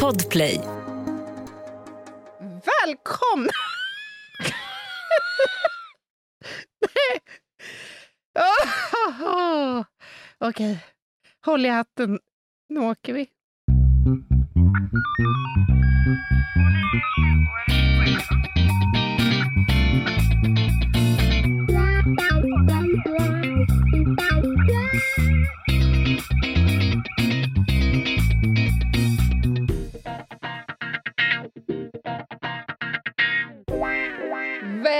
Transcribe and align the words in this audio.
Podplay. 0.00 0.60
Välkomna! 2.40 3.52
oh, 9.20 9.84
Okej, 10.38 10.78
håll 11.44 11.66
i 11.66 11.68
hatten. 11.68 12.18
Nu 12.68 12.80
åker 12.80 13.12
vi. 13.12 13.28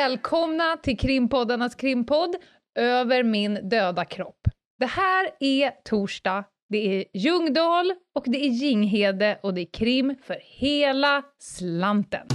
Välkomna 0.03 0.77
till 0.77 0.99
krimpoddarnas 0.99 1.75
krimpodd 1.75 2.37
Över 2.79 3.23
min 3.23 3.69
döda 3.69 4.05
kropp. 4.05 4.49
Det 4.79 4.87
här 4.87 5.31
är 5.41 5.71
torsdag, 5.85 6.45
det 6.69 6.79
är 6.79 7.05
Ljungdahl 7.15 7.95
och 8.15 8.25
det 8.27 8.45
är 8.45 8.49
Ginghede 8.49 9.39
och 9.43 9.55
det 9.55 9.61
är 9.61 9.73
krim 9.73 10.17
för 10.23 10.39
hela 10.41 11.23
slanten. 11.39 12.27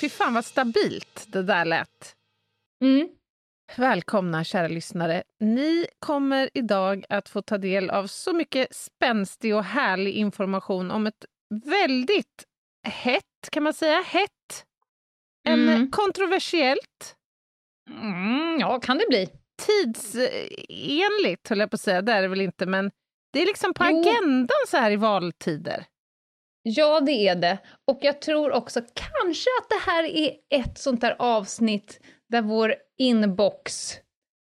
Fy 0.00 0.08
fan 0.08 0.34
vad 0.34 0.44
stabilt 0.44 1.26
det 1.28 1.42
där 1.42 1.64
lät. 1.64 2.14
Mm. 2.84 3.08
Välkomna 3.76 4.44
kära 4.44 4.68
lyssnare. 4.68 5.22
Ni 5.40 5.86
kommer 5.98 6.50
idag 6.54 7.04
att 7.08 7.28
få 7.28 7.42
ta 7.42 7.58
del 7.58 7.90
av 7.90 8.06
så 8.06 8.32
mycket 8.32 8.74
spänstig 8.74 9.54
och 9.54 9.64
härlig 9.64 10.14
information 10.14 10.90
om 10.90 11.06
ett 11.06 11.24
väldigt 11.64 12.44
hett, 12.88 13.50
kan 13.50 13.62
man 13.62 13.74
säga, 13.74 14.02
hett, 14.06 14.30
en 15.48 15.68
Mm. 15.68 15.90
kontroversiellt, 15.90 17.16
Mm, 17.90 18.60
ja, 18.60 18.80
kan 18.80 18.98
det 18.98 19.04
bli. 19.08 19.28
tidsenligt, 19.66 21.48
höll 21.48 21.58
jag 21.60 21.70
på 21.70 21.74
att 21.74 21.80
säga, 21.80 22.02
det 22.02 22.12
är 22.12 22.22
det 22.22 22.28
väl 22.28 22.40
inte, 22.40 22.66
men 22.66 22.90
det 23.32 23.42
är 23.42 23.46
liksom 23.46 23.74
på 23.74 23.84
Jo. 23.90 24.00
agendan 24.00 24.56
så 24.68 24.76
här 24.76 24.90
i 24.90 24.96
valtider. 24.96 25.84
Ja, 26.62 27.00
det 27.00 27.12
är 27.12 27.34
det. 27.34 27.58
Och 27.90 27.98
jag 28.02 28.20
tror 28.20 28.52
också 28.52 28.80
kanske 28.80 29.50
att 29.60 29.68
det 29.68 29.90
här 29.90 30.04
är 30.04 30.32
ett 30.50 30.78
sånt 30.78 31.00
där 31.00 31.16
avsnitt 31.18 32.00
där 32.28 32.42
vår 32.42 32.74
inbox 32.98 33.94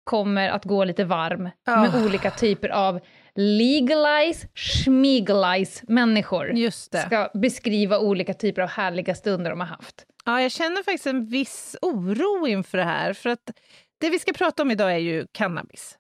kommer 0.04 0.50
att 0.50 0.66
gå 0.66 0.84
lite 0.84 1.04
varm 1.04 1.44
med 1.44 1.52
Ah. 1.96 2.06
olika 2.06 2.32
typer 2.32 2.70
av 2.70 3.00
legalize, 3.36 4.48
schmigalize 4.56 5.84
människor. 5.88 6.52
Just 6.54 6.92
det. 6.92 7.02
Ska 7.02 7.32
beskriva 7.34 8.00
olika 8.00 8.34
typer 8.34 8.62
av 8.62 8.70
härliga 8.70 9.16
stunder 9.16 9.50
de 9.50 9.60
har 9.60 9.68
haft. 9.68 10.06
Ja, 10.26 10.42
jag 10.42 10.52
känner 10.52 10.84
faktiskt 10.84 11.08
en 11.08 11.26
viss 11.26 11.76
oro 11.82 12.48
inför 12.48 12.78
det 12.78 12.84
här, 12.84 13.14
för 13.14 13.30
att 13.30 13.60
det 13.98 14.10
vi 14.10 14.20
ska 14.20 14.34
prata 14.34 14.64
om 14.64 14.72
idag 14.72 14.94
är 14.94 14.98
ju 14.98 15.28
cannabis. 15.32 15.98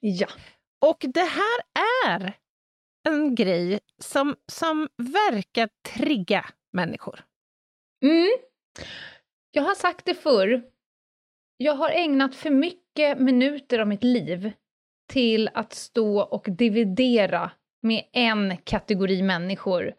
Ja. 0.00 0.28
Och 0.86 1.04
det 1.14 1.20
här 1.20 1.60
är 2.06 2.32
en 3.08 3.34
grej 3.34 3.80
som, 3.98 4.36
som 4.52 4.88
verkar 4.96 5.68
trigga 5.94 6.46
människor. 6.72 7.24
Mm. 8.02 8.28
Jag 9.50 9.62
har 9.62 9.74
sagt 9.74 10.04
det 10.04 10.14
förr. 10.14 10.62
Jag 11.56 11.74
har 11.74 11.90
ägnat 11.90 12.34
för 12.34 12.50
mycket 12.50 13.20
minuter 13.20 13.78
av 13.78 13.86
mitt 13.86 14.04
liv 14.04 14.52
till 15.12 15.50
att 15.54 15.72
stå 15.72 16.20
och 16.20 16.46
dividera 16.48 17.50
med 17.82 18.04
en 18.12 18.56
kategori 18.56 19.22
människor. 19.22 19.94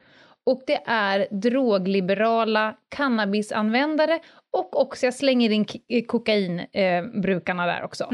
Och 0.49 0.63
det 0.67 0.81
är 0.85 1.27
drogliberala 1.31 2.75
cannabisanvändare 2.89 4.19
och 4.57 4.81
också, 4.81 5.05
jag 5.05 5.13
slänger 5.13 5.49
in 5.49 5.65
eh, 5.87 6.05
kokainbrukarna 6.05 7.65
där 7.65 7.83
också. 7.83 8.09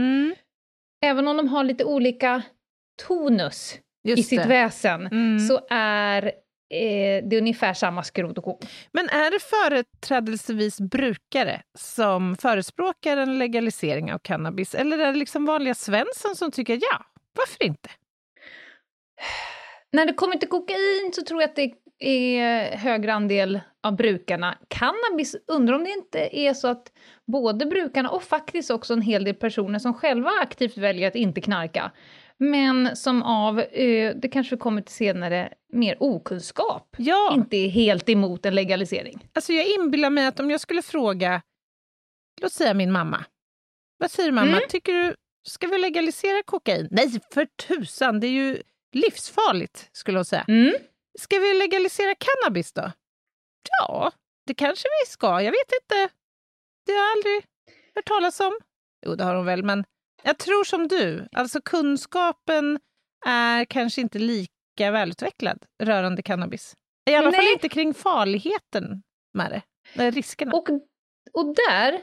Även 1.05 1.27
om 1.27 1.37
de 1.37 1.47
har 1.47 1.63
lite 1.63 1.85
olika 1.85 2.41
tonus 3.07 3.79
Just 4.03 4.19
i 4.19 4.23
sitt 4.23 4.43
det. 4.43 4.47
väsen 4.47 5.07
Mm. 5.07 5.39
så 5.39 5.67
är 5.69 6.25
eh, 6.73 7.23
det 7.29 7.37
ungefär 7.37 7.73
samma 7.73 8.03
skrot 8.03 8.37
och 8.37 8.43
korn. 8.43 8.57
Men 8.91 9.09
är 9.09 9.31
det 9.31 9.39
företrädelsevis 9.39 10.81
brukare 10.81 11.61
som 11.77 12.35
förespråkar 12.35 13.17
en 13.17 13.39
legalisering 13.39 14.13
av 14.13 14.19
cannabis 14.19 14.75
eller 14.75 14.97
är 14.97 15.11
det 15.11 15.19
liksom 15.19 15.45
vanliga 15.45 15.73
Svensson 15.73 16.35
som 16.35 16.51
tycker 16.51 16.73
ja, 16.73 17.05
varför 17.35 17.63
inte? 17.63 17.89
När 19.91 20.05
det 20.05 20.13
kommer 20.13 20.35
till 20.35 20.49
kokain 20.49 21.11
så 21.13 21.21
tror 21.21 21.41
jag 21.41 21.49
att 21.49 21.55
det 21.55 21.71
är 21.99 22.77
högre 22.77 23.13
andel 23.13 23.59
av 23.83 23.95
brukarna. 23.95 24.57
Cannabis, 24.67 25.35
undrar 25.47 25.73
om 25.75 25.83
det 25.83 25.89
inte 25.91 26.39
är 26.39 26.53
så 26.53 26.67
att 26.67 26.91
både 27.27 27.65
brukarna 27.65 28.09
och 28.09 28.23
faktiskt 28.23 28.71
också 28.71 28.93
en 28.93 29.01
hel 29.01 29.23
del 29.23 29.35
personer 29.35 29.79
som 29.79 29.93
själva 29.93 30.29
aktivt 30.41 30.77
väljer 30.77 31.07
att 31.07 31.15
inte 31.15 31.41
knarka, 31.41 31.91
men 32.37 32.95
som 32.95 33.23
av, 33.23 33.59
eh, 33.59 34.15
det 34.15 34.27
kanske 34.27 34.57
kommer 34.57 34.81
till 34.81 34.95
senare, 34.95 35.53
mer 35.73 35.95
okunskap, 35.99 36.95
Ja, 36.97 37.33
inte 37.35 37.57
är 37.57 37.67
helt 37.69 38.09
emot 38.09 38.45
en 38.45 38.55
legalisering. 38.55 39.27
alltså 39.33 39.53
jag 39.53 39.67
inbillar 39.67 40.09
mig 40.09 40.25
att 40.25 40.39
om 40.39 40.51
jag 40.51 40.61
skulle 40.61 40.81
fråga, 40.81 41.41
låt 42.41 42.53
säga 42.53 42.73
min 42.73 42.91
mamma, 42.91 43.25
vad 43.97 44.11
säger 44.11 44.31
mamma, 44.31 44.47
Mm. 44.57 44.61
tycker 44.69 44.93
du, 44.93 45.15
ska 45.47 45.67
vi 45.67 45.77
legalisera 45.77 46.43
kokain? 46.45 46.87
Nej, 46.91 47.07
för 47.33 47.45
tusan, 47.67 48.19
det 48.19 48.27
är 48.27 48.31
ju 48.31 48.61
livsfarligt, 48.93 49.89
skulle 49.91 50.17
hon 50.17 50.25
säga. 50.25 50.45
Mm. 50.47 50.73
Ska 51.19 51.39
vi 51.39 51.53
legalisera 51.53 52.15
cannabis 52.15 52.73
då? 52.73 52.91
Ja, 53.79 54.11
det 54.47 54.53
kanske 54.53 54.87
vi 55.03 55.11
ska. 55.11 55.27
Jag 55.27 55.51
vet 55.51 55.71
inte. 55.81 56.13
Det 56.85 56.91
har 56.91 56.99
jag 56.99 57.11
aldrig 57.11 57.45
hört 57.95 58.05
talas 58.05 58.39
om. 58.39 58.57
Jo, 59.05 59.15
det 59.15 59.23
har 59.23 59.35
hon 59.35 59.45
väl, 59.45 59.63
men 59.63 59.85
jag 60.23 60.37
tror 60.37 60.63
som 60.63 60.87
du. 60.87 61.27
Alltså 61.31 61.61
kunskapen 61.61 62.79
är 63.25 63.65
kanske 63.65 64.01
inte 64.01 64.19
lika 64.19 64.91
välutvecklad 64.91 65.65
rörande 65.83 66.21
cannabis. 66.21 66.73
I 67.09 67.15
alla 67.15 67.31
fall 67.31 67.43
Nej. 67.43 67.53
inte 67.53 67.69
kring 67.69 67.93
farligheten 67.93 69.03
med 69.33 69.51
det. 69.51 69.61
Eller 69.93 70.11
riskerna. 70.11 70.51
Och, 70.51 70.69
och 71.33 71.55
där, 71.55 71.93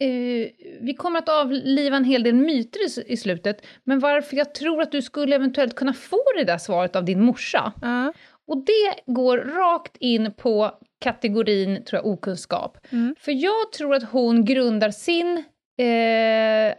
eh, 0.00 0.50
vi 0.80 0.94
kommer 0.98 1.18
att 1.18 1.28
avliva 1.28 1.96
en 1.96 2.04
hel 2.04 2.22
del 2.22 2.34
myter 2.34 2.80
i, 2.80 3.12
i 3.12 3.16
slutet, 3.16 3.66
men 3.84 3.98
varför 3.98 4.36
jag 4.36 4.54
tror 4.54 4.82
att 4.82 4.92
du 4.92 5.02
skulle 5.02 5.36
eventuellt 5.36 5.74
kunna 5.74 5.92
få 5.92 6.22
det 6.36 6.44
där 6.44 6.58
svaret 6.58 6.96
av 6.96 7.04
din 7.04 7.22
morsa, 7.24 7.72
Ja. 7.82 8.12
Och 8.46 8.64
det 8.64 9.12
går 9.12 9.38
rakt 9.38 9.96
in 9.96 10.32
på 10.32 10.70
kategorin, 11.00 11.84
tror 11.84 12.02
jag, 12.02 12.12
okunskap. 12.12 12.78
Mm. 12.90 13.14
För 13.18 13.32
jag 13.32 13.72
tror 13.72 13.94
att 13.94 14.10
hon 14.10 14.44
grundar 14.44 14.90
sin 14.90 15.36
eh, 15.78 16.74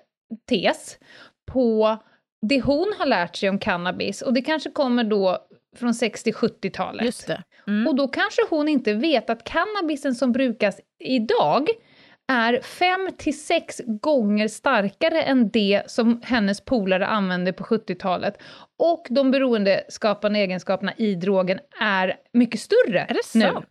tes 0.50 1.00
på 1.52 1.98
det 2.42 2.62
hon 2.62 2.94
har 2.98 3.06
lärt 3.06 3.36
sig 3.36 3.50
om 3.50 3.60
cannabis, 3.60 4.22
och 4.22 4.34
det 4.34 4.42
kanske 4.42 4.70
kommer 4.72 5.04
då 5.04 5.38
från 5.76 5.92
60-70-talet. 5.92 7.06
Just 7.06 7.28
det. 7.28 7.44
Mm. 7.68 7.88
Och 7.88 7.96
då 7.96 8.08
kanske 8.08 8.42
hon 8.50 8.68
inte 8.68 8.94
vet 8.94 9.30
att 9.30 9.44
cannabisen 9.44 10.16
som 10.16 10.32
brukas 10.32 10.80
idag 11.00 11.68
är 12.28 12.62
fem 12.62 13.10
till 13.18 13.40
sex 13.42 13.82
gånger 13.86 14.48
starkare 14.48 15.22
än 15.22 15.50
det 15.50 15.82
som 15.88 16.22
hennes 16.24 16.62
polare 16.66 17.08
använde 17.08 17.54
på 17.54 17.64
70-talet. 17.64 18.38
Och 18.80 19.08
de 19.10 19.32
beroendeskapande 19.32 20.40
egenskaperna 20.40 20.94
i 20.98 21.16
drogen 21.16 21.60
är 21.82 22.16
mycket 22.34 22.60
större 22.62 23.00
Är 23.00 23.14
det 23.14 23.36
nu. 23.36 23.42
sant? 23.42 23.66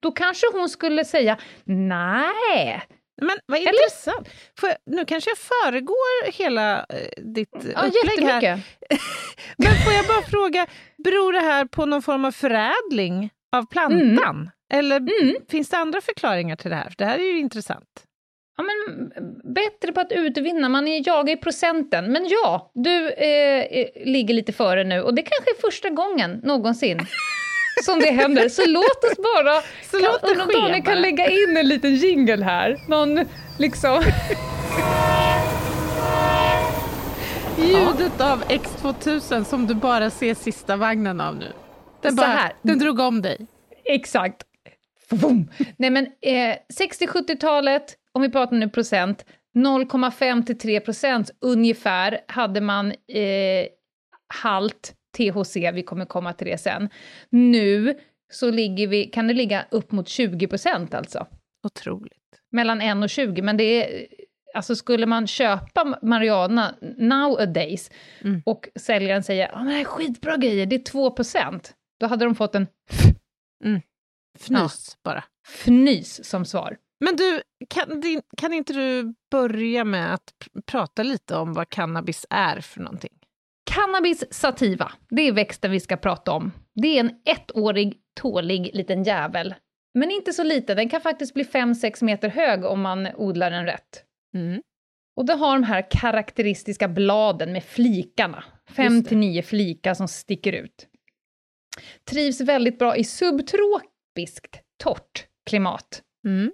Då 0.00 0.12
kanske 0.12 0.46
hon 0.52 0.68
skulle 0.68 1.04
säga 1.04 1.38
nej. 1.64 2.82
Men 3.22 3.36
vad 3.46 3.58
intressant. 3.58 4.28
Jag, 4.62 4.72
nu 4.86 5.04
kanske 5.04 5.30
jag 5.30 5.38
föregår 5.38 6.32
hela 6.32 6.78
eh, 6.78 7.22
ditt 7.24 7.48
Ja, 7.74 7.82
upplägg 7.86 8.24
här. 8.26 8.42
Men 9.56 9.74
får 9.84 9.92
jag 9.92 10.06
bara 10.06 10.22
fråga, 10.22 10.66
beror 11.04 11.32
det 11.32 11.40
här 11.40 11.64
på 11.64 11.86
någon 11.86 12.02
form 12.02 12.24
av 12.24 12.32
förädling 12.32 13.30
av 13.56 13.66
plantan? 13.70 14.50
Eller 14.74 14.96
Mm. 14.96 15.34
finns 15.48 15.68
det 15.68 15.76
andra 15.76 16.00
förklaringar 16.00 16.56
till 16.56 16.70
det 16.70 16.76
här? 16.76 16.84
För 16.88 16.94
det 16.98 17.04
här 17.04 17.18
är 17.18 17.22
ju 17.32 17.38
intressant. 17.38 18.04
Ja, 18.56 18.64
men 18.64 19.12
bättre 19.54 19.92
på 19.92 20.00
att 20.00 20.12
utvinna, 20.12 20.68
man 20.68 20.88
är 20.88 21.08
jagar 21.08 21.32
i 21.32 21.36
procenten. 21.36 22.12
Men 22.12 22.28
ja, 22.28 22.70
du 22.74 23.10
eh, 23.10 23.60
eh, 23.60 23.86
ligger 24.04 24.34
lite 24.34 24.52
före 24.52 24.84
nu 24.84 25.02
och 25.02 25.14
det 25.14 25.22
kanske 25.22 25.50
är 25.50 25.60
första 25.70 25.88
gången 25.90 26.40
någonsin 26.42 27.06
som 27.84 27.98
det 27.98 28.10
händer. 28.10 28.48
Så 28.48 28.62
låt 28.66 29.04
oss 29.04 29.16
bara... 29.16 29.60
Så 29.90 29.98
låt 29.98 30.20
det 30.20 30.34
ske 30.36 30.52
Daniel 30.60 30.82
kan 30.84 31.00
lägga 31.02 31.30
in 31.30 31.56
en 31.56 31.68
liten 31.68 31.94
jingle 31.94 32.44
här. 32.44 32.76
Någon 32.88 33.20
liksom... 33.58 34.02
Ljudet 37.58 38.20
av 38.20 38.44
X2000 38.44 39.44
som 39.44 39.66
du 39.66 39.74
bara 39.74 40.10
ser 40.10 40.34
sista 40.34 40.76
vagnen 40.76 41.20
av 41.20 41.36
nu. 41.36 41.52
Den, 42.02 42.12
Så 42.12 42.16
bara, 42.16 42.26
här. 42.26 42.52
den 42.62 42.78
drog 42.78 43.00
om 43.00 43.22
dig. 43.22 43.46
Exakt. 43.84 44.42
Vroom. 45.10 45.50
Nej 45.76 45.90
men 45.90 46.06
eh, 46.06 46.56
60-70-talet, 46.80 47.96
om 48.12 48.22
vi 48.22 48.30
pratar 48.30 48.56
nu 48.56 48.68
procent, 48.68 49.24
0,5 49.58 50.42
till 50.44 50.58
3 50.58 50.80
procent 50.80 51.30
ungefär 51.40 52.20
hade 52.28 52.60
man 52.60 52.90
eh, 52.90 53.66
halt 54.34 54.94
THC, 55.16 55.56
vi 55.56 55.82
kommer 55.82 56.04
komma 56.04 56.32
till 56.32 56.46
det 56.46 56.58
sen. 56.58 56.88
Nu 57.30 57.98
så 58.32 58.50
ligger 58.50 58.86
vi, 58.86 59.04
kan 59.06 59.26
det 59.28 59.34
ligga 59.34 59.64
upp 59.70 59.92
mot 59.92 60.08
20 60.08 60.46
procent 60.48 60.94
alltså. 60.94 61.26
Otroligt. 61.66 62.12
Mellan 62.52 62.80
1 62.80 62.96
och 63.02 63.10
20, 63.10 63.42
men 63.42 63.56
det 63.56 63.64
är... 63.64 64.06
Alltså 64.54 64.74
skulle 64.76 65.06
man 65.06 65.26
köpa 65.26 65.98
marijuana 66.02 66.74
nowadays 66.96 67.90
Mm. 68.20 68.42
och 68.46 68.68
säljaren 68.80 69.22
säger 69.22 69.48
att 69.48 69.64
det 69.66 69.70
här 69.72 69.80
är 69.80 69.84
skitbra 69.84 70.36
grejer, 70.36 70.66
det 70.66 70.76
är 70.76 70.84
2 70.84 71.10
procent, 71.10 71.74
då 72.00 72.06
hade 72.06 72.24
de 72.24 72.34
fått 72.34 72.54
en 72.54 72.66
Fnys 74.40 74.96
bara. 75.04 75.24
fnys 75.48 76.24
som 76.28 76.44
svar. 76.44 76.76
Men 77.04 77.16
du, 77.16 77.42
kan, 77.68 78.02
kan 78.36 78.52
inte 78.52 78.72
du 78.72 79.14
börja 79.30 79.84
med 79.84 80.14
att 80.14 80.32
pr- 80.44 80.62
prata 80.66 81.02
lite 81.02 81.36
om 81.36 81.52
vad 81.52 81.68
cannabis 81.68 82.26
är 82.30 82.60
för 82.60 82.80
någonting? 82.80 83.12
Cannabis 83.70 84.24
sativa, 84.30 84.92
det 85.10 85.22
är 85.22 85.32
växten 85.32 85.70
vi 85.70 85.80
ska 85.80 85.96
prata 85.96 86.32
om. 86.32 86.52
Det 86.74 86.88
är 86.88 87.00
en 87.00 87.10
ettårig, 87.24 87.98
tålig 88.20 88.70
liten 88.74 89.02
jävel. 89.02 89.54
Men 89.94 90.10
inte 90.10 90.32
så 90.32 90.42
liten, 90.42 90.76
den 90.76 90.88
kan 90.88 91.00
faktiskt 91.00 91.34
bli 91.34 91.44
5-6 91.44 92.04
meter 92.04 92.28
hög 92.28 92.64
om 92.64 92.80
man 92.80 93.08
odlar 93.16 93.50
den 93.50 93.64
rätt. 93.64 94.04
Mm. 94.34 94.62
Och 95.16 95.24
det 95.26 95.34
har 95.34 95.52
de 95.52 95.62
här 95.64 95.90
karaktäristiska 95.90 96.88
bladen 96.88 97.52
med 97.52 97.64
flikarna. 97.64 98.44
Fem 98.70 98.94
Just 98.94 99.04
det. 99.04 99.08
till 99.08 99.18
nio 99.18 99.42
flikar 99.42 99.94
som 99.94 100.08
sticker 100.08 100.52
ut. 100.52 100.86
Trivs 102.10 102.40
väldigt 102.40 102.78
bra 102.78 102.96
i 102.96 103.04
subtropiskt, 104.26 104.60
torrt 104.82 105.26
klimat. 105.50 106.02
Mm. 106.26 106.52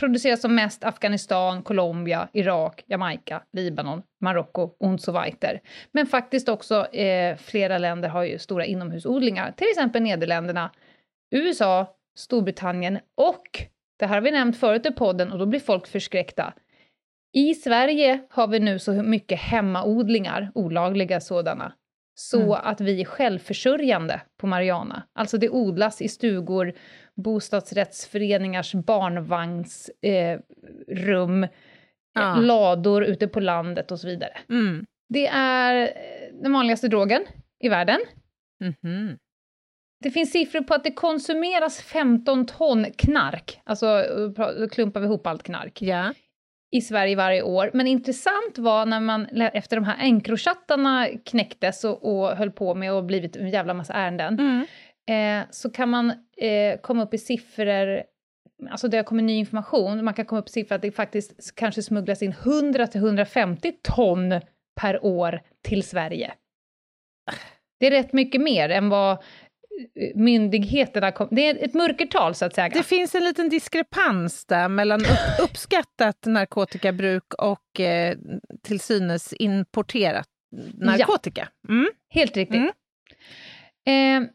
Produceras 0.00 0.40
som 0.40 0.54
mest 0.54 0.84
Afghanistan, 0.84 1.62
Colombia, 1.62 2.28
Irak, 2.32 2.84
Jamaica, 2.86 3.42
Libanon, 3.52 4.02
Marocko 4.20 4.70
och 4.80 5.00
så 5.00 5.12
weiter. 5.12 5.60
Men 5.92 6.06
faktiskt 6.06 6.48
också 6.48 6.86
eh, 6.86 7.36
flera 7.36 7.78
länder 7.78 8.08
har 8.08 8.24
ju 8.24 8.38
stora 8.38 8.64
inomhusodlingar, 8.64 9.52
till 9.52 9.66
exempel 9.70 10.02
Nederländerna, 10.02 10.70
USA, 11.30 11.96
Storbritannien 12.18 12.98
och, 13.16 13.64
det 13.98 14.06
här 14.06 14.14
har 14.14 14.20
vi 14.20 14.30
nämnt 14.30 14.56
förut 14.56 14.86
i 14.86 14.92
podden 14.92 15.32
och 15.32 15.38
då 15.38 15.46
blir 15.46 15.60
folk 15.60 15.86
förskräckta, 15.86 16.54
i 17.32 17.54
Sverige 17.54 18.20
har 18.30 18.48
vi 18.48 18.60
nu 18.60 18.78
så 18.78 18.92
mycket 18.92 19.40
hemmaodlingar, 19.40 20.52
olagliga 20.54 21.20
sådana, 21.20 21.72
så 22.20 22.40
Mm. 22.42 22.60
att 22.64 22.80
vi 22.80 23.00
är 23.00 23.04
självförsörjande 23.04 24.20
på 24.36 24.46
marijuana. 24.46 25.02
Alltså 25.12 25.38
det 25.38 25.48
odlas 25.50 26.02
i 26.02 26.08
stugor, 26.08 26.72
bostadsrättsföreningars 27.14 28.74
barnvagnsrum, 28.74 29.94
eh, 30.02 30.38
rum, 30.88 31.46
Ja. 32.14 32.36
eh, 32.36 32.42
lador 32.42 33.04
ute 33.04 33.28
på 33.28 33.40
landet 33.40 33.90
och 33.90 34.00
så 34.00 34.06
vidare. 34.08 34.32
Mm. 34.50 34.86
Det 35.08 35.26
är 35.32 35.82
eh, 35.82 35.88
den 36.42 36.52
vanligaste 36.52 36.88
drogen 36.88 37.24
i 37.60 37.68
världen. 37.68 38.00
Mhm. 38.60 39.18
Det 40.02 40.10
finns 40.10 40.32
siffror 40.32 40.60
på 40.60 40.74
att 40.74 40.84
det 40.84 40.92
konsumeras 40.92 41.80
15 41.82 42.46
ton 42.46 42.84
knark, 42.96 43.60
alltså 43.64 43.86
eh, 43.86 44.50
då 44.60 44.68
klumpar 44.68 45.00
vi 45.00 45.06
ihop 45.06 45.26
allt 45.26 45.42
knark, 45.42 45.82
Ja. 45.82 46.14
I 46.70 46.80
Sverige 46.80 47.16
varje 47.16 47.42
år. 47.42 47.70
Men 47.74 47.86
intressant 47.86 48.58
var 48.58 48.86
när 48.86 49.00
man 49.00 49.26
efter 49.26 49.76
de 49.76 49.84
här 49.84 49.96
Encrochattarna 50.06 51.08
knäcktes 51.24 51.84
och, 51.84 52.04
och 52.20 52.36
höll 52.36 52.50
på 52.50 52.74
med 52.74 52.92
och 52.92 53.04
blivit 53.04 53.36
en 53.36 53.50
jävla 53.50 53.74
massa 53.74 53.92
ärenden, 53.92 54.38
Mm. 54.38 55.40
eh, 55.42 55.46
så 55.50 55.70
kan 55.70 55.88
man 55.88 56.10
eh, 56.36 56.80
komma 56.80 57.02
upp 57.02 57.14
i 57.14 57.18
siffror, 57.18 58.02
alltså 58.70 58.88
det 58.88 58.96
har 58.96 59.04
kommit 59.04 59.24
ny 59.24 59.36
information, 59.38 60.04
man 60.04 60.14
kan 60.14 60.24
komma 60.24 60.40
upp 60.40 60.48
i 60.48 60.52
siffror 60.52 60.76
att 60.76 60.82
det 60.82 60.90
faktiskt 60.92 61.54
kanske 61.54 61.82
smugglas 61.82 62.22
in 62.22 62.32
100-150 62.32 63.72
ton 63.82 64.40
per 64.80 65.04
år 65.04 65.40
till 65.68 65.82
Sverige. 65.82 66.32
Det 67.80 67.86
är 67.86 67.90
rätt 67.90 68.12
mycket 68.12 68.40
mer 68.40 68.68
än 68.68 68.88
vad 68.88 69.22
myndigheterna 70.14 71.12
kom, 71.12 71.28
Det 71.30 71.46
är 71.48 71.64
ett 71.64 71.74
mörkertal 71.74 72.34
så 72.34 72.44
att 72.44 72.54
säga. 72.54 72.68
Det 72.68 72.82
finns 72.82 73.14
en 73.14 73.24
liten 73.24 73.48
diskrepans 73.48 74.44
där 74.46 74.68
mellan 74.68 75.00
upp, 75.00 75.08
uppskattat 75.42 76.26
narkotikabruk 76.26 77.34
och 77.34 77.80
eh, 77.80 78.16
till 78.62 78.80
synes 78.80 79.32
importerat 79.38 80.28
narkotika. 80.74 81.48
Mm. 81.68 81.88
Helt 82.10 82.36
riktigt. 82.36 82.72
Mm. 83.86 84.22
Eh, 84.24 84.28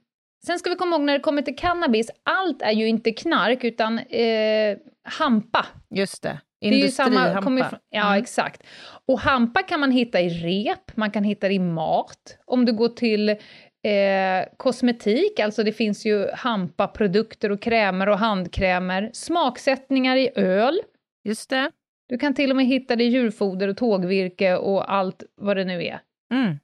sen 0.46 0.60
ska 0.60 0.70
vi 0.70 0.76
komma 0.76 0.96
ihåg 0.96 1.06
när 1.06 1.14
det 1.14 1.20
kommer 1.20 1.42
till 1.42 1.56
cannabis, 1.56 2.12
allt 2.24 2.62
är 2.62 2.72
ju 2.72 2.88
inte 2.88 3.12
knark 3.12 3.64
utan 3.64 4.00
eh, 4.00 4.78
hampa. 5.04 5.66
Just 5.96 6.24
det. 6.24 6.40
Det 6.62 6.68
är 6.68 6.72
ju 6.72 6.78
Industrihampa. 6.80 7.24
samma, 7.26 7.42
kommer 7.42 7.62
ifrån, 7.62 7.80
ja, 7.90 8.08
Mm. 8.08 8.22
exakt. 8.24 8.64
Och 9.08 9.20
hampa 9.20 9.62
kan 9.64 9.80
man 9.80 9.92
hitta 9.92 10.22
i 10.22 10.30
rep, 10.30 10.98
man 10.98 11.12
kan 11.12 11.24
hitta 11.24 11.48
det 11.48 11.54
i 11.54 11.60
mat. 11.60 12.38
Om 12.46 12.66
du 12.66 12.74
går 12.74 12.90
till 12.90 13.36
eh, 13.84 14.46
kosmetik, 14.58 15.40
alltså 15.40 15.64
det 15.64 15.72
finns 15.72 16.06
ju 16.06 16.28
hampaprodukter 16.34 17.50
och 17.50 17.62
krämer 17.62 18.10
och 18.10 18.18
handkrämer. 18.18 19.10
Smaksättningar 19.14 20.16
i 20.16 20.30
öl. 20.36 20.82
Just 21.24 21.50
det. 21.50 21.72
Du 22.10 22.18
kan 22.18 22.34
till 22.34 22.50
och 22.50 22.56
med 22.56 22.66
hitta 22.66 22.96
det 22.96 23.04
i 23.04 23.08
djurfoder 23.08 23.68
och 23.68 23.78
tågvirke 23.78 24.56
och 24.56 24.94
allt 24.94 25.24
vad 25.36 25.58
det 25.58 25.66
nu 25.66 25.86
är. 25.86 26.00
Mm. 26.34 26.60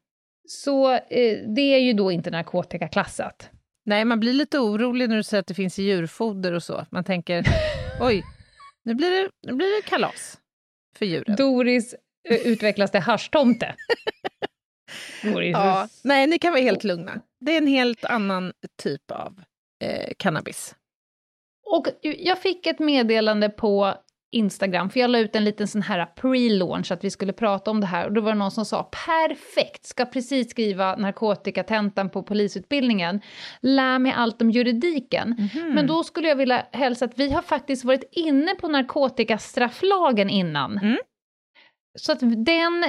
Så 0.48 0.94
eh, 0.94 1.38
det 1.56 1.74
är 1.74 1.80
ju 1.80 1.94
då 1.94 2.12
inte 2.12 2.32
narkotikaklassat. 2.32 3.50
Nej, 3.86 4.06
man 4.06 4.20
blir 4.20 4.34
lite 4.34 4.60
orolig 4.60 5.10
när 5.10 5.16
du 5.16 5.24
säger 5.24 5.40
att 5.42 5.48
det 5.48 5.54
finns 5.54 5.80
i 5.80 5.84
djurfoder 5.84 6.54
och 6.54 6.64
så. 6.64 6.86
Man 6.92 7.04
tänker, 7.04 7.44
oj, 8.02 8.24
nu 8.84 8.96
blir 8.96 9.10
det, 9.10 9.30
nu 9.48 9.54
blir 9.54 9.82
det 9.82 9.90
kalas 9.90 10.38
för 10.96 11.06
djuren. 11.06 11.36
Doris 11.36 11.96
eh, 12.30 12.38
utvecklas 12.48 12.92
till 12.92 13.00
haschtomte. 13.00 13.76
Ja, 15.52 15.88
nej, 16.04 16.28
ni 16.28 16.40
kan 16.40 16.52
vara 16.52 16.62
helt 16.62 16.84
lugna. 16.84 17.22
Det 17.40 17.54
är 17.54 17.58
en 17.58 17.68
helt 17.68 18.06
annan 18.06 18.54
typ 18.84 19.12
av 19.12 19.42
eh, 19.84 20.14
cannabis. 20.18 20.76
Och 21.66 21.88
jag 22.02 22.42
fick 22.42 22.68
ett 22.68 22.80
meddelande 22.80 23.50
på 23.50 23.96
Instagram, 24.32 24.90
för 24.90 25.00
jag 25.00 25.10
la 25.10 25.20
ut 25.20 25.36
en 25.36 25.44
liten 25.44 25.68
sån 25.68 25.82
här 25.82 26.08
pre-launch 26.16 26.92
att 26.92 27.04
vi 27.04 27.10
skulle 27.10 27.34
prata 27.34 27.72
om 27.72 27.82
det 27.82 27.88
här 27.88 28.06
och 28.06 28.14
då 28.14 28.22
var 28.22 28.32
det 28.32 28.38
någon 28.38 28.52
som 28.52 28.66
sa 28.66 28.90
perfekt, 29.06 29.86
ska 29.86 30.06
precis 30.06 30.50
skriva 30.50 30.96
narkotikatentan 30.96 32.10
på 32.10 32.24
polisutbildningen, 32.24 33.22
lär 33.62 34.00
mig 34.00 34.14
allt 34.16 34.42
om 34.42 34.52
juridiken. 34.52 35.50
Men 35.74 35.88
då 35.88 36.04
skulle 36.04 36.28
jag 36.28 36.36
vilja 36.36 36.66
hälsa 36.72 37.06
att 37.06 37.20
vi 37.20 37.32
har 37.32 37.42
faktiskt 37.42 37.86
varit 37.86 38.04
inne 38.12 38.56
på 38.56 38.68
narkotikastrafflagen 38.68 40.30
innan. 40.30 40.78
Mm. 40.78 40.98
Så 42.00 42.12
att 42.12 42.20
den 42.46 42.86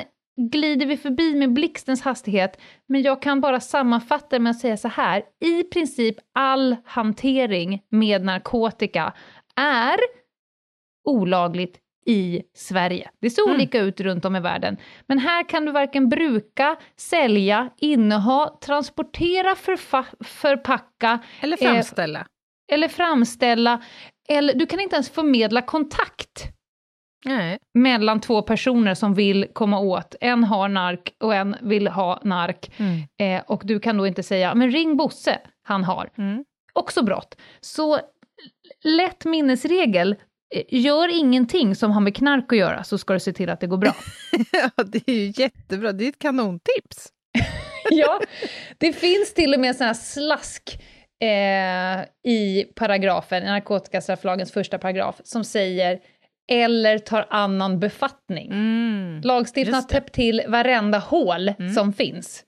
glider 0.49 0.87
vi 0.87 0.97
förbi 0.97 1.35
med 1.35 1.53
blixtens 1.53 2.03
hastighet, 2.03 2.61
men 2.89 3.03
jag 3.03 3.23
kan 3.23 3.41
bara 3.41 3.61
sammanfatta 3.61 4.27
det 4.31 4.39
med 4.39 4.51
att 4.51 4.59
säga 4.61 4.77
så 4.77 4.89
här, 4.89 5.23
i 5.41 5.63
princip 5.65 6.17
all 6.35 6.77
hantering 6.85 7.83
med 7.91 8.25
narkotika 8.25 9.13
är 9.57 9.97
olagligt 11.05 11.79
i 12.07 12.43
Sverige. 12.55 13.11
Det 13.21 13.31
ser 13.31 13.43
Mm. 13.43 13.55
olika 13.55 13.81
ut 13.81 14.01
runt 14.01 14.25
om 14.25 14.37
i 14.37 14.41
världen, 14.41 14.77
men 15.07 15.19
här 15.19 15.49
kan 15.49 15.65
du 15.65 15.73
varken 15.73 16.09
bruka, 16.09 16.77
sälja, 16.97 17.71
inneha, 17.77 18.59
transportera, 18.67 19.55
förfa- 19.55 20.25
förpacka 20.25 21.19
Eller 21.41 21.63
Eh, 21.65 21.73
framställa. 21.73 22.27
eller 22.73 22.89
framställa, 22.89 23.83
eller 24.29 24.55
du 24.55 24.67
kan 24.67 24.81
inte 24.81 24.97
ens 24.97 25.11
förmedla 25.11 25.63
kontakt 25.63 26.43
Nej. 27.25 27.59
mellan 27.75 28.21
två 28.21 28.43
personer 28.43 28.95
som 28.95 29.15
vill 29.15 29.47
komma 29.53 29.79
åt, 29.79 30.15
en 30.21 30.45
har 30.45 30.69
nark 30.69 31.15
och 31.21 31.35
en 31.35 31.57
vill 31.63 31.89
ha 31.89 32.21
nark, 32.25 32.73
Mm. 32.79 33.01
eh, 33.21 33.43
och 33.47 33.63
du 33.65 33.81
kan 33.81 33.97
då 33.97 34.07
inte 34.07 34.23
säga 34.23 34.55
men 34.55 34.71
ring 34.71 34.97
Bosse, 34.97 35.39
han 35.63 35.85
har. 35.85 36.11
Mm. 36.19 36.45
Också 36.73 37.03
brott. 37.05 37.37
Så 37.61 38.01
lätt 38.85 39.25
minnesregel, 39.25 40.17
eh, 40.55 40.63
gör 40.69 41.19
ingenting 41.19 41.75
som 41.75 41.91
har 41.91 42.01
med 42.01 42.17
knark 42.17 42.53
att 42.53 42.59
göra 42.59 42.85
så 42.85 42.99
ska 42.99 43.15
du 43.15 43.21
se 43.21 43.33
till 43.33 43.51
att 43.51 43.61
det 43.61 43.67
går 43.67 43.77
bra. 43.77 43.95
ja, 44.53 44.85
det 44.85 45.09
är 45.09 45.15
ju 45.15 45.33
jättebra. 45.43 45.93
Det 45.93 46.05
är 46.05 46.09
ett 46.09 46.19
kanontips. 46.19 47.09
ja, 47.91 48.21
det 48.79 48.93
finns 48.93 49.35
till 49.35 49.55
och 49.55 49.61
med 49.61 49.77
sån 49.77 49.87
här 49.87 49.95
slask 49.95 50.83
eh, 51.23 52.31
i 52.33 52.65
paragrafen, 52.75 53.43
i 53.43 53.47
narkotikastrafflagens 53.47 54.53
första 54.53 54.79
paragraf, 54.79 55.21
som 55.25 55.45
säger 55.45 55.99
eller 56.51 56.99
tar 56.99 57.27
annan 57.31 57.81
befattning. 57.81 58.51
Mm. 58.53 59.21
Lagstiftaren 59.25 59.75
har 59.75 59.83
täppt 59.83 60.15
till 60.15 60.43
varenda 60.49 60.99
hål 60.99 61.49
Mm. 61.49 61.75
som 61.75 61.93
finns. 61.93 62.45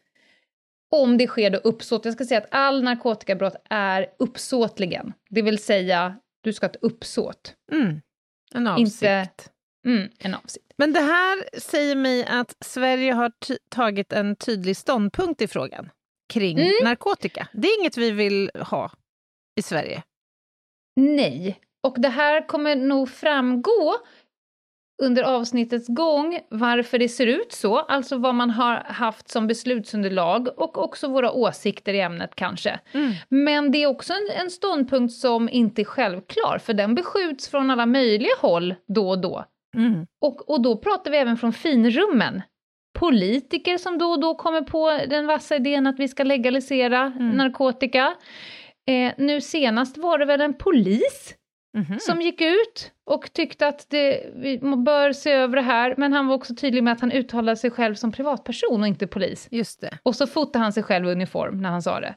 Om 0.90 1.18
det 1.18 1.26
sker 1.26 1.50
då 1.50 1.58
uppsåt. 1.58 2.04
Jag 2.04 2.14
ska 2.14 2.24
säga 2.24 2.38
att 2.40 2.48
all 2.50 2.82
narkotikabrott 2.82 3.56
är 3.70 4.06
uppsåtligen. 4.18 5.12
Det 5.30 5.42
vill 5.42 5.58
säga, 5.58 6.16
du 6.40 6.52
ska 6.52 6.66
ha 6.66 6.70
ett 6.70 6.82
uppsåt. 6.82 7.54
Mm. 7.72 8.00
En 8.54 8.66
avsikt. 8.66 9.02
Inte- 9.02 9.28
Mm, 9.86 10.08
en 10.18 10.34
avsikt. 10.34 10.66
Men 10.78 10.92
det 10.92 11.00
här 11.00 11.60
säger 11.60 11.96
mig 11.96 12.24
att 12.26 12.56
Sverige 12.64 13.12
har 13.12 13.32
tagit 13.68 14.12
en 14.12 14.36
tydlig 14.36 14.76
ståndpunkt 14.76 15.42
i 15.42 15.48
frågan 15.48 15.90
kring 16.32 16.58
Mm. 16.58 16.70
narkotika. 16.84 17.48
Det 17.52 17.68
är 17.68 17.80
inget 17.80 17.96
vi 17.96 18.10
vill 18.10 18.50
ha 18.54 18.90
i 19.56 19.62
Sverige. 19.62 20.02
Nej. 20.96 21.58
Och 21.82 21.94
det 21.98 22.08
här 22.08 22.46
kommer 22.48 22.76
nog 22.76 23.08
framgå 23.08 23.94
under 25.02 25.22
avsnittets 25.22 25.88
gång 25.88 26.40
varför 26.48 26.98
det 26.98 27.08
ser 27.08 27.26
ut 27.26 27.52
så, 27.52 27.78
alltså 27.78 28.16
vad 28.16 28.34
man 28.34 28.50
har 28.50 28.76
haft 28.76 29.28
som 29.28 29.46
beslutsunderlag 29.46 30.48
och 30.56 30.78
också 30.78 31.08
våra 31.08 31.32
åsikter 31.32 31.94
i 31.94 32.00
ämnet 32.00 32.34
kanske. 32.34 32.80
Mm. 32.92 33.12
Men 33.28 33.70
det 33.70 33.82
är 33.82 33.86
också 33.86 34.12
en, 34.12 34.40
en 34.44 34.50
ståndpunkt 34.50 35.14
som 35.14 35.48
inte 35.48 35.82
är 35.82 35.84
självklar, 35.84 36.58
för 36.58 36.74
den 36.74 36.94
beskjuts 36.94 37.48
från 37.48 37.70
alla 37.70 37.86
möjliga 37.86 38.34
håll 38.40 38.74
då 38.94 39.08
och 39.08 39.20
då. 39.20 39.44
Mm. 39.76 40.06
Och, 40.20 40.50
och 40.50 40.62
då 40.62 40.76
pratar 40.76 41.10
vi 41.10 41.16
även 41.16 41.36
från 41.36 41.52
finrummen. 41.52 42.42
Politiker 42.98 43.78
som 43.78 43.98
då 43.98 44.06
och 44.06 44.20
då 44.20 44.34
kommer 44.34 44.62
på 44.62 45.00
den 45.10 45.26
vassa 45.26 45.56
idén 45.56 45.86
att 45.86 45.98
vi 45.98 46.08
ska 46.08 46.24
legalisera 46.24 47.00
Mm. 47.00 47.30
narkotika. 47.30 48.14
Eh, 48.88 49.12
nu 49.18 49.40
senast 49.40 49.98
var 49.98 50.18
det 50.18 50.24
väl 50.24 50.40
en 50.40 50.54
polis 50.54 51.34
Mhm. 51.74 51.98
som 52.00 52.20
gick 52.20 52.40
ut 52.40 52.92
och 53.04 53.32
tyckte 53.32 53.66
att 53.66 53.86
det, 53.90 54.26
vi 54.34 54.58
bör 54.58 55.12
se 55.12 55.32
över 55.32 55.56
det 55.56 55.62
här, 55.62 55.94
men 55.96 56.12
han 56.12 56.26
var 56.26 56.34
också 56.34 56.54
tydlig 56.54 56.84
med 56.84 56.92
att 56.92 57.00
han 57.00 57.12
uttalade 57.12 57.56
sig 57.56 57.70
själv 57.70 57.94
som 57.94 58.12
privatperson 58.12 58.80
och 58.80 58.86
inte 58.86 59.06
polis. 59.06 59.48
Just 59.50 59.80
det. 59.80 59.98
Och 60.02 60.16
så 60.16 60.26
fotade 60.26 60.62
han 60.62 60.72
sig 60.72 60.82
själv 60.82 61.08
i 61.08 61.12
uniform 61.12 61.62
när 61.62 61.70
han 61.70 61.82
sa 61.82 62.00
det. 62.00 62.14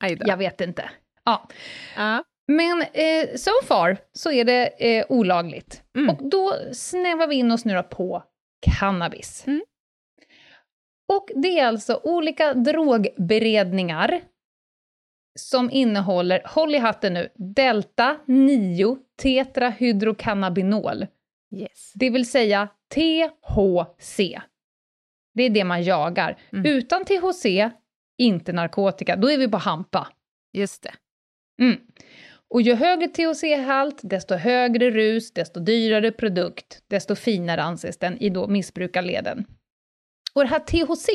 Jag 0.26 0.36
vet 0.36 0.60
inte. 0.60 0.90
Ja. 1.24 1.48
Ja. 1.96 2.24
Men 2.46 2.82
eh, 2.82 3.36
so 3.36 3.50
far 3.64 3.96
så 4.12 4.30
är 4.30 4.44
det 4.44 4.96
eh, 4.96 5.06
olagligt. 5.08 5.82
Mm. 5.96 6.10
Och 6.10 6.30
då 6.30 6.54
snävar 6.72 7.26
vi 7.26 7.34
in 7.34 7.52
oss 7.52 7.64
nu 7.64 7.74
då 7.74 7.82
på 7.82 8.22
cannabis. 8.80 9.44
Mm. 9.46 9.62
Och 11.08 11.30
det 11.34 11.58
är 11.58 11.66
alltså 11.66 12.00
olika 12.02 12.54
drogberedningar 12.54 14.20
som 15.38 15.70
innehåller, 15.70 16.42
håll 16.44 16.74
i 16.74 16.78
hatten 16.78 17.14
nu, 17.14 17.28
delta 17.34 18.16
9 18.26 18.98
tetrahydrocannabinol, 19.22 21.06
Yes. 21.54 21.92
det 21.94 22.10
vill 22.10 22.30
säga 22.30 22.68
THC. 22.94 24.16
Det 25.34 25.42
är 25.42 25.50
det 25.50 25.64
man 25.64 25.82
jagar. 25.82 26.38
Mm. 26.52 26.66
Utan 26.66 27.04
THC, 27.04 27.46
inte 28.18 28.52
narkotika, 28.52 29.16
då 29.16 29.30
är 29.30 29.38
vi 29.38 29.48
på 29.48 29.56
hampa. 29.56 30.08
Just 30.52 30.82
det. 30.82 30.94
Mm. 31.62 31.80
Och 32.48 32.62
ju 32.62 32.74
högre 32.74 33.06
THC-halt, 33.06 34.00
desto 34.02 34.34
högre 34.34 34.90
rus, 34.90 35.32
desto 35.32 35.60
dyrare 35.60 36.12
produkt, 36.12 36.82
desto 36.88 37.14
finare 37.14 37.62
anses 37.62 37.98
den 37.98 38.18
i 38.18 38.30
då 38.30 38.48
missbrukarleden. 38.48 39.46
Och 40.34 40.42
det 40.42 40.48
här 40.48 40.60
THC, 40.60 41.08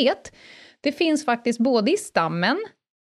det 0.81 0.91
finns 0.91 1.25
faktiskt 1.25 1.59
både 1.59 1.91
i 1.91 1.97
stammen, 1.97 2.57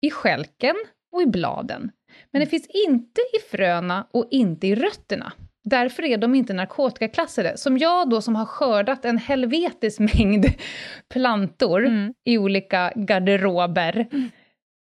i 0.01 0.11
skälken 0.11 0.77
och 1.15 1.23
i 1.23 1.27
bladen. 1.27 1.91
Men 2.33 2.41
det 2.41 2.47
finns 2.47 2.67
inte 2.67 3.21
i 3.21 3.51
fröna 3.51 4.07
och 4.11 4.29
inte 4.31 4.67
i 4.67 4.75
rötterna. 4.75 5.33
Därför 5.65 6.03
är 6.03 6.19
de 6.19 6.35
inte 6.35 6.53
narkotikaklassade. 6.53 7.57
Som 7.57 7.79
jag 7.79 8.11
då 8.11 8.21
som 8.21 8.37
har 8.37 8.47
skördat 8.47 9.05
en 9.05 9.19
helvetes 9.19 10.01
mängd 10.01 10.47
plantor 11.13 11.87
Mm. 11.87 12.15
i 12.25 12.39
olika 12.39 12.93
garderober, 12.97 14.07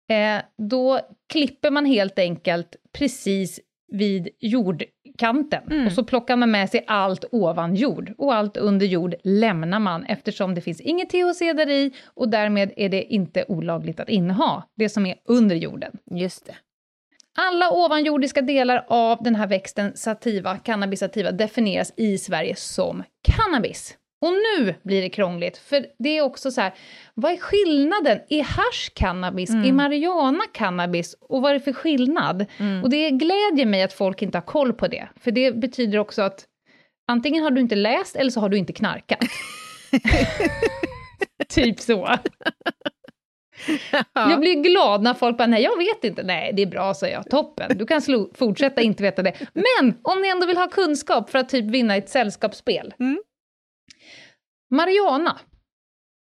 eh, 0.10 0.42
då 0.70 1.00
klipper 1.34 1.72
man 1.72 1.86
helt 1.86 2.20
enkelt 2.20 2.76
precis 2.98 3.60
vid 3.92 4.30
jordkanten. 4.40 5.64
Mm. 5.72 5.86
Och 5.86 5.92
så 5.92 6.04
plockar 6.04 6.36
man 6.36 6.52
med 6.52 6.70
sig 6.70 6.84
allt 6.88 7.26
ovan 7.32 7.76
jord. 7.76 8.14
Och 8.18 8.34
allt 8.36 8.58
under 8.58 8.86
jord 8.86 9.16
lämnar 9.24 9.80
man 9.80 10.06
eftersom 10.06 10.56
det 10.56 10.62
finns 10.62 10.82
inget 10.82 11.10
THC 11.10 11.40
där 11.40 11.70
i 11.70 11.94
och 12.06 12.30
därmed 12.30 12.72
är 12.78 12.90
det 12.90 13.04
inte 13.04 13.46
olagligt 13.48 14.00
att 14.00 14.10
inneha 14.10 14.64
det 14.76 14.90
som 14.90 15.06
är 15.06 15.16
under 15.26 15.56
jorden. 15.56 15.92
Just 16.12 16.46
det. 16.46 16.56
Alla 17.38 17.72
ovanjordiska 17.72 18.42
delar 18.42 18.86
av 18.88 19.24
den 19.24 19.36
här 19.36 19.48
växten 19.48 19.92
sativa, 19.96 20.58
cannabis 20.58 21.00
sativa, 21.00 21.32
definieras 21.32 21.94
i 21.98 22.18
Sverige 22.18 22.56
som 22.56 23.04
cannabis. 23.24 23.98
Och 24.22 24.32
nu 24.32 24.76
blir 24.84 25.02
det 25.02 25.10
krångligt, 25.10 25.58
för 25.58 25.86
det 26.00 26.18
är 26.18 26.22
också 26.22 26.52
så 26.52 26.62
här, 26.62 26.74
vad 27.14 27.32
är 27.32 27.38
skillnaden? 27.38 28.20
Är 28.30 28.44
hasch 28.44 28.92
cannabis? 28.96 29.50
Mm. 29.50 29.66
Är 29.66 29.72
marijuana 29.72 30.44
cannabis? 30.54 31.16
Och 31.22 31.42
vad 31.42 31.52
är 31.52 31.54
det 31.54 31.60
för 31.60 31.74
skillnad? 31.74 32.46
Mm. 32.58 32.84
Och 32.84 32.90
det 32.90 33.10
glädjer 33.10 33.66
mig 33.66 33.84
att 33.84 33.94
folk 33.94 34.22
inte 34.22 34.38
har 34.38 34.46
koll 34.46 34.74
på 34.74 34.88
det, 34.88 35.08
för 35.22 35.32
det 35.32 35.52
betyder 35.52 35.98
också 35.98 36.22
att 36.22 36.46
antingen 37.08 37.44
har 37.44 37.52
du 37.52 37.62
inte 37.62 37.76
läst 37.76 38.16
eller 38.16 38.32
så 38.32 38.40
har 38.40 38.50
du 38.50 38.58
inte 38.58 38.74
knarkat. 38.74 39.20
typ 41.50 41.80
så. 41.80 42.18
Jag 44.14 44.40
blir 44.40 44.64
glad 44.64 45.04
när 45.04 45.14
folk 45.14 45.38
bara, 45.38 45.48
nej 45.48 45.64
jag 45.64 45.78
vet 45.78 46.04
inte, 46.04 46.24
nej 46.24 46.54
det 46.54 46.62
är 46.62 46.68
bra 46.68 46.94
säger 46.94 47.16
jag, 47.16 47.30
toppen, 47.30 47.78
du 47.78 47.86
kan 47.86 48.02
fortsätta 48.34 48.82
inte 48.82 49.04
veta 49.04 49.22
det. 49.24 49.34
Men 49.54 49.94
om 50.02 50.22
ni 50.22 50.28
ändå 50.28 50.48
vill 50.48 50.58
ha 50.58 50.68
kunskap 50.68 51.30
för 51.30 51.40
att 51.40 51.50
typ 51.50 51.66
vinna 51.66 51.96
ett 51.96 52.10
sällskapsspel. 52.10 52.94
Mm. 53.00 53.20
Marijuana, 54.72 55.40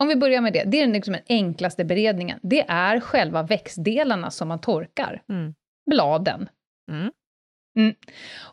om 0.01 0.07
vi 0.07 0.15
börjar 0.15 0.41
med 0.41 0.53
det, 0.53 0.63
det 0.63 0.81
är 0.81 0.87
liksom 0.87 1.13
den 1.13 1.23
enklaste 1.29 1.85
beredningen. 1.85 2.39
Det 2.43 2.65
är 2.67 2.99
själva 2.99 3.43
växtdelarna 3.43 4.31
som 4.31 4.47
man 4.47 4.59
torkar, 4.61 5.21
Mm. 5.29 5.53
bladen. 5.89 6.49
Mm. 6.91 7.11
Mm. 7.79 7.95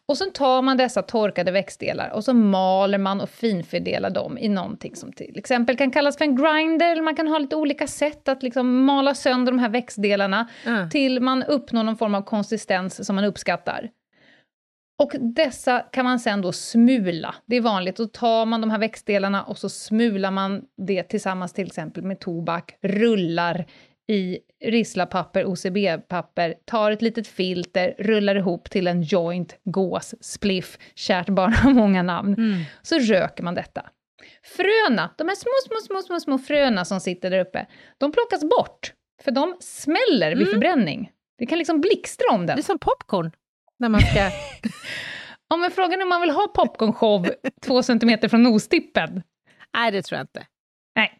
Och 0.06 0.18
sen 0.18 0.32
tar 0.32 0.62
man 0.62 0.76
dessa 0.76 1.02
torkade 1.02 1.50
växtdelar 1.50 2.10
och 2.10 2.24
så 2.24 2.34
maler 2.34 2.98
man 2.98 3.20
och 3.20 3.28
finfördelar 3.30 4.10
dem 4.10 4.38
i 4.38 4.48
någonting 4.48 4.96
som 4.96 5.12
till 5.12 5.38
exempel 5.38 5.76
kan 5.76 5.90
kallas 5.90 6.18
för 6.18 6.24
en 6.24 6.36
grinder, 6.36 6.92
eller 6.92 7.02
man 7.02 7.16
kan 7.16 7.28
ha 7.28 7.38
lite 7.38 7.56
olika 7.56 7.86
sätt 7.86 8.28
att 8.28 8.42
liksom 8.42 8.84
mala 8.84 9.14
sönder 9.14 9.52
de 9.52 9.58
här 9.58 9.68
växtdelarna 9.68 10.48
Ja. 10.66 10.90
till 10.90 11.20
man 11.20 11.42
uppnår 11.42 11.82
någon 11.82 11.96
form 11.96 12.14
av 12.14 12.22
konsistens 12.22 13.06
som 13.06 13.16
man 13.16 13.24
uppskattar. 13.24 13.90
Och 15.02 15.12
dessa 15.20 15.80
kan 15.80 16.04
man 16.04 16.18
sen 16.20 16.40
då 16.42 16.52
smula. 16.52 17.34
Det 17.46 17.56
är 17.56 17.60
vanligt, 17.60 17.96
då 17.96 18.06
tar 18.06 18.46
man 18.46 18.60
de 18.60 18.70
här 18.70 18.78
växtdelarna 18.78 19.42
och 19.44 19.58
så 19.58 19.68
smular 19.68 20.30
man 20.30 20.62
det 20.86 21.02
tillsammans 21.02 21.52
till 21.52 21.66
exempel 21.66 22.02
med 22.02 22.20
tobak, 22.20 22.74
rullar 22.82 23.66
i 24.08 24.38
risslapapper, 24.64 25.44
OCB-papper, 25.44 26.54
tar 26.64 26.90
ett 26.90 27.02
litet 27.02 27.26
filter, 27.26 27.94
rullar 27.98 28.34
ihop 28.36 28.70
till 28.70 28.86
en 28.86 29.02
joint, 29.02 29.56
gås, 29.64 30.14
spliff, 30.20 30.78
kärt 30.94 31.28
barn 31.28 31.52
har 31.52 31.70
många 31.70 32.02
namn. 32.02 32.34
Mm. 32.34 32.60
Så 32.82 32.98
röker 32.98 33.42
man 33.42 33.54
detta. 33.54 33.82
Fröna, 34.56 35.10
de 35.18 35.28
här 35.28 35.34
små, 35.34 35.50
små, 35.68 35.76
små, 35.86 36.02
små, 36.02 36.20
små 36.20 36.38
fröna 36.38 36.84
som 36.84 37.00
sitter 37.00 37.30
där 37.30 37.38
uppe, 37.38 37.66
de 37.98 38.12
plockas 38.12 38.40
bort, 38.44 38.92
för 39.24 39.30
de 39.30 39.56
smäller 39.60 40.30
vid 40.30 40.42
Mm. 40.48 40.52
förbränning. 40.52 41.10
Det 41.38 41.46
kan 41.46 41.58
liksom 41.58 41.80
blixtra 41.80 42.26
om 42.34 42.40
Det 42.40 42.46
den. 42.46 42.58
är 42.58 42.62
som 42.62 42.78
popcorn. 42.78 43.30
När 43.82 43.88
man 43.88 44.00
ska... 44.00 44.20
Ja, 45.48 45.56
men 45.56 45.70
frågan 45.70 45.98
är 45.98 46.02
om 46.02 46.08
man 46.08 46.20
vill 46.20 46.30
ha 46.30 46.48
popcornshow 46.48 47.26
två 47.66 47.82
centimeter 47.82 48.28
från 48.28 48.42
nostippen. 48.42 49.22
Nej, 49.74 49.90
det 49.92 50.02
tror 50.02 50.16
jag 50.16 50.24
inte. 50.24 50.46
Nej. 50.96 51.18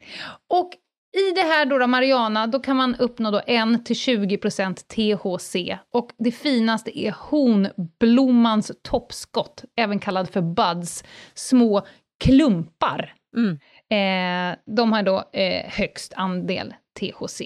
Och 0.51 0.71
i 1.17 1.35
det 1.35 1.43
här 1.43 1.67
då, 1.67 1.79
då 1.79 1.87
Mariana, 1.87 2.47
då 2.47 2.61
kan 2.61 2.77
man 2.77 2.95
uppnå 2.95 3.31
då 3.31 3.41
1-20% 3.41 4.75
THC. 4.75 5.79
Och 5.93 6.11
det 6.19 6.33
finaste 6.33 6.99
är 6.99 7.15
honblommans 7.19 8.73
toppskott, 8.83 9.65
även 9.77 9.99
kallad 9.99 10.31
för 10.31 10.43
buds, 10.43 11.05
små 11.35 11.87
klumpar. 12.25 13.15
Mm. 13.37 13.59
Eh, 13.91 14.59
de 14.77 14.93
har 14.93 15.03
då 15.03 15.25
eh, 15.33 15.71
högst 15.71 16.13
andel 16.17 16.75
THC. 17.01 17.43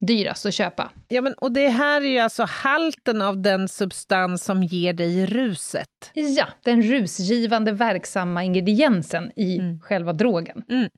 Dyrast 0.00 0.46
att 0.46 0.54
köpa. 0.54 0.90
Ja, 1.08 1.20
men, 1.22 1.34
och 1.34 1.52
det 1.52 1.68
här 1.68 2.00
är 2.00 2.06
ju 2.08 2.18
alltså 2.18 2.44
halten 2.44 3.22
av 3.22 3.42
den 3.42 3.68
substans 3.68 4.44
som 4.44 4.62
ger 4.62 4.92
dig 4.92 5.26
ruset. 5.26 6.10
Ja, 6.14 6.46
den 6.64 6.82
rusgivande 6.82 7.72
verksamma 7.72 8.44
ingrediensen 8.44 9.32
i 9.36 9.58
Mm. 9.58 9.80
själva 9.80 10.12
drogen. 10.12 10.62
Mm. 10.68 10.88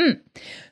Mm. 0.00 0.16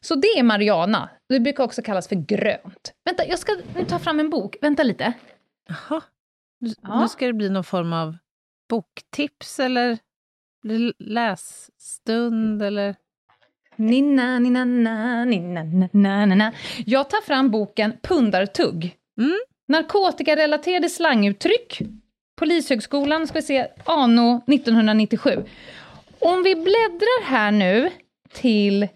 Så 0.01 0.15
det 0.15 0.29
är 0.29 0.43
marijuana. 0.43 1.11
Det 1.29 1.41
brukar 1.41 1.65
också 1.65 1.83
kallas 1.83 2.09
för 2.09 2.17
grönt. 2.17 2.93
Vänta, 3.05 3.27
jag 3.27 3.39
ska 3.39 3.53
nu 3.75 3.85
ta 3.85 3.99
fram 3.99 4.21
en 4.21 4.31
bok. 4.31 4.57
Vänta 4.63 4.83
lite. 4.83 5.13
Jaha. 5.69 6.01
Nu, 6.61 6.73
Ja. 6.83 7.01
nu 7.01 7.09
ska 7.09 7.27
det 7.27 7.33
bli 7.33 7.51
någon 7.51 7.65
form 7.65 7.93
av 7.93 8.17
boktips 8.69 9.61
eller 9.61 9.99
lässtund 10.99 12.63
eller... 12.63 12.95
Ninna, 13.79 14.39
ninna, 14.39 14.65
na, 14.65 15.25
ninna, 15.25 15.63
na, 15.93 16.27
na, 16.27 16.35
na. 16.35 16.53
Jag 16.87 17.11
tar 17.11 17.21
fram 17.23 17.51
boken 17.51 17.93
Pundartugg. 18.03 18.97
Mm. 19.21 19.39
Narkotikarelaterade 19.69 20.89
slanguttryck. 20.89 21.79
Polishögskolan, 22.39 23.27
ska 23.27 23.35
vi 23.35 23.43
se, 23.43 23.67
anno 23.85 24.43
1997. 24.47 25.45
Om 26.19 26.43
vi 26.43 26.55
bläddrar 26.55 27.25
här 27.25 27.51
nu 27.51 27.91
till 28.33 28.89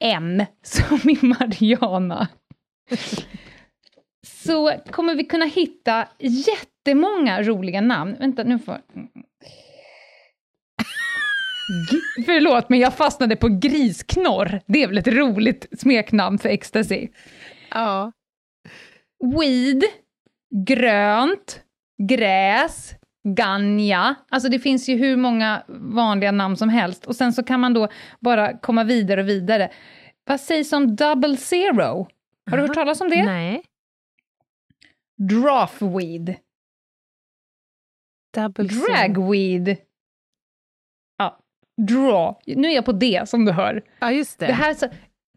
M, 0.00 0.44
som 0.62 1.10
i 1.10 1.18
Mariana, 1.22 2.28
så 4.26 4.72
kommer 4.90 5.14
vi 5.14 5.24
kunna 5.24 5.44
hitta 5.44 6.08
jättemånga 6.18 7.42
roliga 7.42 7.80
namn. 7.80 8.16
Vänta, 8.18 8.42
nu 8.42 8.58
får... 8.58 8.80
Förlåt, 12.26 12.68
men 12.68 12.78
jag 12.78 12.96
fastnade 12.96 13.36
på 13.36 13.48
grisknorr. 13.48 14.60
Det 14.66 14.82
är 14.82 14.88
väl 14.88 14.98
ett 14.98 15.08
roligt 15.08 15.66
smeknamn 15.80 16.38
för 16.38 16.48
ecstasy. 16.48 17.08
Ja. 17.70 18.12
Weed, 19.36 19.82
grönt, 20.66 21.62
gräs, 22.08 22.94
Ganja. 23.28 24.14
Alltså 24.28 24.48
det 24.48 24.58
finns 24.58 24.88
ju 24.88 24.96
hur 24.96 25.16
många 25.16 25.64
vanliga 25.68 26.32
namn 26.32 26.56
som 26.56 26.68
helst. 26.68 27.06
Och 27.06 27.16
sen 27.16 27.32
så 27.32 27.42
kan 27.42 27.60
man 27.60 27.74
då 27.74 27.88
bara 28.20 28.58
komma 28.58 28.84
vidare 28.84 29.20
och 29.20 29.28
vidare. 29.28 29.72
Vad 30.24 30.40
sägs 30.40 30.72
om 30.72 30.96
double 30.96 31.36
zero? 31.36 32.08
Har 32.50 32.56
du 32.56 32.62
hört 32.62 32.74
talas 32.74 33.00
om 33.00 33.10
det? 33.10 33.24
Nej. 33.24 33.62
Draftweed. 35.28 36.34
Double. 38.34 38.68
Dragweed. 38.68 39.76
Ja, 41.88 41.94
draw. 41.96 42.34
Nu 42.60 42.68
är 42.68 42.74
jag 42.74 42.84
på 42.84 42.92
det, 42.92 43.28
som 43.28 43.44
du 43.44 43.52
hör. 43.52 43.82
Ja, 43.98 44.12
just 44.12 44.38
det. 44.38 44.46
Det 44.46 44.52
här, 44.52 44.74
så, 44.74 44.86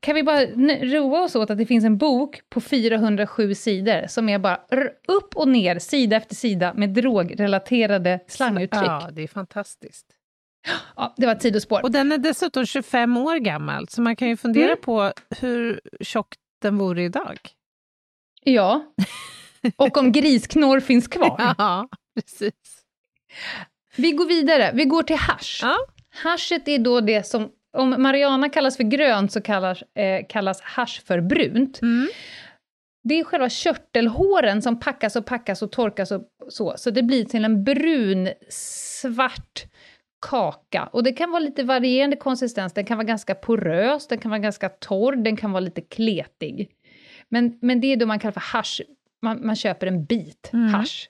kan 0.01 0.15
vi 0.15 0.23
bara 0.23 0.45
roa 0.81 1.23
oss 1.23 1.35
åt 1.35 1.49
att 1.49 1.57
det 1.57 1.65
finns 1.65 1.85
en 1.85 1.97
bok 1.97 2.41
på 2.49 2.61
407 2.61 3.53
sidor 3.55 4.07
som 4.07 4.29
är 4.29 4.39
bara 4.39 4.59
upp 5.07 5.35
och 5.35 5.47
ner, 5.47 5.79
sida 5.79 6.15
efter 6.15 6.35
sida, 6.35 6.73
med 6.73 6.89
drogrelaterade 6.89 8.19
slanguttryck. 8.27 8.83
Ja. 8.85 9.01
Ja, 9.05 9.11
det 9.11 9.23
är 9.23 9.27
fantastiskt. 9.27 10.05
det 11.17 11.25
var 11.25 11.33
ett 11.33 11.41
sidospår. 11.41 11.83
Och 11.83 11.91
den 11.91 12.11
är 12.11 12.17
dessutom 12.17 12.65
25 12.65 13.17
år 13.17 13.35
gammal, 13.35 13.87
så 13.87 14.01
man 14.01 14.15
kan 14.15 14.27
ju 14.27 14.37
fundera 14.37 14.65
Mm. 14.71 14.81
på 14.81 15.11
hur 15.39 15.79
tjock 16.01 16.35
den 16.61 16.77
vore 16.77 17.03
idag. 17.03 17.39
Ja. 18.43 18.93
Och 19.75 19.97
om 19.97 20.11
grisknorr 20.11 20.79
finns 20.79 21.07
kvar. 21.07 21.35
Ja, 21.57 21.87
precis. 22.15 22.53
Vi 23.95 24.11
går 24.11 24.25
vidare, 24.27 24.71
vi 24.73 24.85
går 24.85 25.03
till 25.03 25.15
hasch. 25.15 25.59
Ja. 25.63 25.75
Haschet 26.15 26.67
är 26.67 26.79
då 26.79 27.01
det 27.01 27.23
som, 27.27 27.51
om 27.77 27.95
marijuana 28.01 28.49
kallas 28.49 28.77
för 28.77 28.83
grönt 28.83 29.31
så 29.31 29.41
kallas, 29.41 29.81
eh, 29.81 30.25
kallas 30.29 30.61
hasch 30.61 31.01
för 31.05 31.21
brunt. 31.21 31.81
Mm. 31.81 32.07
Det 33.03 33.19
är 33.19 33.23
själva 33.23 33.49
körtelhåren 33.49 34.61
som 34.61 34.79
packas 34.79 35.15
och 35.15 35.25
packas 35.25 35.61
och 35.61 35.71
torkas 35.71 36.11
och 36.11 36.21
så, 36.49 36.73
så 36.77 36.89
det 36.89 37.03
blir 37.03 37.25
till 37.25 37.45
en 37.45 37.63
brun, 37.63 38.29
svart 38.49 39.63
kaka. 40.29 40.89
Och 40.93 41.03
det 41.03 41.11
kan 41.13 41.31
vara 41.31 41.39
lite 41.39 41.63
varierande 41.63 42.15
konsistens, 42.15 42.73
den 42.73 42.85
kan 42.85 42.97
vara 42.97 43.07
ganska 43.07 43.35
porös, 43.35 44.07
den 44.07 44.17
kan 44.17 44.31
vara 44.31 44.39
ganska 44.39 44.69
torr, 44.69 45.15
den 45.15 45.37
kan 45.37 45.51
vara 45.51 45.59
lite 45.59 45.81
kletig. 45.81 46.69
Men, 47.29 47.57
men 47.61 47.81
det 47.81 47.87
är 47.87 47.97
då 47.97 48.05
man 48.05 48.19
kallar 48.19 48.31
för 48.31 48.39
hasch, 48.41 48.81
man, 49.21 49.45
man 49.45 49.55
köper 49.55 49.87
en 49.87 50.05
bit 50.05 50.49
Mm. 50.53 50.73
hasch. 50.73 51.09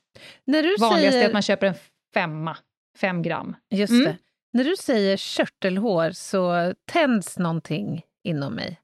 Vanligast 0.79 1.12
säger... 1.13 1.24
är 1.24 1.27
att 1.27 1.33
man 1.33 1.41
köper 1.41 1.67
en 1.67 1.75
femma, 2.13 2.57
fem 2.97 3.21
gram. 3.21 3.55
Just 3.69 3.91
Mm. 3.91 4.03
det. 4.05 4.17
När 4.55 4.63
du 4.63 4.75
säger 4.75 5.17
körtelhår 5.17 6.12
så 6.12 6.74
tänds 6.85 7.38
någonting 7.39 8.01
inom 8.24 8.53
mig. 8.53 8.81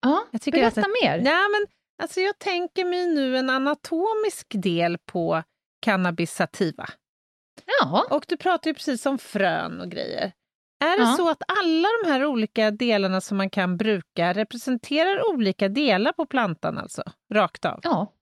Ja, 0.00 0.24
Jag 0.30 0.40
tycker 0.42 0.58
berätta 0.58 0.80
att 0.80 0.86
mer. 1.02 1.18
Ja, 1.18 1.48
men 1.48 1.66
alltså 2.02 2.20
jag 2.20 2.38
tänker 2.38 2.84
mig 2.84 3.06
nu 3.06 3.36
en 3.36 3.50
anatomisk 3.50 4.46
del 4.54 4.98
på 4.98 5.42
cannabis 5.82 6.32
sativa. 6.34 6.86
Ja, 7.80 8.06
Och 8.10 8.24
du 8.28 8.36
pratar 8.36 8.70
ju 8.70 8.74
precis 8.74 9.06
om 9.06 9.18
frön 9.18 9.80
och 9.80 9.90
grejer. 9.90 10.32
Är 10.84 10.96
det 10.98 11.02
Ja. 11.04 11.14
så 11.16 11.30
att 11.30 11.42
alla 11.62 11.88
de 12.02 12.10
här 12.10 12.24
olika 12.24 12.70
delarna 12.70 13.20
som 13.20 13.36
man 13.36 13.50
kan 13.50 13.76
bruka 13.76 14.32
representerar 14.32 15.28
olika 15.34 15.68
delar 15.68 16.12
på 16.12 16.26
plantan 16.26 16.78
alltså? 16.78 17.02
Rakt 17.34 17.64
av? 17.64 17.80
ja, 17.82 18.12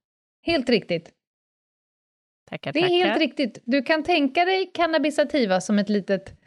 helt 0.47 0.69
riktigt. 0.69 1.11
Tackar, 2.51 2.73
Det 2.73 2.79
är 2.79 2.83
tackar. 2.83 2.95
helt 2.97 3.19
riktigt. 3.21 3.59
Du 3.65 3.83
kan 3.83 4.03
tänka 4.05 4.45
dig 4.45 4.71
cannabis 4.75 5.17
sativa 5.17 5.61
som 5.61 5.79
ett 5.79 5.89
litet 5.89 6.42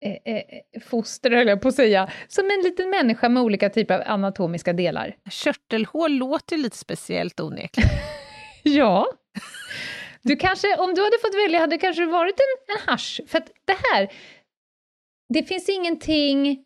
eh, 0.00 0.34
eh, 0.34 0.42
foster, 0.82 1.30
höll 1.30 1.48
jag 1.48 1.60
på 1.60 1.68
att 1.68 1.74
säga. 1.74 2.10
Som 2.28 2.50
en 2.50 2.60
liten 2.64 2.90
människa 2.90 3.28
med 3.28 3.42
olika 3.42 3.70
typer 3.70 3.94
av 3.94 4.02
anatomiska 4.06 4.72
delar. 4.72 5.16
Körtelhår 5.30 6.08
låter 6.08 6.56
lite 6.56 6.76
speciellt 6.76 7.40
onekligen. 7.40 7.90
Ja. 8.62 9.06
Du 10.22 10.36
kanske, 10.36 10.76
om 10.76 10.94
du 10.94 11.02
hade 11.02 11.18
fått 11.22 11.34
välja 11.34 11.60
hade 11.60 11.76
det 11.76 11.78
kanske 11.78 12.06
varit 12.06 12.36
en, 12.40 12.76
en 12.76 12.88
hasch. 12.88 13.20
För 13.28 13.38
att 13.38 13.50
det 13.64 13.76
här, 13.92 14.12
det 15.34 15.42
finns 15.42 15.68
ingenting 15.68 16.64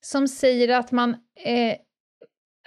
som 0.00 0.28
säger 0.28 0.68
att 0.68 0.92
man... 0.92 1.10
Eh, 1.44 1.76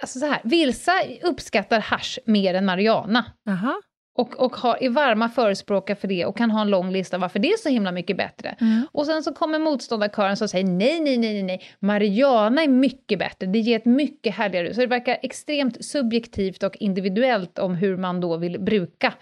alltså 0.02 0.18
så 0.18 0.26
här, 0.26 0.40
Vilsa 0.44 0.92
uppskattar 1.22 1.80
hasch 1.80 2.18
mer 2.26 2.54
än 2.54 2.64
marijuana. 2.64 3.32
Jaha. 3.44 3.82
Och, 4.14 4.40
och 4.40 4.56
har, 4.56 4.82
är 4.82 4.90
varma 4.90 5.28
förespråkare 5.28 5.96
för 5.96 6.08
det 6.08 6.24
och 6.24 6.36
kan 6.36 6.50
ha 6.50 6.60
en 6.60 6.70
lång 6.70 6.92
lista 6.92 7.18
varför 7.18 7.38
det 7.38 7.48
är 7.48 7.56
så 7.56 7.68
himla 7.68 7.92
mycket 7.92 8.16
bättre. 8.16 8.56
Mm. 8.60 8.86
Och 8.92 9.06
sen 9.06 9.22
så 9.22 9.34
kommer 9.34 9.58
motståndarkören 9.58 10.36
som 10.36 10.48
säger 10.48 10.64
nej, 10.64 11.00
nej, 11.00 11.18
nej, 11.18 11.42
nej, 11.42 11.62
marijuana 11.80 12.62
är 12.62 12.68
mycket 12.68 13.18
bättre, 13.18 13.46
det 13.46 13.58
ger 13.58 13.76
ett 13.76 13.84
mycket 13.84 14.34
härligare. 14.34 14.74
Så 14.74 14.80
det 14.80 14.86
verkar 14.86 15.18
extremt 15.22 15.84
subjektivt 15.84 16.62
och 16.62 16.76
individuellt 16.76 17.58
om 17.58 17.74
hur 17.74 17.96
man 17.96 18.20
då 18.20 18.36
vill 18.36 18.60
bruka 18.60 19.14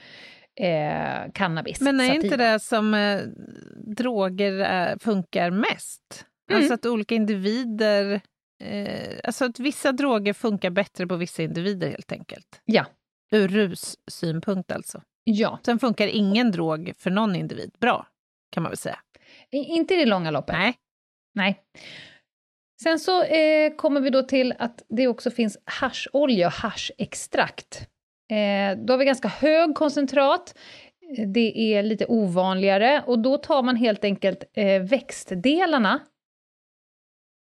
eh, 0.61 1.33
cannabis. 1.33 1.81
Men 1.81 2.01
är 2.01 2.07
sativa. 2.07 2.25
inte 2.25 2.37
det 2.37 2.61
som 2.61 2.95
eh, 2.95 3.21
droger 3.97 4.61
eh, 4.61 4.99
funkar 4.99 5.51
mest? 5.51 6.27
Mm. 6.51 6.63
Alltså 6.63 6.75
att 6.75 6.87
olika 6.87 7.15
individer... 7.15 8.21
Eh, 8.65 9.19
alltså 9.25 9.45
att 9.45 9.59
vissa 9.59 9.93
droger 9.93 10.33
funkar 10.33 10.71
bättre 10.71 11.07
på 11.07 11.17
vissa 11.17 11.43
individer 11.43 11.89
helt 11.89 12.13
enkelt. 12.13 12.61
Ja. 12.65 12.87
Ur 13.31 13.49
russynpunkt 13.49 14.73
alltså. 14.73 15.03
Ja, 15.25 15.59
Sen 15.65 15.79
funkar 15.79 16.07
ingen 16.07 16.51
drog 16.51 16.93
för 16.99 17.11
någon 17.11 17.37
individ 17.37 17.75
bra, 17.81 18.07
kan 18.51 18.63
man 18.63 18.71
väl 18.71 18.77
säga. 18.77 18.99
Inte 19.51 19.95
i 19.95 19.97
det 19.97 20.07
långa 20.07 20.31
loppet. 20.31 20.57
Nej. 20.57 20.75
Nej. 21.35 21.61
Sen 22.83 22.99
så 22.99 23.23
eh, 23.23 23.75
kommer 23.77 24.01
vi 24.01 24.11
då 24.11 24.23
till 24.23 24.55
att 24.59 24.83
det 24.89 25.09
också 25.09 25.31
finns 25.31 25.59
hascholja 25.65 26.47
och 26.47 26.53
haschextrakt. 26.53 27.89
Eh, 28.31 28.79
då 28.79 28.93
har 28.93 28.99
vi 28.99 29.05
ganska 29.05 29.29
hög 29.29 29.75
koncentrat, 29.75 30.55
det 31.35 31.75
är 31.75 31.83
lite 31.83 32.07
ovanligare 32.07 33.03
och 33.07 33.19
då 33.19 33.37
tar 33.37 33.63
man 33.63 33.77
helt 33.77 34.05
enkelt 34.05 34.45
eh, 34.53 34.83
växtdelarna, 34.83 36.01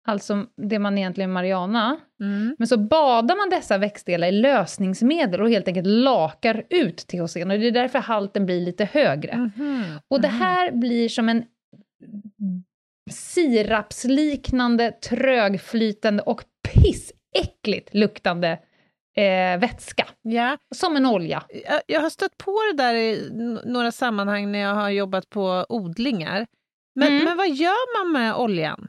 alltså 0.07 0.45
det 0.69 0.79
man 0.79 0.97
egentligen 0.97 1.31
marijuana, 1.31 1.99
Mm. 2.21 2.55
men 2.59 2.67
så 2.67 2.77
badar 2.77 3.35
man 3.35 3.49
dessa 3.49 3.77
växtdelar 3.77 4.27
i 4.27 4.31
lösningsmedel 4.31 5.41
och 5.41 5.49
helt 5.49 5.67
enkelt 5.67 5.87
lakar 5.87 6.63
ut 6.69 6.97
THC, 6.97 7.35
och 7.35 7.47
det 7.47 7.67
är 7.67 7.71
därför 7.71 7.99
halten 7.99 8.45
blir 8.45 8.61
lite 8.61 8.85
högre. 8.85 9.37
Mhm. 9.37 9.83
Och 10.07 10.21
det 10.21 10.27
Mhm. 10.29 10.37
här 10.41 10.71
blir 10.71 11.09
som 11.09 11.29
en 11.29 11.43
sirapsliknande, 13.11 14.91
trögflytande 14.91 16.23
och 16.23 16.43
pissäckligt 16.73 17.93
luktande 17.93 18.59
eh, 19.17 19.59
vätska. 19.59 20.07
Ja, 20.21 20.57
Som 20.75 20.95
en 20.95 21.05
olja. 21.05 21.43
jag, 21.69 21.81
jag 21.87 22.01
har 22.01 22.09
stött 22.09 22.37
på 22.37 22.59
det 22.71 22.83
där 22.83 22.93
i 22.93 23.29
några 23.65 23.91
sammanhang 23.91 24.51
när 24.51 24.59
jag 24.59 24.73
har 24.75 24.89
jobbat 24.89 25.29
på 25.29 25.65
odlingar. 25.69 26.47
Men, 26.95 27.07
Mm. 27.07 27.23
men 27.25 27.37
vad 27.37 27.49
gör 27.49 28.03
man 28.03 28.11
med 28.21 28.35
oljan? 28.35 28.87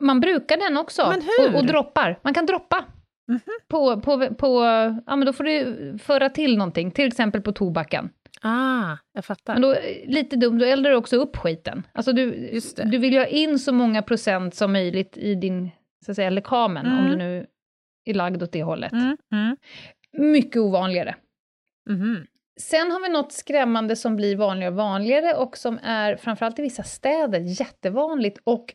Man 0.00 0.20
brukar 0.20 0.56
den 0.56 0.76
också. 0.76 1.02
Och, 1.48 1.54
och 1.54 1.66
droppar. 1.66 2.18
Man 2.22 2.34
kan 2.34 2.46
droppa. 2.46 2.84
Mhm. 3.28 3.40
På, 3.68 4.00
på, 4.00 4.34
på, 4.34 4.62
ja 5.06 5.16
men 5.16 5.26
då 5.26 5.32
får 5.32 5.44
du 5.44 5.98
föra 5.98 6.28
till 6.28 6.56
någonting, 6.58 6.90
till 6.90 7.06
exempel 7.06 7.40
på 7.42 7.52
tobaken. 7.52 8.10
Ah, 8.42 8.96
jag 9.12 9.24
fattar. 9.24 9.52
Men 9.54 9.62
då, 9.62 9.76
lite 10.06 10.36
dumt, 10.36 10.58
då 10.58 10.64
eldar 10.64 10.90
du 10.90 10.96
också 10.96 11.16
upp 11.16 11.36
skiten. 11.36 11.86
Alltså 11.92 12.12
du, 12.12 12.50
du 12.84 12.98
vill 12.98 13.12
ju 13.12 13.18
ha 13.18 13.26
in 13.26 13.58
så 13.58 13.72
många 13.72 14.02
procent 14.02 14.54
som 14.54 14.72
möjligt 14.72 15.16
i 15.16 15.34
din, 15.34 15.70
så 16.04 16.10
att 16.10 16.16
säga, 16.16 16.30
lekamen, 16.30 16.86
om 16.86 16.92
Mm. 16.98 17.10
du 17.10 17.16
nu 17.16 17.46
är 18.04 18.14
lagd 18.14 18.42
åt 18.42 18.52
det 18.52 18.62
hållet. 18.62 18.92
Mm, 18.92 19.16
mm, 19.32 19.56
Mycket 20.32 20.56
ovanligare. 20.56 21.14
mhm. 21.90 22.26
Sen 22.60 22.90
har 22.90 23.00
vi 23.00 23.08
något 23.08 23.32
skrämmande 23.32 23.96
som 23.96 24.16
blir 24.16 24.36
vanligare 24.36 24.70
och 24.70 24.76
vanligare 24.76 25.34
och 25.34 25.56
som 25.56 25.78
är 25.82 26.16
framförallt 26.16 26.58
i 26.58 26.62
vissa 26.62 26.82
städer 26.82 27.40
jättevanligt. 27.60 28.38
Och 28.44 28.74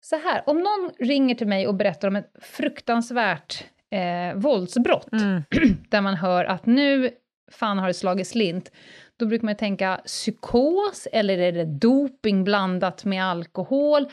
så 0.00 0.16
här, 0.16 0.42
om 0.46 0.58
någon 0.58 0.90
ringer 0.98 1.34
till 1.34 1.46
mig 1.46 1.66
och 1.66 1.74
berättar 1.74 2.08
om 2.08 2.16
ett 2.16 2.32
fruktansvärt 2.42 3.64
eh, 3.90 4.34
våldsbrott, 4.38 5.12
Mm. 5.12 5.42
där 5.88 6.00
man 6.00 6.14
hör 6.14 6.44
att 6.44 6.66
nu 6.66 7.10
fan 7.52 7.78
har 7.78 7.86
det 7.86 7.94
slagit 7.94 8.28
slint, 8.28 8.72
då 9.16 9.26
brukar 9.26 9.44
man 9.44 9.56
tänka 9.56 10.00
psykos, 10.06 11.08
eller 11.12 11.38
är 11.38 11.52
det 11.52 11.64
doping 11.64 12.44
blandat 12.44 13.04
med 13.04 13.24
alkohol? 13.24 14.06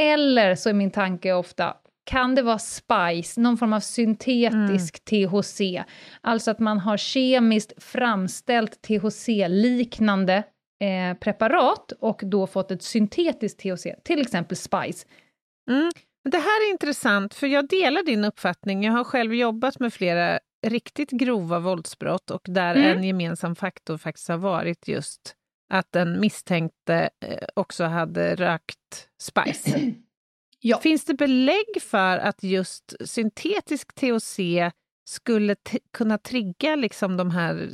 Eller 0.00 0.54
så 0.54 0.68
är 0.68 0.72
min 0.72 0.90
tanke 0.90 1.32
ofta, 1.32 1.76
kan 2.04 2.34
det 2.34 2.42
vara 2.42 2.58
spice, 2.58 3.40
någon 3.40 3.56
form 3.56 3.72
av 3.72 3.80
syntetisk 3.80 5.04
THC? 5.04 5.60
Alltså 6.20 6.50
att 6.50 6.58
man 6.58 6.78
har 6.78 6.96
kemiskt 6.96 7.82
framställt 7.84 8.82
THC-liknande 8.82 10.42
eh, 10.80 11.14
preparat 11.18 11.92
och 11.92 12.20
då 12.24 12.46
fått 12.46 12.70
ett 12.70 12.82
syntetiskt 12.82 13.60
THC, 13.60 13.86
till 14.04 14.20
exempel 14.20 14.56
spice. 14.56 15.06
Mm. 15.70 15.90
Det 16.24 16.38
här 16.38 16.66
är 16.68 16.70
intressant, 16.70 17.34
för 17.34 17.46
jag 17.46 17.68
delar 17.68 18.02
din 18.02 18.24
uppfattning. 18.24 18.84
Jag 18.84 18.92
har 18.92 19.04
själv 19.04 19.34
jobbat 19.34 19.80
med 19.80 19.92
flera 19.92 20.38
riktigt 20.66 21.10
grova 21.10 21.58
våldsbrott 21.58 22.30
och 22.30 22.42
där 22.44 22.74
Mm. 22.74 22.98
en 22.98 23.04
gemensam 23.04 23.56
faktor 23.56 23.98
faktiskt 23.98 24.28
har 24.28 24.36
varit 24.36 24.88
just 24.88 25.34
att 25.70 25.92
den 25.92 26.20
misstänkte 26.20 27.10
eh, 27.20 27.48
också 27.54 27.84
hade 27.84 28.34
rökt 28.34 29.08
spice. 29.22 29.80
Ja. 30.60 30.78
Finns 30.80 31.04
det 31.04 31.14
belägg 31.14 31.82
för 31.82 32.18
att 32.18 32.42
just 32.42 32.94
syntetisk 33.08 33.94
THC 33.94 34.38
skulle 35.08 35.56
kunna 35.92 36.18
trigga 36.18 36.76
liksom 36.76 37.16
de 37.16 37.30
här 37.30 37.70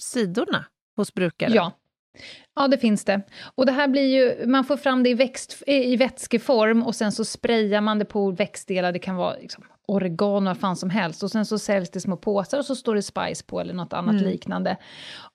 sidorna 0.00 0.64
hos 0.96 1.14
brukare? 1.14 1.52
Ja. 1.54 1.72
Ja, 2.54 2.68
det 2.68 2.78
finns 2.78 3.04
det. 3.04 3.22
Och 3.54 3.66
det 3.66 3.72
här 3.72 3.88
blir 3.88 4.16
ju, 4.16 4.46
man 4.46 4.64
får 4.64 4.76
fram 4.76 5.02
det 5.02 5.10
i, 5.10 5.14
växt, 5.14 5.62
i 5.66 5.96
vätskeform 5.96 6.82
och 6.82 6.94
sen 6.94 7.12
så 7.12 7.24
sprayar 7.24 7.80
man 7.80 7.98
det 7.98 8.04
på 8.04 8.30
växtdelar, 8.30 8.92
det 8.92 8.98
kan 8.98 9.16
vara 9.16 9.34
liksom 9.34 9.64
oregano, 9.88 10.46
vad 10.46 10.58
fan 10.58 10.76
som 10.76 10.90
helst, 10.90 11.22
och 11.22 11.30
sen 11.30 11.46
så 11.46 11.58
säljs 11.58 11.90
det 11.90 12.00
små 12.00 12.16
påsar 12.16 12.58
och 12.58 12.64
så 12.64 12.76
står 12.76 12.94
det 12.94 13.02
spice 13.02 13.44
på 13.46 13.60
eller 13.60 13.74
något 13.74 13.92
annat 13.92 14.14
mm. 14.14 14.24
liknande. 14.24 14.76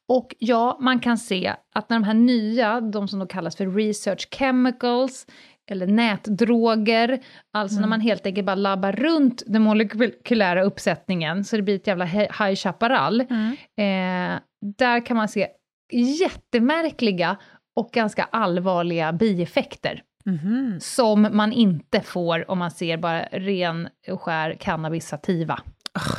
Och 0.08 0.36
ja, 0.40 0.78
man 0.82 1.00
kan 1.00 1.18
se 1.18 1.56
att 1.76 1.90
när 1.90 1.98
de 2.00 2.04
här 2.04 2.14
nya, 2.14 2.82
de 2.82 3.08
som 3.08 3.20
då 3.20 3.26
kallas 3.26 3.56
för 3.56 3.68
research 3.68 4.28
chemicals, 4.32 5.26
eller 5.72 5.88
nätdroger, 5.88 7.20
alltså 7.54 7.74
mm. 7.74 7.82
när 7.82 7.90
man 7.90 8.02
helt 8.02 8.26
enkelt 8.26 8.46
bara 8.46 8.56
labbar 8.56 8.92
runt 8.92 9.44
den 9.46 9.62
molekylära 9.62 10.64
uppsättningen, 10.64 11.44
så 11.44 11.56
det 11.56 11.62
blir 11.62 11.76
ett 11.76 11.88
jävla 11.88 12.06
High 12.06 12.56
Chaparral, 12.56 13.22
mm. 13.22 13.52
eh, 14.36 14.40
där 14.78 15.06
kan 15.06 15.18
man 15.18 15.28
se 15.28 15.48
jättemärkliga 15.92 17.38
och 17.76 17.92
ganska 17.92 18.24
allvarliga 18.24 19.14
bieffekter. 19.14 20.04
Mm. 20.26 20.80
Som 20.80 21.28
man 21.32 21.54
inte 21.54 22.02
får 22.02 22.52
om 22.52 22.60
man 22.60 22.72
ser 22.72 22.98
bara 22.98 23.22
ren 23.32 23.90
och 24.08 24.22
skär 24.22 24.54
cannabis 24.54 25.08
sativa. 25.08 25.54
Oh, 25.96 26.18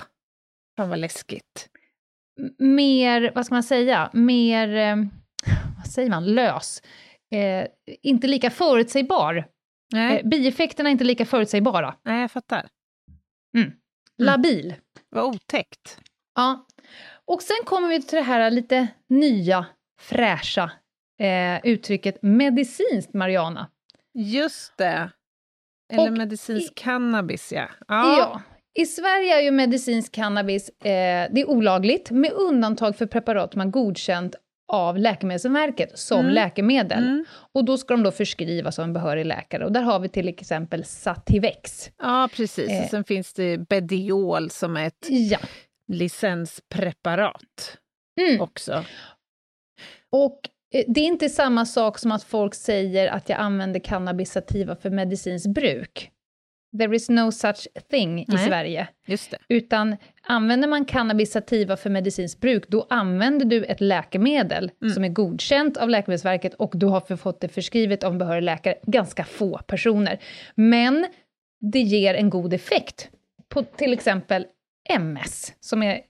fan 0.76 0.88
vad 0.88 0.98
läskigt. 0.98 1.68
Mer, 2.58 3.32
vad 3.35 3.46
ska 3.46 3.54
man 3.54 3.62
säga, 3.62 4.11
mer, 4.12 4.76
eh, 4.76 4.96
vad 5.76 5.87
säger 5.87 6.11
man, 6.11 6.35
lös. 6.35 6.82
Eh, 7.35 7.66
inte 8.02 8.26
lika 8.26 8.50
förutsägbar. 8.50 9.46
Nej. 9.92 10.16
Eh, 10.18 10.28
bieffekterna 10.28 10.88
är 10.88 10.92
inte 10.92 11.04
lika 11.04 11.26
förutsägbara. 11.26 11.94
Nej, 12.02 12.20
jag 12.20 12.30
fattar. 12.30 12.68
Mm. 13.56 13.66
mm. 13.66 13.78
Labil. 14.18 14.66
Mm. 14.66 14.80
Vad 15.11 15.24
otäckt. 15.24 16.00
Ja. 16.35 16.66
Och 17.33 17.42
sen 17.42 17.57
kommer 17.64 17.88
vi 17.88 18.03
till 18.03 18.16
det 18.16 18.25
här 18.25 18.51
lite 18.51 18.88
nya, 19.09 19.66
fräscha 20.01 20.71
eh, 21.21 21.61
uttrycket 21.64 22.23
medicinskt 22.23 23.14
marijuana. 23.14 23.68
Just 24.14 24.77
det. 24.77 25.11
Eller 25.92 26.07
och 26.07 26.12
medicinsk 26.12 26.73
i, 26.73 26.75
cannabis, 26.75 27.53
ja. 27.53 27.68
ja. 27.88 28.18
ja. 28.18 28.42
I 28.75 28.87
Sverige 28.87 29.38
är 29.38 29.40
ju 29.40 29.51
medicinsk 29.51 30.12
cannabis 30.12 30.68
eh, 30.68 31.29
det 31.33 31.40
är 31.40 31.51
olagligt, 31.51 32.11
med 32.11 32.33
undantag 32.33 32.97
för 32.97 33.07
preparat 33.07 33.55
man 33.55 33.71
godkänt 33.71 34.35
av 34.73 34.99
Läkemedelsverket 34.99 35.99
som 35.99 36.21
mm. 36.21 36.33
läkemedel. 36.33 37.05
Mm. 37.05 37.25
Och 37.53 37.64
då 37.64 37.79
ska 37.79 37.95
de 37.95 38.03
då 38.03 38.11
förskrivas 38.11 38.79
av 38.79 38.85
en 38.85 38.92
behörig 38.92 39.27
läkare. 39.27 39.64
Och 39.64 39.73
där 39.73 39.83
har 39.83 40.01
vi 40.01 40.09
till 40.09 40.29
exempel 40.29 40.85
Sativex. 40.85 41.90
Ja, 42.03 42.29
precis. 42.37 42.71
Eh. 42.71 42.83
Och 42.83 42.90
sen 42.90 43.05
finns 43.05 43.33
det 43.33 43.59
Bediol 43.59 44.51
som 44.51 44.77
är 44.77 44.87
ett 44.87 45.07
ja. 45.09 45.38
Licenspreparat 45.92 47.78
mm. 48.20 48.40
också. 48.40 48.85
Och 50.11 50.40
Eh, 50.72 50.85
det 50.88 51.00
är 51.00 51.05
inte 51.05 51.28
samma 51.28 51.66
sak 51.66 51.98
som 51.98 52.12
att 52.12 52.24
folk 52.24 52.55
säger 52.55 53.09
att 53.09 53.28
jag 53.28 53.38
använder 53.38 53.81
cannabis 53.81 54.33
sativa 54.33 54.76
för 54.76 54.90
medicinskt 54.90 55.48
bruk. 55.48 56.11
There 56.78 56.96
is 56.96 57.09
no 57.09 57.33
such 57.33 57.68
thing 57.90 58.14
Nej, 58.14 58.26
i 58.35 58.38
Sverige. 58.38 58.88
Utan 59.48 59.96
använder 60.22 60.68
man 60.68 60.85
cannabis 60.85 61.33
sativa 61.33 61.76
för 61.76 61.90
medicinskt 61.90 62.40
bruk, 62.40 62.68
då 62.68 62.87
använder 62.90 63.46
du 63.46 63.64
ett 63.64 63.81
läkemedel 63.81 64.70
mm. 64.83 64.94
som 64.94 65.05
är 65.05 65.09
godkänt 65.09 65.76
av 65.76 65.88
Läkemedelsverket 65.88 66.55
och 66.55 66.72
du 66.74 66.87
har 66.87 67.16
fått 67.16 67.40
det 67.40 67.48
förskrivet 67.48 68.05
av 68.05 68.12
en 68.12 68.18
behörig 68.18 68.42
läkare, 68.42 68.74
ganska 68.87 69.24
få 69.24 69.59
personer. 69.59 70.18
Men 70.55 71.07
det 71.61 71.81
ger 71.81 72.14
en 72.14 72.31
god 72.31 72.55
effekt 72.55 73.11
på 73.48 73.62
till 73.62 73.92
exempel 73.92 74.46
MS, 74.88 75.53
som 75.61 75.83
är 75.83 76.01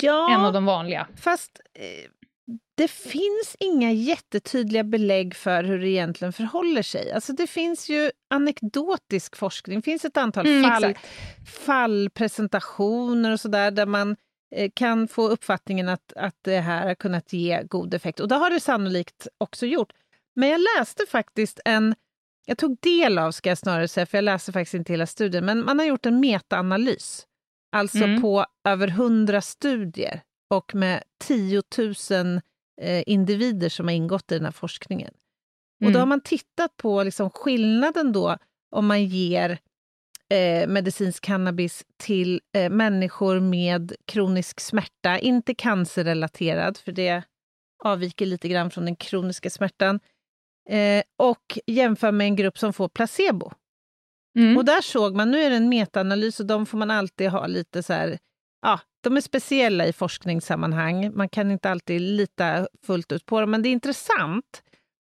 ja, 0.00 0.34
en 0.34 0.44
av 0.44 0.52
de 0.52 0.64
vanliga. 0.64 1.06
Fast 1.16 1.60
eh, 1.74 2.10
det 2.74 2.88
finns 2.88 3.56
inga 3.58 3.92
jättetydliga 3.92 4.84
belägg 4.84 5.34
för 5.34 5.64
hur 5.64 5.78
det 5.78 5.88
egentligen 5.88 6.32
förhåller 6.32 6.82
sig. 6.82 7.12
Alltså 7.12 7.32
det 7.32 7.46
finns 7.46 7.88
ju 7.88 8.10
anekdotisk 8.30 9.36
forskning, 9.36 9.78
det 9.78 9.82
finns 9.82 10.04
ett 10.04 10.16
antal 10.16 10.46
mm, 10.46 10.70
fall, 10.70 10.94
fallpresentationer 11.66 13.32
och 13.32 13.40
sådär 13.40 13.70
där 13.70 13.86
man 13.86 14.16
eh, 14.54 14.70
kan 14.74 15.08
få 15.08 15.28
uppfattningen 15.28 15.88
att, 15.88 16.12
att 16.16 16.36
det 16.42 16.60
här 16.60 16.86
har 16.86 16.94
kunnat 16.94 17.32
ge 17.32 17.62
god 17.62 17.94
effekt. 17.94 18.20
Och 18.20 18.28
det 18.28 18.34
har 18.34 18.50
det 18.50 18.60
sannolikt 18.60 19.28
också 19.38 19.66
gjort. 19.66 19.92
Men 20.34 20.48
jag 20.48 20.60
läste 20.78 21.06
faktiskt 21.08 21.60
en, 21.64 21.94
jag 22.46 22.58
tog 22.58 22.76
del 22.80 23.18
av 23.18 23.32
ska 23.32 23.48
jag 23.48 23.58
snarare 23.58 23.88
säga, 23.88 24.06
för 24.06 24.18
jag 24.18 24.24
läste 24.24 24.52
faktiskt 24.52 24.74
inte 24.74 24.92
hela 24.92 25.06
studien, 25.06 25.44
men 25.44 25.64
man 25.64 25.78
har 25.78 25.86
gjort 25.86 26.06
en 26.06 26.20
metaanalys, 26.20 27.26
alltså 27.76 28.04
mm. 28.04 28.22
på 28.22 28.46
över 28.68 28.88
hundra 28.88 29.40
studier 29.40 30.22
och 30.50 30.74
med 30.74 31.02
10 31.24 31.62
000 31.78 32.40
eh, 32.82 33.02
individer 33.06 33.68
som 33.68 33.86
har 33.86 33.94
ingått 33.94 34.32
i 34.32 34.34
den 34.34 34.44
här 34.44 34.52
forskningen. 34.52 35.14
Mm. 35.80 35.88
Och 35.88 35.92
då 35.92 35.98
mm. 35.98 36.00
har 36.00 36.06
man 36.06 36.20
tittat 36.20 36.76
på 36.76 37.02
liksom 37.02 37.30
skillnaden 37.30 38.12
då 38.12 38.36
om 38.70 38.86
man 38.86 39.04
ger 39.04 39.58
eh, 40.30 40.68
medicinsk 40.68 41.24
cannabis 41.24 41.84
till 41.96 42.40
eh, 42.52 42.70
människor 42.70 43.40
med 43.40 43.92
kronisk 44.04 44.60
smärta, 44.60 45.18
inte 45.18 45.54
cancerrelaterad, 45.54 46.76
för 46.76 46.92
det 46.92 47.22
avviker 47.84 48.26
lite 48.26 48.48
grann 48.48 48.70
från 48.70 48.84
den 48.84 48.96
kroniska 48.96 49.50
smärtan, 49.50 50.00
eh, 50.70 51.02
och 51.16 51.58
jämför 51.66 52.12
med 52.12 52.24
en 52.24 52.36
grupp 52.36 52.58
som 52.58 52.72
får 52.72 52.88
placebo. 52.88 53.52
Mm. 54.36 54.56
Och 54.56 54.64
där 54.64 54.80
såg 54.80 55.16
man, 55.16 55.30
nu 55.30 55.42
är 55.42 55.50
det 55.50 55.56
en 55.56 55.68
metaanalys 55.68 56.40
och 56.40 56.46
de 56.46 56.66
får 56.66 56.78
man 56.78 56.90
alltid 56.90 57.30
ha 57.30 57.46
lite 57.46 57.82
så 57.82 57.92
här 57.92 58.18
ja, 58.62 58.80
de 59.00 59.16
är 59.16 59.20
speciella 59.20 59.86
i 59.86 59.92
forskningssammanhang. 59.92 61.14
Man 61.14 61.28
kan 61.28 61.50
inte 61.50 61.70
alltid 61.70 62.00
lita 62.00 62.68
fullt 62.86 63.12
ut 63.12 63.26
på 63.26 63.40
dem, 63.40 63.50
men 63.50 63.62
det 63.62 63.68
är 63.68 63.70
intressant 63.70 64.62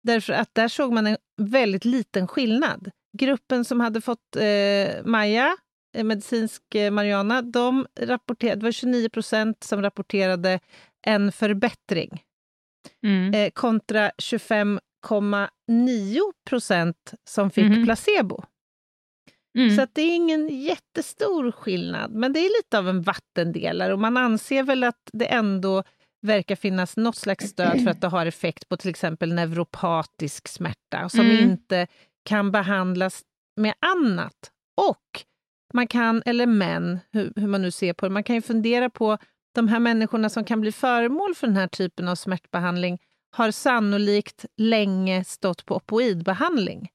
därför 0.02 0.32
att 0.32 0.54
där 0.54 0.68
såg 0.68 0.92
man 0.92 1.06
en 1.06 1.16
väldigt 1.36 1.84
liten 1.84 2.28
skillnad. 2.28 2.90
Gruppen 3.18 3.64
som 3.64 3.80
hade 3.80 4.00
fått 4.00 4.36
eh, 4.36 5.04
Maja, 5.04 5.56
eh, 5.96 6.04
medicinsk 6.04 6.74
eh, 6.74 6.90
marijuana, 6.90 7.42
de 7.42 7.86
rapporterade, 8.00 8.60
det 8.60 8.64
var 8.64 8.72
29 8.72 9.08
procent 9.08 9.64
som 9.64 9.82
rapporterade 9.82 10.60
en 11.06 11.32
förbättring 11.32 12.22
mm. 13.06 13.34
eh, 13.34 13.50
kontra 13.50 14.10
25,9 14.10 16.20
procent 16.48 17.14
som 17.24 17.50
fick 17.50 17.64
mm. 17.64 17.84
placebo. 17.84 18.44
Mm. 19.58 19.76
Så 19.76 19.82
att 19.82 19.94
det 19.94 20.02
är 20.02 20.16
ingen 20.16 20.48
jättestor 20.48 21.52
skillnad, 21.52 22.14
men 22.14 22.32
det 22.32 22.40
är 22.40 22.62
lite 22.62 22.78
av 22.78 22.88
en 22.88 23.02
vattendelare 23.02 23.92
och 23.92 23.98
man 23.98 24.16
anser 24.16 24.62
väl 24.62 24.84
att 24.84 25.10
det 25.12 25.26
ändå 25.26 25.82
verkar 26.22 26.56
finnas 26.56 26.96
något 26.96 27.16
slags 27.16 27.44
stöd 27.44 27.82
för 27.84 27.90
att 27.90 28.00
det 28.00 28.08
har 28.08 28.26
effekt 28.26 28.68
på 28.68 28.76
till 28.76 28.90
exempel 28.90 29.34
neuropatisk 29.34 30.48
smärta 30.48 31.08
som 31.08 31.20
mm. 31.20 31.50
inte 31.50 31.86
kan 32.24 32.52
behandlas 32.52 33.22
med 33.56 33.74
annat. 33.80 34.50
Och 34.76 35.22
man 35.74 35.86
kan, 35.86 36.22
eller 36.26 36.46
män, 36.46 37.00
hur, 37.10 37.32
hur, 37.36 37.46
man 37.46 37.62
nu 37.62 37.70
ser 37.70 37.92
på 37.92 38.06
det, 38.06 38.12
man 38.12 38.24
kan 38.24 38.36
ju 38.36 38.42
fundera 38.42 38.90
på 38.90 39.18
de 39.54 39.68
här 39.68 39.80
människorna 39.80 40.28
som 40.28 40.44
kan 40.44 40.60
bli 40.60 40.72
föremål 40.72 41.34
för 41.34 41.46
den 41.46 41.56
här 41.56 41.68
typen 41.68 42.08
av 42.08 42.14
smärtbehandling 42.14 42.98
har 43.30 43.50
sannolikt 43.50 44.44
länge 44.56 45.24
stått 45.24 45.66
på 45.66 45.76
opoidbehandling. 45.76 46.88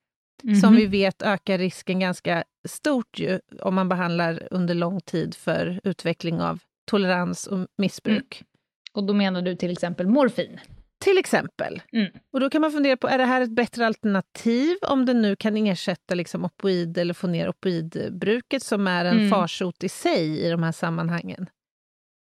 Mm 0.43 0.55
som 0.55 0.75
vi 0.75 0.85
vet 0.85 1.21
ökar 1.21 1.57
risken 1.57 1.99
ganska 1.99 2.43
stort 2.67 3.19
ju, 3.19 3.39
om 3.61 3.75
man 3.75 3.89
behandlar 3.89 4.47
under 4.51 4.75
lång 4.75 5.01
tid 5.01 5.35
för 5.35 5.79
utveckling 5.83 6.41
av 6.41 6.59
tolerans 6.85 7.47
och 7.47 7.67
missbruk. 7.77 8.41
Mm. 8.41 8.47
Och 8.93 9.03
då 9.03 9.13
menar 9.13 9.41
du 9.41 9.55
till 9.55 9.71
exempel 9.71 10.07
morfin? 10.07 10.59
Till 10.99 11.17
exempel. 11.17 11.81
Mm. 11.91 12.11
Och 12.33 12.39
då 12.39 12.49
kan 12.49 12.61
man 12.61 12.71
fundera 12.71 12.97
på, 12.97 13.07
är 13.07 13.17
det 13.17 13.25
här 13.25 13.41
ett 13.41 13.55
bättre 13.55 13.87
alternativ 13.87 14.77
om 14.81 15.05
det 15.05 15.13
nu 15.13 15.35
kan 15.35 15.57
ersätta 15.57 16.15
liksom 16.15 16.45
opoid 16.45 16.97
eller 16.97 17.13
få 17.13 17.27
ner 17.27 17.49
opoidbruket 17.49 18.63
som 18.63 18.87
är 18.87 19.05
en 19.05 19.17
mm. 19.17 19.29
farsot 19.29 19.83
i 19.83 19.89
sig 19.89 20.45
i 20.45 20.49
de 20.49 20.63
här 20.63 20.71
sammanhangen? 20.71 21.49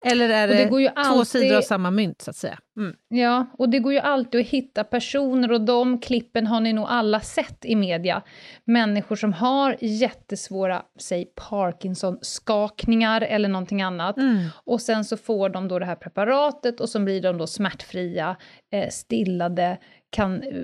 Eller 0.05 0.29
är 0.29 0.47
det, 0.47 0.53
det 0.53 0.67
två 0.67 0.89
alltid... 0.95 1.27
sidor 1.27 1.57
av 1.57 1.61
samma 1.61 1.91
mynt, 1.91 2.21
så 2.21 2.29
att 2.29 2.35
säga? 2.35 2.59
Mm. 2.77 2.95
Ja, 3.07 3.45
och 3.57 3.69
det 3.69 3.79
går 3.79 3.93
ju 3.93 3.99
alltid 3.99 4.41
att 4.41 4.47
hitta 4.47 4.83
personer, 4.83 5.51
och 5.51 5.61
de 5.61 5.99
klippen 5.99 6.47
har 6.47 6.59
ni 6.59 6.73
nog 6.73 6.85
alla 6.89 7.19
sett 7.19 7.65
i 7.65 7.75
media. 7.75 8.21
Människor 8.65 9.15
som 9.15 9.33
har 9.33 9.77
jättesvåra, 9.79 10.81
säg 10.99 11.25
Parkinson-skakningar 11.49 13.21
eller 13.21 13.49
någonting 13.49 13.81
annat. 13.81 14.17
Mm. 14.17 14.47
Och 14.63 14.81
sen 14.81 15.05
så 15.05 15.17
får 15.17 15.49
de 15.49 15.67
då 15.67 15.79
det 15.79 15.85
här 15.85 15.95
preparatet 15.95 16.79
och 16.79 16.89
så 16.89 16.99
blir 16.99 17.21
de 17.21 17.37
då 17.37 17.47
smärtfria, 17.47 18.35
eh, 18.73 18.89
stillade, 18.89 19.77
kan 20.09 20.43
eh, 20.43 20.63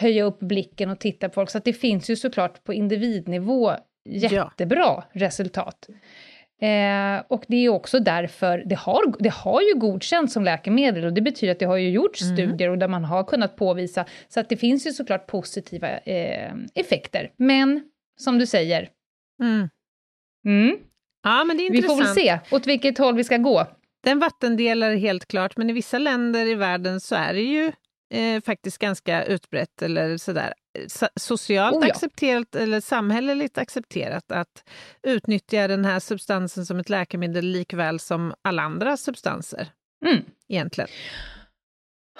höja 0.00 0.24
upp 0.24 0.38
blicken 0.38 0.90
och 0.90 1.00
titta 1.00 1.28
på 1.28 1.34
folk. 1.34 1.50
Så 1.50 1.58
det 1.58 1.72
finns 1.72 2.10
ju 2.10 2.16
såklart 2.16 2.64
på 2.64 2.74
individnivå 2.74 3.72
jättebra 4.04 4.84
ja. 4.84 5.04
resultat. 5.12 5.88
Eh, 6.60 7.22
och 7.28 7.44
det 7.48 7.56
är 7.56 7.68
också 7.68 8.00
därför 8.00 8.62
det 8.66 8.74
har, 8.74 9.14
det 9.18 9.32
har 9.32 9.60
ju 9.60 9.74
godkänts 9.74 10.32
som 10.32 10.44
läkemedel 10.44 11.04
och 11.04 11.12
det 11.12 11.20
betyder 11.20 11.52
att 11.52 11.58
det 11.58 11.66
har 11.66 11.76
ju 11.76 11.90
gjorts 11.90 12.22
mm. 12.22 12.36
studier 12.36 12.70
och 12.70 12.78
där 12.78 12.88
man 12.88 13.04
har 13.04 13.24
kunnat 13.24 13.56
påvisa, 13.56 14.04
så 14.28 14.40
att 14.40 14.48
det 14.48 14.56
finns 14.56 14.86
ju 14.86 14.92
såklart 14.92 15.26
positiva 15.26 15.98
eh, 15.98 16.52
effekter. 16.74 17.30
Men 17.36 17.82
som 18.20 18.38
du 18.38 18.46
säger, 18.46 18.88
mm. 19.42 19.68
Mm, 20.46 20.76
ja, 21.22 21.44
men 21.44 21.56
det 21.56 21.66
är 21.66 21.70
vi 21.70 21.82
får 21.82 21.96
väl 21.96 22.06
se 22.06 22.38
åt 22.50 22.66
vilket 22.66 22.98
håll 22.98 23.16
vi 23.16 23.24
ska 23.24 23.36
gå. 23.36 23.66
Den 24.04 24.18
vattendelar 24.18 24.94
helt 24.94 25.26
klart, 25.26 25.56
men 25.56 25.70
i 25.70 25.72
vissa 25.72 25.98
länder 25.98 26.46
i 26.46 26.54
världen 26.54 27.00
så 27.00 27.14
är 27.14 27.34
det 27.34 27.42
ju 27.42 27.72
eh, 28.14 28.42
faktiskt 28.42 28.78
ganska 28.78 29.24
utbrett, 29.24 29.82
eller 29.82 30.16
sådär, 30.16 30.52
socialt 31.16 31.76
Oh 31.76 31.86
ja. 31.86 31.92
accepterat 31.92 32.54
eller 32.54 32.80
samhälleligt 32.80 33.58
accepterat 33.58 34.32
att 34.32 34.68
utnyttja 35.02 35.68
den 35.68 35.84
här 35.84 36.00
substansen 36.00 36.66
som 36.66 36.78
ett 36.78 36.88
läkemedel 36.88 37.44
likväl 37.44 38.00
som 38.00 38.34
alla 38.42 38.62
andra 38.62 38.96
substanser 38.96 39.68
Mm. 40.06 40.24
egentligen. 40.48 40.88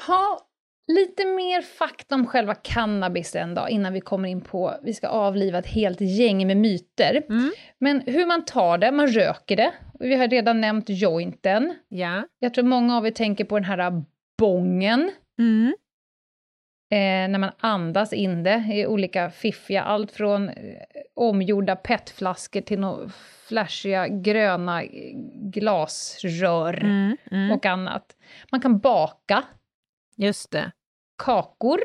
Ha 0.07 0.47
lite 0.93 1.25
mer 1.25 1.63
fakta 1.63 2.15
om 2.15 2.27
själva 2.27 2.55
cannabis 2.55 3.35
en 3.37 3.55
dag 3.55 3.71
innan 3.71 3.93
vi 3.93 4.01
kommer 4.01 4.29
in 4.29 4.41
på, 4.41 4.75
vi 4.83 4.95
ska 4.95 5.09
avliva 5.09 5.59
ett 5.59 5.67
helt 5.67 6.01
gäng 6.01 6.47
med 6.47 6.57
myter. 6.57 7.23
Mm. 7.29 7.53
Men 7.81 8.01
hur 8.01 8.27
man 8.27 8.45
tar 8.45 8.79
det, 8.79 8.93
man 8.93 9.07
röker 9.07 9.57
det. 9.57 9.73
Vi 10.01 10.15
har 10.15 10.29
redan 10.29 10.61
nämnt 10.61 10.85
jointen. 10.89 11.75
Ja. 11.89 12.25
Jag 12.39 12.55
tror 12.55 12.65
många 12.65 12.97
av 12.97 13.07
er 13.07 13.11
tänker 13.11 13.45
på 13.45 13.55
den 13.59 13.65
här 13.65 14.05
bongen. 14.39 15.11
Mm. 15.39 15.75
Eh, 16.93 17.29
när 17.29 17.39
man 17.39 17.51
andas 17.59 18.13
in 18.13 18.43
det 18.43 18.65
i 18.73 18.87
olika 18.87 19.31
fiffiga, 19.31 19.83
allt 19.83 20.13
från 20.13 20.49
eh, 20.49 20.55
omgjorda 21.15 21.77
petflaskor 21.77 22.61
till 22.61 22.81
några 22.81 23.09
flashiga 23.49 24.09
gröna 24.09 24.83
eh, 24.83 24.89
glasrör 25.35 26.75
Mm. 26.85 27.17
Mm. 27.31 27.51
och 27.53 27.67
annat. 27.67 28.17
Man 28.53 28.61
kan 28.61 28.79
baka 28.79 29.43
Just 30.17 30.51
det. 30.51 30.71
kakor. 31.19 31.81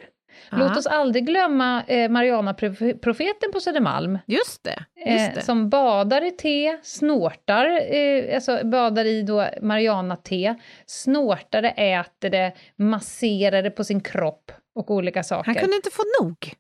Ja. 0.51 0.57
Låt 0.57 0.77
oss 0.77 0.87
aldrig 0.87 1.25
glömma 1.25 1.83
eh, 1.87 2.09
Mariana-profeten 2.09 3.51
på 3.53 3.59
Södermalm. 3.59 4.19
Just 4.27 4.63
det. 4.63 4.85
Just 4.95 5.29
Eh, 5.29 5.33
det. 5.35 5.41
som 5.41 5.69
badar 5.69 6.25
i 6.25 6.31
te, 6.31 6.77
snortar, 6.83 7.93
eh, 7.95 8.35
alltså 8.35 8.59
badar 8.65 9.05
i 9.05 9.21
då 9.21 9.47
Mariana-te, 9.61 10.55
snortar 10.85 11.61
det, 11.61 11.69
äter 11.69 12.29
det, 12.29 12.53
masserar 12.75 13.63
det 13.63 13.69
på 13.71 13.83
sin 13.83 14.01
kropp 14.01 14.51
och 14.75 14.91
olika 14.91 15.23
saker. 15.23 15.45
Han 15.45 15.55
kunde 15.55 15.75
inte 15.75 15.89
få 15.91 16.03
nog 16.21 16.53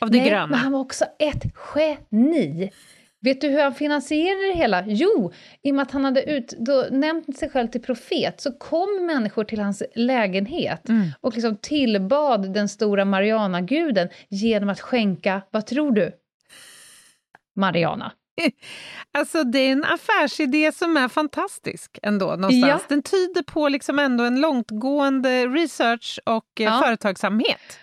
av 0.00 0.10
det 0.10 0.18
Nej, 0.18 0.28
gröna. 0.30 0.46
men 0.46 0.58
han 0.58 0.72
var 0.72 0.80
också 0.80 1.04
ett 1.18 1.44
geni. 1.74 2.70
Vet 3.20 3.40
du 3.40 3.48
hur 3.48 3.62
han 3.62 3.74
finansierade 3.74 4.46
det 4.46 4.54
hela? 4.58 4.84
Jo, 4.86 5.32
i 5.62 5.70
och 5.70 5.74
med 5.74 5.82
att 5.82 5.90
han 5.90 6.04
hade 6.04 6.22
ut, 6.30 6.54
då, 6.58 6.86
nämnt 6.90 7.38
sig 7.38 7.50
själv 7.50 7.68
till 7.68 7.82
profet 7.82 8.40
så 8.40 8.52
kom 8.52 9.06
människor 9.06 9.44
till 9.44 9.60
hans 9.60 9.82
lägenhet 9.94 10.88
Mm. 10.88 11.08
och 11.20 11.32
liksom 11.34 11.56
tillbad 11.56 12.52
den 12.54 12.68
stora 12.68 13.04
Mariana-guden 13.04 14.08
genom 14.28 14.68
att 14.68 14.80
skänka, 14.80 15.42
vad 15.50 15.66
tror 15.66 15.92
du? 15.92 16.12
Mariana. 17.56 18.12
Alltså 19.18 19.44
det 19.44 19.58
är 19.58 19.72
en 19.72 19.84
affärsidé 19.84 20.72
som 20.72 20.96
är 20.96 21.08
fantastisk 21.08 21.98
ändå 22.02 22.26
någonstans. 22.26 22.66
Ja. 22.66 22.80
Den 22.88 23.02
tyder 23.02 23.42
på 23.42 23.68
liksom 23.68 23.98
ändå 23.98 24.24
en 24.24 24.40
långtgående 24.40 25.46
research 25.46 26.20
och 26.24 26.60
eh, 26.60 26.64
Ja. 26.64 26.80
företagsamhet. 26.84 27.78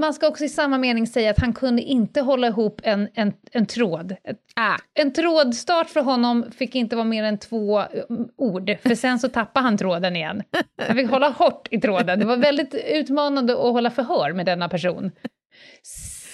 Man 0.00 0.14
ska 0.14 0.28
också 0.28 0.44
i 0.44 0.48
samma 0.48 0.78
mening 0.78 1.06
säga 1.06 1.30
att 1.30 1.38
han 1.38 1.52
kunde 1.52 1.82
inte 1.82 2.20
hålla 2.20 2.46
ihop 2.46 2.80
en, 2.84 3.08
en, 3.14 3.32
en 3.52 3.66
tråd. 3.66 4.16
Ah, 4.56 4.76
En 4.94 5.12
trådstart 5.12 5.90
för 5.90 6.00
honom 6.00 6.44
fick 6.56 6.74
inte 6.74 6.96
vara 6.96 7.04
mer 7.04 7.24
än 7.24 7.38
två 7.38 7.78
mm, 7.78 8.28
ord, 8.36 8.76
för 8.82 8.94
sen 8.94 9.18
så 9.18 9.28
tappade 9.28 9.66
han 9.66 9.78
tråden 9.78 10.16
igen. 10.16 10.42
Han 10.78 10.96
fick 10.96 11.10
hålla 11.10 11.28
hårt 11.28 11.68
i 11.70 11.80
tråden. 11.80 12.18
Det 12.18 12.24
var 12.26 12.36
väldigt 12.36 12.74
utmanande 12.74 13.52
att 13.52 13.58
hålla 13.58 13.90
förhör 13.90 14.32
med 14.32 14.46
denna 14.46 14.68
person. 14.68 15.10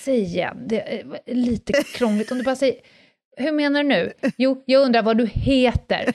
Säg 0.05 0.21
igen, 0.21 0.57
det 0.69 0.81
är 1.01 1.21
lite 1.35 1.73
krångligt 1.73 2.33
om 2.33 2.39
du 2.39 2.45
bara 2.45 2.57
säger... 2.57 2.75
Hur 3.41 3.53
menar 3.53 3.83
du 3.83 3.89
nu? 3.89 4.13
Jo, 4.37 4.63
jag 4.67 4.83
undrar 4.83 5.03
vad 5.03 5.19
du 5.19 5.27
heter. 5.27 6.13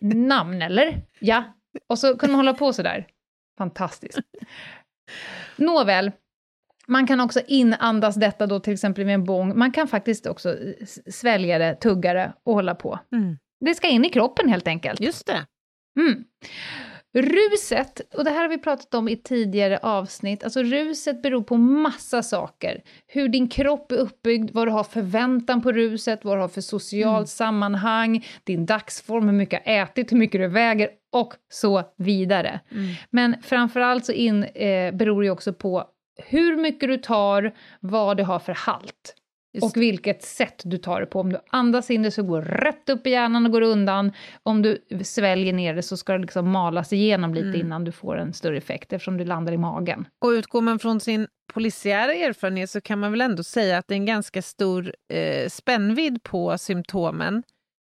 Namn, 0.00 0.62
eller? 0.62 1.02
Ja. 1.18 1.44
Och 1.86 1.98
så 1.98 2.16
kunde 2.16 2.32
man 2.32 2.46
hålla 2.46 2.54
på 2.54 2.72
sådär. 2.72 3.06
Fantastiskt. 3.58 4.18
Nåväl, 5.56 6.12
man 6.86 7.06
kan 7.06 7.20
också 7.20 7.40
inandas 7.46 8.14
detta 8.14 8.46
då 8.46 8.60
till 8.60 8.72
exempel 8.72 9.04
med 9.04 9.14
en 9.14 9.24
bång. 9.24 9.58
Man 9.58 9.72
kan 9.72 9.88
faktiskt 9.88 10.26
också 10.26 10.56
svälja 11.10 11.58
det, 11.58 11.74
tugga 11.74 12.14
det 12.14 12.32
och 12.44 12.54
hålla 12.54 12.74
på. 12.74 12.98
mm. 13.12 13.38
Det 13.60 13.74
ska 13.74 13.88
in 13.88 14.04
i 14.04 14.08
kroppen 14.08 14.48
helt 14.48 14.68
enkelt. 14.68 15.00
Just 15.00 15.26
det. 15.26 15.46
Mm. 16.00 16.24
Ruset, 17.14 18.00
och 18.14 18.24
det 18.24 18.30
här 18.30 18.42
har 18.42 18.48
vi 18.48 18.58
pratat 18.58 18.94
om 18.94 19.08
i 19.08 19.16
tidigare 19.16 19.78
avsnitt, 19.78 20.44
alltså 20.44 20.62
ruset 20.62 21.22
beror 21.22 21.42
på 21.42 21.56
massa 21.56 22.22
saker. 22.22 22.82
Hur 23.06 23.28
din 23.28 23.48
kropp 23.48 23.92
är 23.92 23.96
uppbyggd, 23.96 24.50
vad 24.54 24.68
du 24.68 24.72
har 24.72 24.84
förväntan 24.84 25.62
på 25.62 25.72
ruset, 25.72 26.24
vad 26.24 26.36
du 26.36 26.40
har 26.40 26.48
för 26.48 26.60
socialt 26.60 27.28
sammanhang, 27.28 28.26
din 28.44 28.66
dagsform, 28.66 29.24
hur 29.28 29.32
mycket 29.32 29.64
du 29.64 29.70
har 29.70 29.82
ätit, 29.82 30.12
hur 30.12 30.16
mycket 30.16 30.40
du 30.40 30.48
väger 30.48 30.88
och 31.12 31.34
så 31.52 31.82
vidare. 31.96 32.60
Mm. 32.70 32.94
Men 33.10 33.36
framförallt 33.42 34.04
så 34.04 34.12
in, 34.12 34.44
eh, 34.44 34.94
beror 34.94 35.22
det 35.22 35.30
också 35.30 35.52
på 35.52 35.84
hur 36.16 36.56
mycket 36.56 36.88
du 36.88 36.96
tar, 36.96 37.54
vad 37.80 38.16
det 38.16 38.22
har 38.22 38.38
för 38.38 38.52
halt. 38.52 39.14
Just 39.54 39.64
Och 39.76 39.82
vilket 39.82 40.22
sätt 40.22 40.62
du 40.64 40.78
tar 40.78 41.00
det 41.00 41.06
på. 41.06 41.20
Om 41.20 41.32
du 41.32 41.38
andas 41.50 41.90
in 41.90 42.02
det 42.02 42.10
så 42.10 42.22
går 42.22 42.42
rätt 42.42 42.88
upp 42.88 43.06
i 43.06 43.10
hjärnan 43.10 43.46
och 43.46 43.52
går 43.52 43.60
undan. 43.62 44.12
Om 44.42 44.62
du 44.62 44.84
sväljer 45.04 45.52
ner 45.52 45.74
det 45.74 45.82
så 45.82 45.96
ska 45.96 46.12
det 46.12 46.18
liksom 46.18 46.50
malas 46.50 46.92
igenom 46.92 47.34
lite 47.34 47.46
Mm. 47.48 47.60
innan 47.60 47.84
du 47.84 47.92
får 47.92 48.16
en 48.16 48.32
större 48.32 48.56
effekt 48.56 48.92
eftersom 48.92 49.16
det 49.18 49.24
landar 49.24 49.52
i 49.52 49.56
magen. 49.58 50.06
Och 50.24 50.28
utgår 50.28 50.60
man 50.60 50.78
från 50.78 51.00
sin 51.00 51.26
polisiära 51.52 52.14
erfarenhet 52.14 52.70
så 52.70 52.80
kan 52.80 52.98
man 52.98 53.10
väl 53.10 53.20
ändå 53.20 53.42
säga 53.42 53.78
att 53.78 53.88
det 53.88 53.94
är 53.94 53.96
en 53.96 54.06
ganska 54.06 54.42
stor 54.42 54.94
eh, 55.12 55.48
spännvidd 55.48 56.22
på 56.22 56.58
symptomen, 56.58 57.42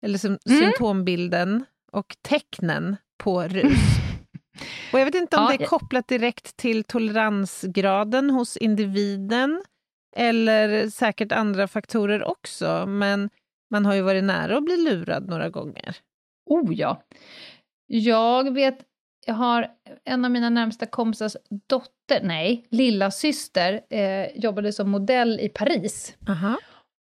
eller 0.05 0.17
sym- 0.17 0.37
Mm. 0.49 0.59
symptombilden 0.61 1.65
och 1.91 2.15
tecknen 2.21 2.95
på 3.23 3.41
rus. 3.43 3.63
Och 4.93 4.99
jag 4.99 5.05
vet 5.05 5.15
inte 5.15 5.37
om 5.37 5.43
Ja, 5.43 5.57
det 5.57 5.63
är 5.63 5.67
kopplat 5.67 6.07
direkt 6.07 6.57
till 6.57 6.83
toleransgraden 6.83 8.29
hos 8.29 8.57
individen 8.57 9.63
eller 10.15 10.89
säkert 10.89 11.31
andra 11.31 11.67
faktorer 11.67 12.23
också, 12.23 12.85
men 12.85 13.29
man 13.71 13.85
har 13.85 13.93
ju 13.95 14.01
varit 14.01 14.23
nära 14.23 14.57
att 14.57 14.65
bli 14.65 14.77
lurad 14.77 15.29
några 15.29 15.49
gånger. 15.49 15.97
Oh 16.45 16.73
ja! 16.73 17.03
Jag 17.87 18.53
vet, 18.53 18.77
jag 19.25 19.33
har 19.33 19.67
en 20.03 20.25
av 20.25 20.31
mina 20.31 20.49
närmsta 20.49 20.85
kompisars 20.85 21.35
dotter, 21.67 22.23
nej, 22.23 22.67
lilla 22.69 23.11
syster 23.11 23.81
eh, 23.89 24.27
jobbade 24.35 24.73
som 24.73 24.89
modell 24.89 25.39
i 25.39 25.49
Paris. 25.49 26.15
Aha. 26.29 26.57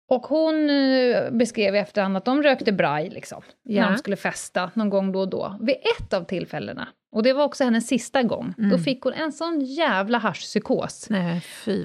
Och 0.09 0.21
hon 0.27 0.69
eh, 0.69 1.31
beskrev 1.31 1.75
i 1.75 1.77
efterhand 1.77 2.17
att 2.17 2.25
de 2.25 2.43
rökte 2.43 2.71
braj 2.71 3.09
liksom, 3.09 3.41
när 3.65 3.75
Ja. 3.81 3.89
de 3.89 3.97
skulle 3.97 4.15
festa 4.15 4.71
någon 4.73 4.89
gång 4.89 5.11
då 5.11 5.19
och 5.19 5.29
då. 5.29 5.57
Vid 5.61 5.75
ett 5.75 6.13
av 6.13 6.23
tillfällena, 6.23 6.87
och 7.11 7.23
det 7.23 7.33
var 7.33 7.43
också 7.43 7.63
hennes 7.63 7.87
sista 7.87 8.23
gång, 8.23 8.53
då 8.57 8.63
Mm. 8.63 8.79
fick 8.83 9.01
hon 9.03 9.13
en 9.13 9.31
sån 9.31 9.61
jävla 9.61 10.17
haschpsykos. 10.17 11.07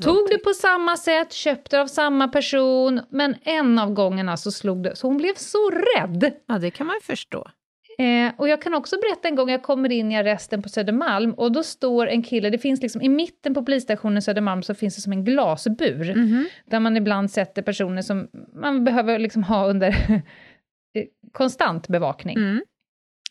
Tog 0.02 0.28
det 0.28 0.38
på 0.38 0.50
samma 0.50 0.96
sätt, 0.96 1.32
köpte 1.32 1.80
av 1.80 1.86
samma 1.86 2.28
person, 2.28 3.00
men 3.10 3.34
en 3.42 3.78
av 3.78 3.92
gångerna 3.92 4.36
så 4.36 4.50
slog 4.52 4.82
det, 4.82 4.96
så 4.96 5.06
hon 5.06 5.16
blev 5.16 5.34
så 5.34 5.70
rädd. 5.70 6.32
Ja, 6.48 6.58
det 6.58 6.70
kan 6.70 6.86
man 6.86 6.96
ju 6.96 7.00
förstå. 7.00 7.46
Eh, 8.00 8.32
och 8.36 8.48
jag 8.48 8.62
kan 8.62 8.74
också 8.74 8.96
berätta 9.00 9.28
en 9.28 9.34
gång, 9.34 9.50
jag 9.50 9.62
kommer 9.62 9.92
in 9.92 10.12
i 10.12 10.16
arresten 10.16 10.62
på 10.62 10.68
Södermalm 10.68 11.32
och 11.34 11.52
då 11.52 11.62
står 11.62 12.06
en 12.06 12.22
kille, 12.22 12.50
det 12.50 12.58
finns 12.58 12.82
liksom 12.82 13.02
i 13.02 13.08
mitten 13.08 13.54
på 13.54 13.64
polisstationen 13.64 14.22
Södermalm 14.22 14.62
så 14.62 14.74
finns 14.74 14.94
det 14.96 15.00
som 15.02 15.12
en 15.12 15.24
glasbur 15.24 16.14
Mhm. 16.14 16.48
där 16.66 16.80
man 16.80 16.96
ibland 16.96 17.30
sätter 17.30 17.62
personer 17.62 18.02
som 18.02 18.28
man 18.54 18.84
behöver 18.84 19.18
liksom 19.18 19.42
ha 19.42 19.66
under 19.66 19.88
eh, 20.94 21.04
konstant 21.32 21.88
bevakning. 21.88 22.36
Mm. 22.36 22.62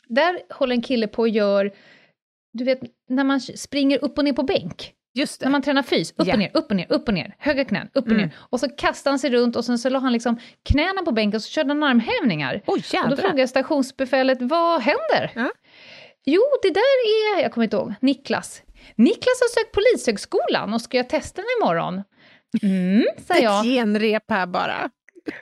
Där 0.08 0.40
håller 0.54 0.76
en 0.76 0.82
kille 0.82 1.08
på 1.08 1.22
och 1.22 1.30
gör, 1.30 1.72
du 2.54 2.64
vet 2.64 2.80
när 3.10 3.24
man 3.24 3.40
springer 3.42 4.04
upp 4.04 4.18
och 4.18 4.24
ner 4.24 4.34
på 4.34 4.44
bänk, 4.44 4.94
Just 5.14 5.40
det. 5.40 5.46
när 5.46 5.52
man 5.52 5.62
tränar 5.62 5.84
fys, 5.84 6.12
upp 6.18 6.28
Ja. 6.28 6.34
och 6.34 6.40
ner, 6.40 6.52
upp 6.54 6.70
och 6.70 6.76
ner, 6.76 6.86
upp 6.90 7.08
och 7.08 7.14
ner, 7.14 7.36
höga 7.40 7.66
knän, 7.66 7.90
upp 7.94 8.06
och 8.06 8.12
Mm. 8.12 8.22
ner. 8.22 8.36
Och 8.40 8.60
så 8.60 8.70
kastade 8.70 9.12
han 9.12 9.20
sig 9.20 9.30
runt 9.30 9.56
och 9.56 9.66
sen 9.66 9.80
så 9.80 9.90
la 9.90 10.00
han 10.00 10.14
liksom 10.14 10.40
knäna 10.70 11.02
på 11.06 11.12
bänken 11.12 11.36
och 11.38 11.42
så 11.42 11.50
körde 11.50 11.70
han 11.70 11.84
armhävningar. 11.84 12.62
Oj, 12.68 12.84
Och 13.04 13.10
då 13.10 13.16
frågade 13.16 13.40
jag 13.40 13.50
stationsbefälet, 13.50 14.38
vad 14.42 14.82
händer? 14.82 15.32
Ja. 15.36 15.52
Jo, 16.26 16.42
det 16.62 16.70
där 16.70 17.36
är, 17.38 17.42
jag 17.42 17.52
kommer 17.52 17.64
inte 17.66 17.76
ihåg, 17.78 17.94
Niklas. 18.02 18.62
Niklas 18.96 19.42
har 19.42 19.50
sökt 19.64 19.72
Polishögskolan 19.76 20.74
och 20.74 20.82
ska 20.82 20.98
jag 20.98 21.10
testa 21.10 21.42
den 21.42 21.48
imorgon? 21.62 22.02
Mm, 22.64 23.06
sa 23.28 23.34
Ett 23.34 23.44
jag. 23.44 23.64
genrep 23.66 24.24
här 24.30 24.46
bara. 24.46 24.90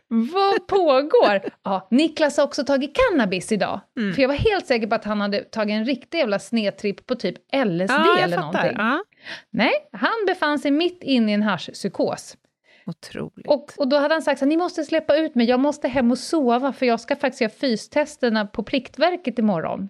Vad 0.07 0.67
pågår? 0.67 1.41
Ja, 1.63 1.87
Niklas 1.91 2.37
har 2.37 2.43
också 2.43 2.63
tagit 2.63 2.97
cannabis 2.97 3.51
idag. 3.51 3.79
Mm. 3.99 4.13
För 4.13 4.21
jag 4.21 4.29
var 4.29 4.35
helt 4.35 4.67
säker 4.67 4.87
på 4.87 4.95
att 4.95 5.03
han 5.03 5.21
hade 5.21 5.39
tagit 5.43 5.73
en 5.73 5.85
riktig 5.85 6.17
jävla 6.17 6.39
snedtripp 6.39 7.05
på 7.05 7.15
typ 7.15 7.37
LSD 7.37 7.91
Ja, 7.91 8.17
eller 8.19 8.37
fattar. 8.37 8.53
någonting. 8.53 8.77
Ja. 8.77 9.03
Nej, 9.49 9.73
han 9.91 10.25
befann 10.27 10.59
sig 10.59 10.71
mitt 10.71 11.03
inne 11.03 11.31
i 11.31 11.33
en 11.33 11.43
haschpsykos. 11.43 12.37
Otroligt. 12.85 13.47
Och, 13.47 13.73
och 13.77 13.87
då 13.87 13.97
hade 13.97 14.15
han 14.15 14.21
sagt 14.21 14.41
att 14.41 14.47
ni 14.47 14.57
måste 14.57 14.83
släppa 14.83 15.17
ut 15.17 15.35
mig, 15.35 15.47
jag 15.49 15.59
måste 15.59 15.87
hem 15.87 16.11
och 16.11 16.17
sova 16.19 16.73
för 16.73 16.85
jag 16.85 16.99
ska 16.99 17.15
faktiskt 17.15 17.41
göra 17.41 17.51
fystesterna 17.51 18.45
på 18.45 18.63
Pliktverket 18.63 19.39
imorgon. 19.39 19.89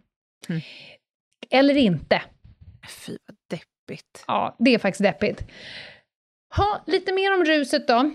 Mm. 0.50 0.62
Eller 1.50 1.78
inte. 1.78 2.22
Fy 3.06 3.18
vad 3.28 3.38
deppigt. 3.50 4.24
Ja, 4.28 4.56
det 4.60 4.74
är 4.74 4.80
faktiskt 4.80 5.04
deppigt. 5.04 5.44
Ha, 6.56 6.84
lite 6.88 7.14
mer 7.14 7.34
om 7.34 7.44
ruset 7.46 7.88
då. 7.88 8.12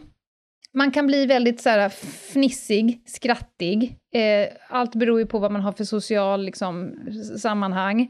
Man 0.75 0.91
kan 0.91 1.07
bli 1.07 1.27
väldigt 1.27 1.61
så 1.61 1.69
här, 1.69 1.89
fnissig, 2.33 3.03
skrattig. 3.07 3.97
Eh, 4.15 4.49
allt 4.69 4.95
beror 4.95 5.21
ju 5.21 5.27
på 5.27 5.39
vad 5.39 5.53
man 5.53 5.61
har 5.61 5.73
för 5.73 5.85
social 5.85 6.45
liksom, 6.45 6.95
sammanhang. 7.39 8.01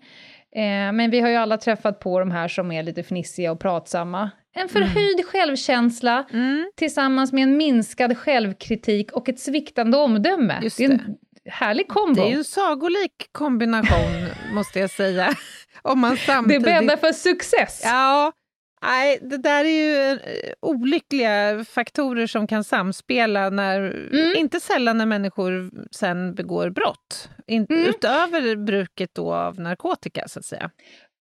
Eh, 0.57 0.92
men 0.92 1.11
vi 1.11 1.20
har 1.20 1.29
ju 1.29 1.37
alla 1.37 1.59
träffat 1.59 2.01
på 2.01 2.18
de 2.18 2.31
här 2.31 2.48
som 2.48 2.72
är 2.72 2.83
lite 2.83 3.03
fnissiga 3.03 3.53
och 3.53 3.61
pratsamma. 3.61 4.31
En 4.55 4.68
förhöjd 4.68 5.20
mm. 5.20 5.27
självkänsla 5.27 6.25
mm. 6.33 6.70
tillsammans 6.77 7.33
med 7.33 7.42
en 7.42 7.57
minskad 7.57 8.18
självkritik 8.18 9.12
och 9.12 9.29
ett 9.29 9.40
sviktande 9.40 9.96
omdöme. 9.96 10.61
Just 10.62 10.77
det 10.77 10.85
är 10.85 10.90
en 10.90 11.16
härlig 11.46 11.88
kombo. 11.88 12.22
Det 12.22 12.33
är 12.33 12.37
en 12.37 12.44
sagolik 12.44 13.29
kombination, 13.33 14.29
måste 14.55 14.79
jag 14.79 14.90
säga. 14.90 15.35
Om 15.83 15.98
man 15.98 16.16
samtidigt... 16.16 16.64
Det 16.64 16.81
bäddar 16.81 16.96
för 16.96 17.12
success. 17.12 17.83
Ja, 17.85 18.33
Nej, 18.83 19.18
det 19.23 19.37
där 19.37 19.64
är 19.64 19.68
ju 19.68 20.11
eh, 20.12 20.53
olyckliga 20.61 21.64
faktorer 21.64 22.27
som 22.27 22.47
kan 22.47 22.64
samspela, 22.64 23.51
när, 23.51 23.81
mm. 24.12 24.37
inte 24.37 24.61
sällan 24.61 24.99
när 24.99 25.07
människor 25.07 25.71
sen 25.90 26.35
begår 26.35 26.71
brott. 26.71 27.29
In, 27.47 27.66
mm. 27.71 27.88
Utöver 27.88 28.57
bruket 28.57 29.11
då 29.14 29.35
av 29.35 29.61
narkotika, 29.61 30.29
så 30.29 30.38
att 30.38 30.45
säga. 30.45 30.71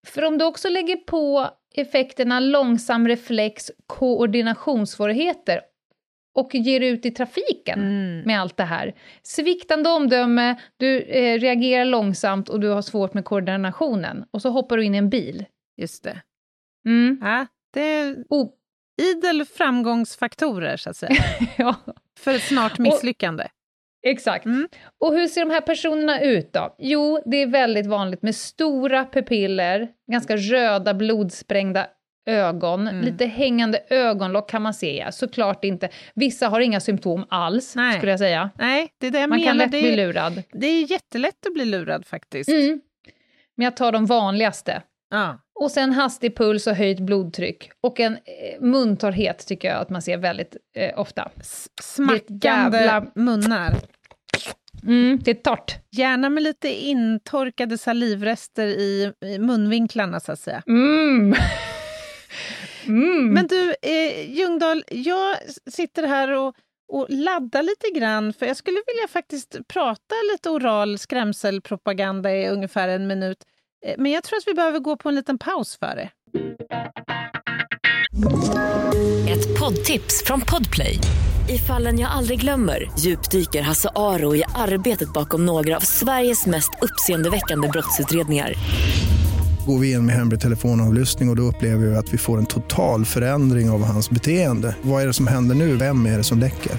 För 0.08 0.26
om 0.26 0.38
du 0.38 0.46
också 0.46 0.70
lägger 0.70 0.96
på 0.96 1.50
effekterna 1.76 2.40
långsam 2.40 3.08
reflex, 3.08 3.72
koordinationssvårigheter 3.88 5.62
och 6.36 6.56
ger 6.56 6.82
ut 6.82 7.06
i 7.06 7.12
trafiken 7.12 7.80
mm. 7.80 8.22
med 8.26 8.42
allt 8.42 8.58
det 8.58 8.64
här. 8.64 8.94
Sviktande 9.24 9.90
omdöme, 9.90 10.56
du 10.78 11.02
eh, 11.02 11.40
reagerar 11.40 11.86
långsamt 11.86 12.50
och 12.50 12.60
du 12.60 12.68
har 12.68 12.82
svårt 12.82 13.14
med 13.14 13.26
koordinationen. 13.26 14.26
Och 14.32 14.42
så 14.42 14.50
hoppar 14.50 14.78
du 14.78 14.84
in 14.84 14.96
i 14.96 14.98
en 14.98 15.10
bil. 15.10 15.46
Just 15.78 16.04
det. 16.04 16.22
Mm. 16.86 17.20
Ja, 17.22 17.46
det 17.74 17.82
är 17.82 18.16
oh. 18.30 18.50
idel 19.02 19.46
framgångsfaktorer, 19.46 20.78
så 20.78 20.90
att 20.90 20.98
säga. 20.98 21.24
ja. 21.58 21.76
För 22.20 22.36
ett 22.36 22.44
snart 22.44 22.78
misslyckande. 22.78 23.44
Och, 23.44 24.10
exakt. 24.10 24.46
Mm. 24.46 24.68
Och 25.00 25.14
hur 25.14 25.28
ser 25.28 25.42
de 25.46 25.52
här 25.52 25.62
personerna 25.62 26.22
ut 26.22 26.54
då? 26.54 26.76
Jo, 26.78 27.24
det 27.26 27.38
är 27.38 27.48
väldigt 27.48 27.86
vanligt 27.86 28.22
med 28.22 28.36
stora 28.36 29.06
pupiller, 29.06 29.90
ganska 30.12 30.38
röda 30.38 30.94
blodsprängda 30.94 31.88
ögon, 32.26 32.88
mm. 32.88 33.02
lite 33.06 33.26
hängande 33.26 33.84
ögonlock 33.90 34.50
kan 34.50 34.62
man 34.62 34.74
se, 34.74 34.98
ja. 34.98 35.12
såklart 35.12 35.64
inte. 35.64 35.90
Vissa 36.16 36.48
har 36.48 36.60
inga 36.60 36.80
symptom 36.80 37.26
alls, 37.30 37.76
Nej. 37.76 37.98
skulle 37.98 38.12
jag 38.12 38.20
säga. 38.20 38.50
Nej, 38.60 38.94
det 38.98 39.08
är 39.08 39.12
det 39.12 39.20
jag 39.20 39.30
man 39.30 39.40
menar. 39.40 39.50
kan 39.50 39.58
lätt 39.58 39.72
det 39.72 39.78
är, 39.78 39.82
bli 39.82 39.96
lurad. 39.96 40.44
Det 40.52 40.68
är 40.68 40.92
jättelätt 40.92 41.46
att 41.48 41.54
bli 41.54 41.66
lurad 41.66 42.06
faktiskt. 42.06 42.50
Mm. 42.50 42.82
Men 43.58 43.64
jag 43.64 43.76
tar 43.76 43.92
de 43.92 44.06
vanligaste. 44.06 44.82
Ja. 45.10 45.40
Och 45.62 45.72
sen 45.72 45.92
hastig 45.94 46.36
puls 46.38 46.68
och 46.68 46.76
höjt 46.76 47.00
blodtryck. 47.00 47.72
Och 47.82 48.00
en 48.00 48.14
eh, 48.14 48.62
muntorrhet 48.62 49.48
tycker 49.48 49.68
jag 49.68 49.78
att 49.78 49.90
man 49.90 50.02
ser 50.02 50.18
väldigt 50.18 50.58
eh, 50.76 51.00
ofta. 51.00 51.32
S 51.40 51.70
smackande 51.82 52.78
jävla... 52.78 53.12
munnar. 53.16 53.76
Mm, 54.84 55.20
det 55.24 55.32
är 55.32 55.36
torrt. 55.36 55.76
Gärna 55.92 56.30
med 56.30 56.44
lite 56.44 56.70
intorkade 56.70 57.78
salivrester 57.78 58.68
i, 58.68 59.14
i 59.26 59.40
munvinklarna, 59.40 60.20
så 60.20 60.32
att 60.32 60.40
säga. 60.40 60.64
Mm. 60.68 61.34
mm. 62.88 63.34
Men 63.34 63.48
du, 63.48 63.76
eh, 63.82 64.32
Ljungdahl, 64.32 64.84
jag 64.90 65.38
sitter 65.72 66.08
här 66.08 66.32
och, 66.32 66.56
och 66.92 67.06
laddar 67.10 67.64
lite 67.64 68.00
grann, 68.00 68.34
för 68.34 68.46
jag 68.46 68.58
skulle 68.58 68.82
vilja 68.88 69.08
faktiskt 69.08 69.68
prata 69.68 70.16
lite 70.34 70.50
oral 70.50 70.98
skrämselpropaganda 70.98 72.36
i 72.36 72.50
ungefär 72.50 72.88
en 72.88 73.08
minut. 73.08 73.46
Eh, 73.86 73.96
men 73.98 74.12
jag 74.12 74.24
tror 74.24 74.38
att 74.38 74.48
vi 74.48 74.54
behöver 74.54 74.80
gå 74.80 74.98
på 74.98 75.10
en 75.10 75.16
liten 75.16 75.38
paus 75.38 75.78
för 75.80 75.96
det. 75.96 76.10
Ett 79.32 79.60
poddtips 79.60 80.24
från 80.26 80.42
Podplay. 80.42 81.00
I 81.50 81.58
fallen 81.58 82.00
jag 82.00 82.12
aldrig 82.12 82.40
glömmer 82.40 82.92
djupdyker 83.00 83.62
Hasse 83.62 83.90
Aro 83.96 84.36
i 84.36 84.44
arbetet 84.56 85.14
bakom 85.14 85.46
några 85.46 85.76
av 85.76 85.80
Sveriges 85.80 86.46
mest 86.46 86.70
uppseendeväckande 86.82 87.68
brottsutredningar. 87.68 88.54
Går 89.68 89.80
vi 89.80 89.92
in 89.92 90.06
med 90.06 90.16
hemlig 90.16 90.40
telefonavlyssning 90.42 91.30
och, 91.30 91.34
och 91.34 91.38
då 91.38 91.44
upplever 91.44 91.88
vi 91.88 91.96
att 91.96 92.14
vi 92.14 92.18
får 92.18 92.38
en 92.38 92.46
total 92.46 93.06
förändring 93.06 93.70
av 93.70 93.84
hans 93.84 94.10
beteende. 94.10 94.76
Vad 94.82 95.04
är 95.04 95.08
det 95.08 95.14
som 95.14 95.28
händer 95.28 95.56
nu? 95.56 95.76
Vem 95.76 96.06
är 96.06 96.18
det 96.18 96.24
som 96.24 96.40
läcker? 96.40 96.72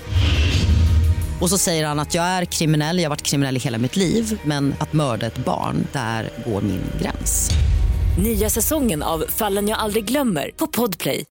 Och 1.42 1.50
så 1.50 1.58
säger 1.58 1.86
han 1.86 1.98
att 1.98 2.14
jag 2.14 2.24
är 2.24 2.44
kriminell, 2.44 2.96
jag 2.98 3.04
har 3.04 3.10
varit 3.10 3.22
kriminell 3.22 3.56
i 3.56 3.60
hela 3.60 3.78
mitt 3.78 3.96
liv 3.96 4.40
men 4.44 4.74
att 4.80 4.92
mörda 4.92 5.26
ett 5.26 5.38
barn, 5.38 5.86
där 5.92 6.30
går 6.46 6.62
min 6.62 6.82
gräns. 7.00 7.50
Nya 8.24 8.50
säsongen 8.50 9.02
av 9.02 9.24
Fallen 9.28 9.68
jag 9.68 9.78
aldrig 9.78 10.04
glömmer 10.04 10.50
på 10.56 10.66
Podplay. 10.66 11.24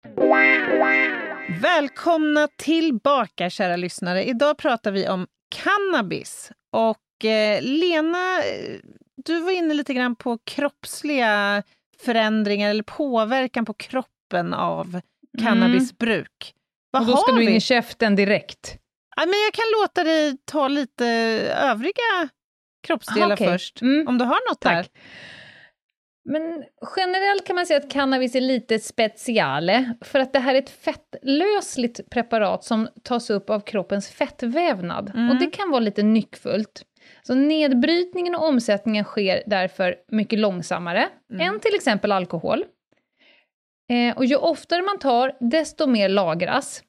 Välkomna 1.61 2.47
tillbaka 2.57 3.49
kära 3.49 3.75
lyssnare. 3.75 4.23
Idag 4.23 4.57
pratar 4.57 4.91
vi 4.91 5.07
om 5.07 5.27
cannabis. 5.55 6.51
Och 6.71 7.25
eh, 7.25 7.61
Lena, 7.61 8.41
du 9.25 9.39
var 9.39 9.51
inne 9.51 9.73
lite 9.73 9.93
grann 9.93 10.15
på 10.15 10.37
kroppsliga 10.43 11.63
förändringar 12.05 12.69
eller 12.69 12.83
påverkan 12.83 13.65
på 13.65 13.73
kroppen 13.73 14.53
av 14.53 15.01
cannabisbruk. 15.39 16.53
Vad 16.91 17.01
och 17.01 17.07
då 17.07 17.17
ska 17.17 17.31
du 17.31 17.41
in 17.41 17.47
vi? 17.47 17.55
i 17.55 17.61
käften 17.61 18.15
direkt. 18.15 18.77
Ja, 19.15 19.25
men 19.25 19.39
jag 19.45 19.53
kan 19.53 19.65
låta 19.81 20.03
dig 20.03 20.37
ta 20.45 20.67
lite 20.67 21.05
övriga 21.57 22.29
kroppsdelar 22.87 23.33
okay. 23.33 23.47
först, 23.47 23.81
mm. 23.81 24.07
om 24.07 24.17
du 24.17 24.25
har 24.25 24.49
något 24.49 24.61
Tack. 24.61 24.73
där. 24.73 25.01
Men 26.23 26.63
generellt 26.97 27.47
kan 27.47 27.55
man 27.55 27.65
säga 27.65 27.79
att 27.79 27.91
cannabis 27.91 28.35
är 28.35 28.41
lite 28.41 28.79
speciale, 28.79 29.93
för 30.01 30.19
att 30.19 30.33
det 30.33 30.39
här 30.39 30.55
är 30.55 30.59
ett 30.59 30.69
fettlösligt 30.69 32.09
preparat 32.09 32.63
som 32.63 32.87
tas 33.03 33.29
upp 33.29 33.49
av 33.49 33.59
kroppens 33.59 34.09
fettvävnad. 34.09 35.11
Mm. 35.15 35.29
Och 35.29 35.35
det 35.35 35.47
kan 35.47 35.71
vara 35.71 35.79
lite 35.79 36.03
nyckfullt. 36.03 36.85
Så 37.23 37.35
nedbrytningen 37.35 38.35
och 38.35 38.47
omsättningen 38.47 39.05
sker 39.05 39.43
därför 39.45 39.95
mycket 40.11 40.39
långsammare 40.39 41.09
mm. 41.33 41.47
än 41.47 41.59
till 41.59 41.75
exempel 41.75 42.11
alkohol. 42.11 42.65
Eh, 43.91 44.17
och 44.17 44.25
ju 44.25 44.35
oftare 44.35 44.81
man 44.81 44.99
tar, 44.99 45.37
desto 45.39 45.87
mer 45.87 46.09
lagras. 46.09 46.83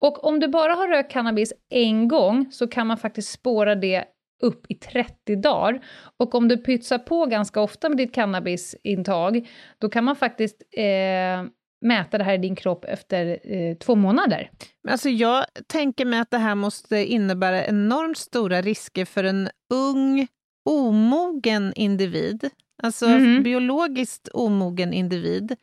Och 0.00 0.24
om 0.24 0.40
du 0.40 0.48
bara 0.48 0.72
har 0.72 0.88
rökt 0.88 1.12
cannabis 1.12 1.52
en 1.70 2.08
gång 2.08 2.48
så 2.50 2.68
kan 2.68 2.86
man 2.86 2.98
faktiskt 2.98 3.32
spåra 3.32 3.74
det 3.74 4.04
upp 4.42 4.66
i 4.68 4.74
30 4.74 5.36
dagar. 5.36 5.84
Och 6.16 6.34
om 6.34 6.48
du 6.48 6.56
pytsar 6.56 6.98
på 6.98 7.26
ganska 7.26 7.60
ofta 7.60 7.88
med 7.88 7.98
ditt 7.98 8.14
cannabisintag, 8.14 9.48
då 9.78 9.88
kan 9.88 10.04
man 10.04 10.16
faktiskt 10.16 10.62
eh, 10.76 11.44
mäta 11.80 12.18
det 12.18 12.24
här 12.24 12.34
i 12.34 12.38
din 12.38 12.56
kropp 12.56 12.84
efter 12.84 13.38
eh, 13.44 13.76
två 13.76 13.94
månader. 13.94 14.50
Alltså 14.88 15.08
jag 15.08 15.44
tänker 15.66 16.04
mig 16.04 16.20
att 16.20 16.30
det 16.30 16.38
här 16.38 16.54
måste 16.54 16.96
innebära 16.96 17.66
enormt 17.66 18.18
stora 18.18 18.60
risker 18.62 19.04
för 19.04 19.24
en 19.24 19.48
ung, 19.74 20.26
omogen 20.70 21.72
individ, 21.76 22.50
alltså 22.82 23.06
mm. 23.06 23.42
biologiskt 23.42 24.28
omogen 24.28 24.92
individ, 24.92 25.56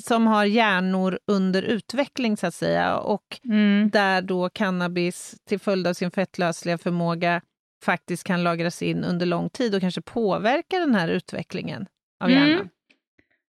som 0.00 0.26
har 0.26 0.44
hjärnor 0.44 1.18
under 1.26 1.62
utveckling, 1.62 2.36
så 2.36 2.46
att 2.46 2.54
säga, 2.54 2.96
och 2.96 3.40
mm. 3.44 3.90
där 3.90 4.22
då 4.22 4.48
cannabis 4.48 5.34
till 5.48 5.58
följd 5.58 5.86
av 5.86 5.94
sin 5.94 6.10
fettlösliga 6.10 6.78
förmåga 6.78 7.42
faktiskt 7.84 8.24
kan 8.24 8.42
lagras 8.42 8.82
in 8.82 9.04
under 9.04 9.26
lång 9.26 9.50
tid 9.50 9.74
och 9.74 9.80
kanske 9.80 10.02
påverka 10.02 10.78
den 10.78 10.94
här 10.94 11.08
utvecklingen 11.08 11.86
av 12.24 12.30
mm. 12.30 12.48
hjärnan. 12.48 12.68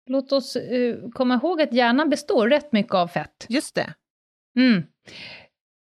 Låt 0.06 0.32
oss 0.32 0.56
uh, 0.56 1.10
komma 1.10 1.34
ihåg 1.34 1.62
att 1.62 1.72
hjärnan 1.72 2.10
består 2.10 2.48
rätt 2.48 2.72
mycket 2.72 2.94
av 2.94 3.08
fett. 3.08 3.46
Just 3.48 3.74
det. 3.74 3.94
Mm. 4.56 4.82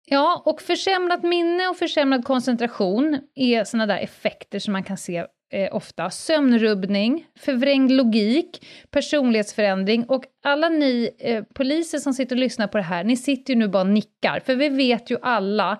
Ja, 0.05 0.43
och 0.45 0.61
försämrat 0.61 1.23
minne 1.23 1.67
och 1.67 1.77
försämrad 1.77 2.25
koncentration 2.25 3.19
är 3.35 3.63
såna 3.63 3.85
där 3.85 3.97
effekter 3.97 4.59
som 4.59 4.73
man 4.73 4.83
kan 4.83 4.97
se 4.97 5.25
eh, 5.51 5.75
ofta. 5.75 6.09
Sömnrubbning, 6.09 7.25
förvrängd 7.39 7.91
logik, 7.91 8.67
personlighetsförändring 8.91 10.05
och 10.05 10.23
alla 10.43 10.69
ni 10.69 11.09
eh, 11.19 11.43
poliser 11.43 11.97
som 11.97 12.13
sitter 12.13 12.35
och 12.35 12.39
lyssnar 12.39 12.67
på 12.67 12.77
det 12.77 12.83
här, 12.83 13.03
ni 13.03 13.17
sitter 13.17 13.53
ju 13.53 13.59
nu 13.59 13.67
bara 13.67 13.83
och 13.83 13.89
nickar, 13.89 14.39
för 14.45 14.55
vi 14.55 14.69
vet 14.69 15.11
ju 15.11 15.17
alla 15.21 15.79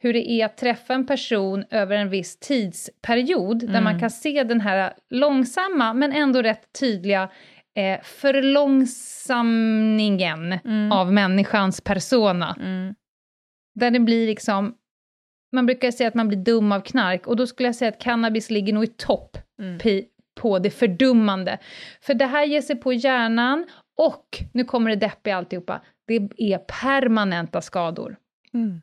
hur 0.00 0.12
det 0.12 0.30
är 0.30 0.44
att 0.44 0.56
träffa 0.56 0.94
en 0.94 1.06
person 1.06 1.64
över 1.70 1.96
en 1.96 2.10
viss 2.10 2.38
tidsperiod, 2.38 3.62
mm. 3.62 3.72
där 3.72 3.80
man 3.80 3.92
mm. 3.92 4.00
kan 4.00 4.10
se 4.10 4.44
den 4.44 4.60
här 4.60 4.92
långsamma, 5.10 5.94
men 5.94 6.12
ändå 6.12 6.42
rätt 6.42 6.72
tydliga 6.80 7.28
eh, 7.76 8.00
förlångsamningen 8.02 10.52
mm. 10.52 10.92
av 10.92 11.12
människans 11.12 11.80
persona. 11.80 12.56
Mm. 12.60 12.94
Där 13.74 13.90
det 13.90 14.00
blir 14.00 14.26
liksom 14.26 14.74
man 15.52 15.66
brukar 15.66 15.90
säga 15.90 16.08
att 16.08 16.14
man 16.14 16.28
blir 16.28 16.38
dum 16.38 16.72
av 16.72 16.80
knark, 16.80 17.26
och 17.26 17.36
då 17.36 17.46
skulle 17.46 17.68
jag 17.68 17.76
säga 17.76 17.88
att 17.88 18.02
cannabis 18.02 18.50
ligger 18.50 18.72
nog 18.72 18.84
i 18.84 18.86
topp 18.86 19.38
mm. 19.60 20.04
på 20.40 20.58
det 20.58 20.70
fördummande. 20.70 21.58
För 22.00 22.14
det 22.14 22.26
här 22.26 22.46
ger 22.46 22.62
sig 22.62 22.76
på 22.76 22.92
hjärnan, 22.92 23.66
och, 23.98 24.42
nu 24.52 24.64
kommer 24.64 24.90
det 24.90 24.96
deppiga 24.96 25.36
alltihopa, 25.36 25.80
det 26.06 26.14
är 26.36 26.58
permanenta 26.58 27.60
skador. 27.60 28.16
Mm. 28.54 28.80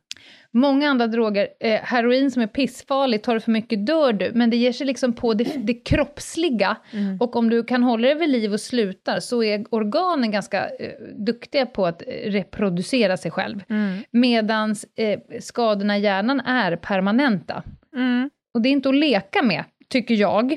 Många 0.52 0.90
andra 0.90 1.08
droger, 1.08 1.48
eh, 1.60 1.82
heroin 1.82 2.32
som 2.32 2.42
är 2.42 2.48
pissfarligt, 2.48 3.26
tar 3.26 3.34
du 3.34 3.40
för 3.40 3.52
mycket 3.52 3.86
dör 3.86 4.14
du, 4.14 4.32
men 4.36 4.50
det 4.50 4.58
ger 4.58 4.72
sig 4.72 4.88
liksom 4.88 5.14
på 5.14 5.34
det, 5.34 5.44
det 5.58 5.74
kroppsliga. 5.74 6.78
Mm. 6.92 7.18
Och 7.20 7.36
om 7.36 7.50
du 7.50 7.64
kan 7.64 7.84
hålla 7.84 8.08
det 8.08 8.16
vid 8.16 8.30
liv 8.30 8.54
och 8.54 8.60
slutar 8.60 9.20
så 9.20 9.44
är 9.44 9.66
organen 9.70 10.32
ganska 10.32 10.70
eh, 10.70 10.92
duktiga 11.18 11.66
på 11.66 11.86
att 11.86 12.02
eh, 12.02 12.32
reproducera 12.32 13.18
sig 13.18 13.32
själv. 13.32 13.64
Mm. 13.70 14.04
Medan 14.12 14.76
eh, 14.96 15.20
skadorna 15.40 15.98
i 15.98 16.02
hjärnan 16.02 16.40
är 16.40 16.76
permanenta. 16.76 17.64
Mm. 17.96 18.30
Och 18.54 18.62
det 18.62 18.70
är 18.70 18.72
inte 18.72 18.90
att 18.90 18.96
leka 18.96 19.44
med, 19.44 19.64
tycker 19.90 20.16
jag. 20.16 20.52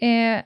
Eh, 0.00 0.40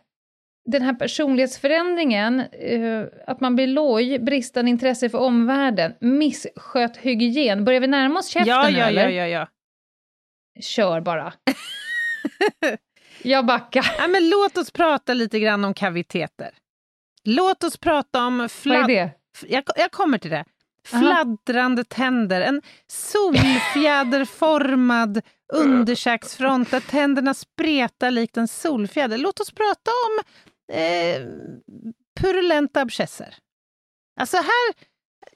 den 0.71 0.83
här 0.83 0.95
personlighetsförändringen, 0.95 2.41
eh, 2.41 3.05
att 3.27 3.41
man 3.41 3.55
blir 3.57 3.67
loj, 3.67 4.19
bristande 4.19 4.71
intresse 4.71 5.09
för 5.09 5.19
omvärlden, 5.19 5.95
misskött 6.01 6.97
hygien. 6.97 7.65
Börjar 7.65 7.81
vi 7.81 7.87
närma 7.87 8.19
oss 8.19 8.29
käften 8.29 8.55
Ja, 8.55 8.71
ja, 8.71 8.87
eller? 8.87 9.09
ja, 9.09 9.27
ja, 9.27 9.27
ja. 9.27 9.49
Kör 10.61 11.01
bara. 11.01 11.33
Jag 13.23 13.47
backar. 13.47 13.95
ja 13.99 14.09
men 14.09 14.29
låt 14.31 14.57
oss 14.57 14.71
prata 14.71 15.15
lite 15.15 15.41
grann 15.41 15.65
om 15.65 15.75
kaviteter. 15.75 16.51
Låt 17.25 17.65
oss 17.65 17.77
prata 17.77 18.27
om 18.27 18.49
Vad 18.65 18.77
är 18.77 18.87
det? 18.87 19.11
Jag, 19.49 19.65
jag 19.77 19.91
kommer 19.91 20.19
till 20.19 20.31
det. 20.31 20.45
Aha. 20.93 21.01
Fladdrande 21.03 21.85
tänder, 21.85 22.41
en 22.41 22.63
solfjäderformad 22.87 25.21
underkäksfront 25.53 26.71
där 26.71 26.81
tänderna 26.81 27.35
spretar 27.35 28.11
likt 28.11 28.37
en 28.37 28.49
solfjäder. 28.49 29.19
Låt 29.19 29.41
oss 29.41 29.51
prata 29.51 29.91
om 29.91 30.19
eh, 30.73 31.23
purulenta 32.21 32.81
abscesser. 32.81 33.35
Alltså 34.21 34.37
här, 34.37 34.75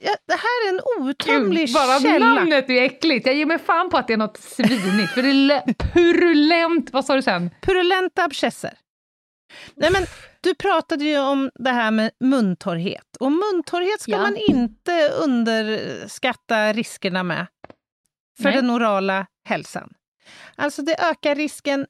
ja, 0.01 0.17
det 0.27 0.33
här 0.35 0.69
är 0.69 0.75
en 0.75 0.81
outtömlig 1.01 1.67
Gud, 1.67 1.75
bara 1.75 2.01
källa. 2.01 2.35
namnet 2.35 2.71
är 2.71 2.83
äckligt. 2.83 3.27
Jag 3.27 3.35
ger 3.37 3.47
mig 3.47 3.59
fan 3.59 3.91
på 3.91 3.97
att 3.97 4.07
det 4.07 4.13
är 4.13 4.17
något 4.17 4.37
svinigt. 4.37 5.13
För 5.13 5.23
det 5.23 5.29
är 5.55 5.75
purulent, 5.75 6.91
vad 6.93 7.05
sa 7.05 7.15
du 7.15 7.23
sen? 7.23 7.51
Purulenta 7.63 8.25
abscesser. 8.25 8.79
Nej, 9.75 9.91
men 9.93 10.03
du 10.41 10.55
pratade 10.55 11.05
ju 11.05 11.19
om 11.19 11.51
det 11.55 11.71
här 11.71 11.91
med 11.91 12.11
muntorrhet. 12.21 13.17
Och 13.21 13.33
muntorrhet 13.33 14.01
ska 14.01 14.13
Ja. 14.13 14.19
man 14.19 14.37
inte 14.37 15.09
underskatta 15.09 16.73
riskerna 16.73 17.23
med 17.23 17.47
för 18.37 18.45
Nej. 18.45 18.55
den 18.55 18.71
orala 18.71 19.27
hälsan. 19.49 19.93
Alltså 20.57 20.83
det 20.83 20.97
ökar 21.11 21.35
risken 21.35 21.87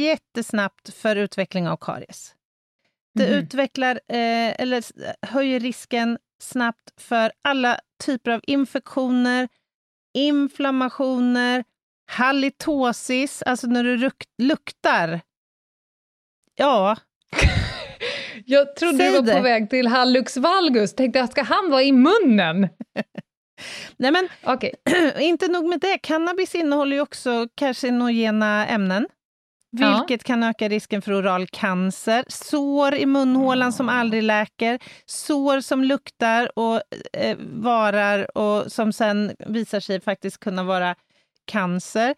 jättesnabbt 0.00 0.94
för 0.94 1.16
utveckling 1.16 1.68
av 1.68 1.76
karies. 1.76 2.34
Det 3.14 3.24
Mhm. 3.26 3.34
utvecklar, 3.34 3.94
eh, 4.08 4.60
eller 4.60 4.82
höjer 5.26 5.60
risken 5.60 6.18
snabbt 6.42 7.00
för 7.00 7.32
alla 7.44 7.78
typer 8.04 8.30
av 8.30 8.40
infektioner, 8.46 9.48
inflammationer, 10.18 11.64
halitosis, 12.10 13.42
alltså 13.42 13.66
när 13.66 13.84
du 13.84 14.10
luktar. 14.42 15.20
Ja, 16.54 16.96
Jag 18.46 18.76
trodde 18.76 18.98
Säg 18.98 19.10
du 19.10 19.16
var 19.16 19.22
det. 19.22 19.32
på 19.32 19.40
väg 19.42 19.70
till 19.70 19.86
hallux 19.86 20.36
valgus. 20.36 20.94
Tänkte 20.94 21.18
jag, 21.18 21.30
ska 21.30 21.42
han 21.42 21.70
vara 21.70 21.82
i 21.82 21.92
munnen? 21.92 22.68
nej 23.96 24.12
men 24.12 24.28
Okej. 24.44 24.74
inte 25.18 25.48
nog 25.48 25.68
med 25.68 25.80
det. 25.80 25.98
Cannabis 25.98 26.54
innehåller 26.54 26.96
ju 26.96 27.02
också 27.02 27.48
carcinogena 27.54 28.66
ämnen, 28.66 29.06
Ja. 29.80 29.96
vilket 29.98 30.24
kan 30.24 30.42
öka 30.42 30.68
risken 30.68 31.02
för 31.02 31.12
oral 31.12 31.46
cancer, 31.46 32.24
sår 32.28 32.94
i 32.94 33.06
munhålan 33.06 33.72
som 33.72 33.88
aldrig 33.88 34.22
läker, 34.22 34.78
sår 35.06 35.60
som 35.60 35.84
luktar 35.84 36.58
och 36.58 36.80
eh, 37.12 37.36
varar 37.40 38.38
och 38.38 38.72
som 38.72 38.92
sen 38.92 39.32
visar 39.46 39.80
sig 39.80 40.00
faktiskt 40.00 40.40
kunna 40.40 40.64
vara 40.64 40.94
cancer. 41.44 42.14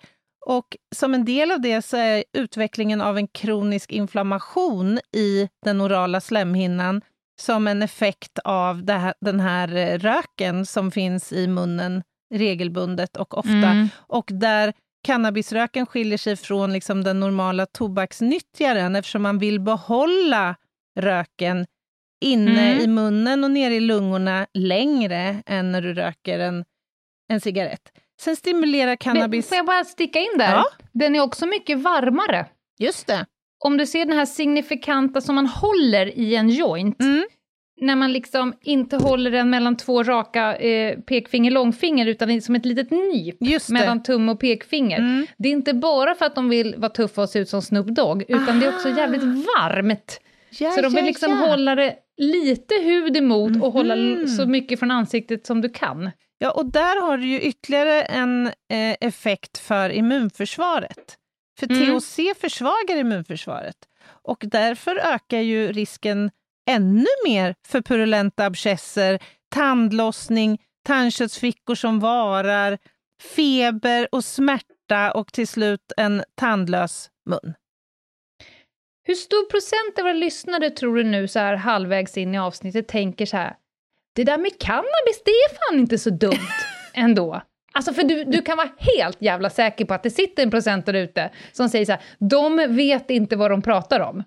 Och 0.46 0.76
som 0.96 1.14
en 1.14 1.24
del 1.24 1.50
av 1.50 1.60
det 1.60 1.82
så 1.82 1.96
är 1.96 2.24
utvecklingen 2.32 3.00
av 3.00 3.18
en 3.18 3.28
kronisk 3.28 3.92
inflammation 3.92 4.98
i 5.16 5.48
den 5.64 5.80
orala 5.80 6.20
slemhinnan 6.20 7.00
som 7.40 7.66
en 7.66 7.82
effekt 7.82 8.38
av 8.44 8.90
här, 8.90 9.14
den 9.20 9.40
här 9.40 9.76
eh, 9.76 9.98
röken 9.98 10.66
som 10.66 10.90
finns 10.90 11.32
i 11.32 11.46
munnen 11.46 12.02
regelbundet 12.34 13.16
och 13.16 13.38
ofta. 13.38 13.52
Mm. 13.52 13.88
Och 13.96 14.30
där 14.32 14.72
cannabisröken 15.04 15.86
skiljer 15.86 16.18
sig 16.18 16.36
från 16.36 16.72
liksom 16.72 17.04
den 17.04 17.20
normala 17.20 17.66
tobaksnyttjaren 17.66 18.96
eftersom 18.96 19.22
man 19.22 19.38
vill 19.38 19.60
behålla 19.60 20.56
röken 21.00 21.66
inne 22.24 22.72
Mm. 22.72 22.84
i 22.84 22.86
munnen 22.86 23.44
och 23.44 23.50
nere 23.50 23.74
i 23.74 23.80
lungorna 23.80 24.46
längre 24.54 25.42
än 25.46 25.72
när 25.72 25.82
du 25.82 25.94
röker 25.94 26.38
en, 26.38 26.64
en 27.28 27.40
cigarett. 27.40 27.80
Sen 28.20 28.36
stimulerar 28.36 28.86
Men 28.90 28.96
cannabis... 28.96 29.48
Får 29.48 29.56
jag 29.56 29.66
bara 29.66 29.84
sticka 29.84 30.18
in 30.18 30.38
där? 30.38 30.52
Ja. 30.52 30.64
Den 30.92 31.14
är 31.16 31.20
också 31.20 31.46
mycket 31.46 31.78
varmare. 31.78 32.46
Just 32.78 33.06
det. 33.06 33.26
Om 33.64 33.76
du 33.76 33.86
ser 33.86 34.04
den 34.04 34.18
här 34.18 34.26
signifikanta 34.26 35.20
som 35.20 35.34
man 35.34 35.46
håller 35.46 36.18
i 36.18 36.34
en 36.36 36.48
joint, 36.50 37.00
Mm. 37.00 37.24
När 37.86 37.96
man 37.96 38.12
liksom 38.12 38.54
inte 38.60 38.96
håller 38.96 39.30
den 39.30 39.50
mellan 39.50 39.76
två 39.76 40.02
raka 40.02 40.56
eh, 40.56 40.98
pekfinger 40.98 41.50
långfinger, 41.50 42.06
utan 42.06 42.42
som 42.42 42.54
ett 42.54 42.64
litet 42.66 42.90
nyp 42.90 43.36
mellan 43.70 44.02
tumme 44.02 44.32
och 44.32 44.40
pekfinger. 44.40 44.98
Mm. 44.98 45.26
Det 45.38 45.48
är 45.48 45.52
inte 45.52 45.74
bara 45.74 46.14
för 46.14 46.26
att 46.26 46.34
de 46.34 46.48
vill 46.48 46.74
vara 46.78 46.90
tuffa 46.90 47.22
och 47.22 47.28
se 47.30 47.38
ut 47.38 47.48
som 47.48 47.62
Snoop 47.62 47.86
Dogg, 47.86 48.24
utan 48.28 48.60
det 48.60 48.66
är 48.66 48.74
också 48.74 48.88
Aha. 48.88 48.98
jävligt 48.98 49.22
varmt. 49.22 50.20
Ja, 50.58 50.70
så 50.70 50.80
de 50.82 50.88
vill 50.94 51.04
ja, 51.04 51.08
liksom 51.08 51.30
ja. 51.30 51.36
hålla 51.36 51.74
det 51.74 51.94
lite 52.16 52.74
hud 52.74 53.16
emot 53.16 53.62
och 53.62 53.72
hålla 53.72 53.96
Mhm. 53.96 54.28
så 54.28 54.46
mycket 54.46 54.78
från 54.78 54.90
ansiktet 54.90 55.46
som 55.46 55.60
du 55.60 55.68
kan. 55.68 56.10
Ja, 56.38 56.50
och 56.50 56.66
där 56.66 57.00
har 57.06 57.18
du 57.18 57.26
ju 57.26 57.40
ytterligare 57.40 58.02
en 58.02 58.46
eh, 58.46 58.96
effekt 59.00 59.58
för 59.58 59.90
immunförsvaret. 59.90 61.18
För 61.60 61.70
Mm. 61.70 62.00
THC 62.00 62.20
försvagar 62.40 62.96
immunförsvaret 62.96 63.76
och 64.22 64.44
därför 64.46 64.96
ökar 65.14 65.38
ju 65.40 65.72
risken 65.72 66.30
ännu 66.70 67.06
mer 67.26 67.54
för 67.66 67.80
purulenta 67.80 68.46
abscesser, 68.46 69.18
tandlossning, 69.54 70.62
tandköttsfickor 70.86 71.74
som 71.74 72.00
varar, 72.00 72.78
feber 73.36 74.08
och 74.12 74.24
smärta 74.24 75.12
och 75.14 75.32
till 75.32 75.48
slut 75.48 75.92
en 75.96 76.24
tandlös 76.34 77.10
mun. 77.30 77.54
Hur 79.06 79.14
stor 79.14 79.50
procent 79.50 79.98
av 79.98 80.02
våra 80.02 80.12
lyssnare 80.12 80.70
tror 80.70 80.96
du 80.96 81.04
nu 81.04 81.28
så 81.28 81.38
här 81.38 81.56
halvvägs 81.56 82.16
in 82.16 82.34
i 82.34 82.38
avsnittet 82.38 82.88
tänker 82.88 83.26
så 83.26 83.36
här, 83.36 83.56
det 84.14 84.24
där 84.24 84.38
med 84.38 84.60
cannabis, 84.60 85.22
det 85.24 85.30
är 85.30 85.54
fan 85.54 85.80
inte 85.80 85.98
så 85.98 86.10
dumt 86.10 86.48
ändå. 86.94 87.42
Alltså 87.74 87.92
för 87.92 88.02
du, 88.02 88.24
du 88.24 88.42
kan 88.42 88.56
vara 88.56 88.68
helt 88.78 89.22
jävla 89.22 89.50
säker 89.50 89.84
på 89.84 89.94
att 89.94 90.02
det 90.02 90.10
sitter 90.10 90.42
en 90.42 90.50
procent 90.50 90.86
där 90.86 90.94
ute 90.94 91.30
som 91.52 91.68
säger 91.68 91.84
så 91.84 91.92
här, 91.92 92.00
de 92.18 92.76
vet 92.76 93.10
inte 93.10 93.36
vad 93.36 93.50
de 93.50 93.62
pratar 93.62 94.00
om. 94.00 94.24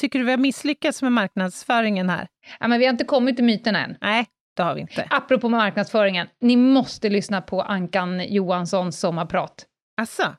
Tycker 0.00 0.18
du 0.18 0.24
vi 0.24 0.30
har 0.30 0.38
misslyckats 0.38 1.02
med 1.02 1.12
marknadsföringen 1.12 2.10
här? 2.10 2.28
Ja, 2.60 2.68
men 2.68 2.78
vi 2.78 2.86
har 2.86 2.92
inte 2.92 3.04
kommit 3.04 3.36
till 3.36 3.44
myterna 3.44 3.84
än. 3.84 3.96
Nej, 4.00 4.26
det 4.56 4.62
har 4.62 4.74
vi 4.74 4.80
inte. 4.80 5.06
Apropå 5.10 5.48
marknadsföringen, 5.48 6.26
ni 6.40 6.56
måste 6.56 7.08
lyssna 7.08 7.40
på 7.40 7.62
Ankan 7.62 8.24
Johanssons 8.28 9.00
sommarprat. 9.00 9.66
Alltså, 10.00 10.34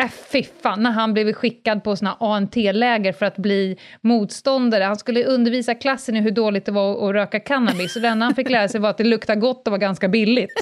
Äh, 0.00 0.08
fy 0.32 0.42
fan, 0.62 0.82
när 0.82 0.90
han 0.90 1.14
blev 1.14 1.32
skickad 1.32 1.84
på 1.84 1.96
såna 1.96 2.16
ANT-läger 2.20 3.12
för 3.12 3.26
att 3.26 3.36
bli 3.36 3.78
motståndare. 4.00 4.84
Han 4.84 4.96
skulle 4.96 5.24
undervisa 5.24 5.74
klassen 5.74 6.16
i 6.16 6.20
hur 6.20 6.30
dåligt 6.30 6.66
det 6.66 6.72
var 6.72 7.08
att 7.08 7.14
röka 7.14 7.40
cannabis, 7.40 7.96
och 7.96 8.02
det 8.02 8.08
enda 8.08 8.26
han 8.26 8.34
fick 8.34 8.50
lära 8.50 8.68
sig 8.68 8.80
var 8.80 8.90
att 8.90 8.98
det 8.98 9.04
luktar 9.04 9.34
gott 9.34 9.66
och 9.66 9.70
var 9.70 9.78
ganska 9.78 10.08
billigt. 10.08 10.61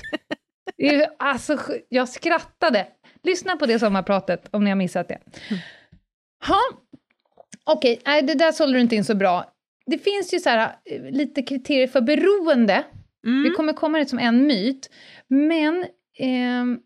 Det 0.89 1.11
Alltså, 1.18 1.59
jag 1.89 2.09
skrattade. 2.09 2.87
Lyssna 3.22 3.57
på 3.57 3.66
det 3.66 3.78
sommarpratet 3.78 4.49
om 4.51 4.64
ni 4.64 4.70
har 4.70 4.76
missat 4.76 5.09
det. 5.09 5.18
Ha. 6.47 6.61
Okej, 7.64 8.01
nej, 8.07 8.22
det 8.22 8.35
där 8.35 8.53
sålde 8.53 8.78
du 8.78 8.81
inte 8.81 8.97
in 8.97 9.05
så 9.05 9.14
bra. 9.14 9.53
Det 9.87 9.99
finns 9.99 10.35
ju 10.35 10.39
så 10.39 10.51
här, 10.51 10.76
eh, 10.85 11.03
lite 11.03 11.43
kriterier 11.43 11.87
för 11.87 12.01
beroende. 12.01 12.85
mm. 13.26 13.43
Vi 13.43 13.51
kommer 13.51 13.72
komma 13.72 13.99
dit 13.99 14.11
som 14.11 14.18
en 14.18 14.47
myt, 14.47 14.91
men 15.28 15.87
ehm, 16.18 16.78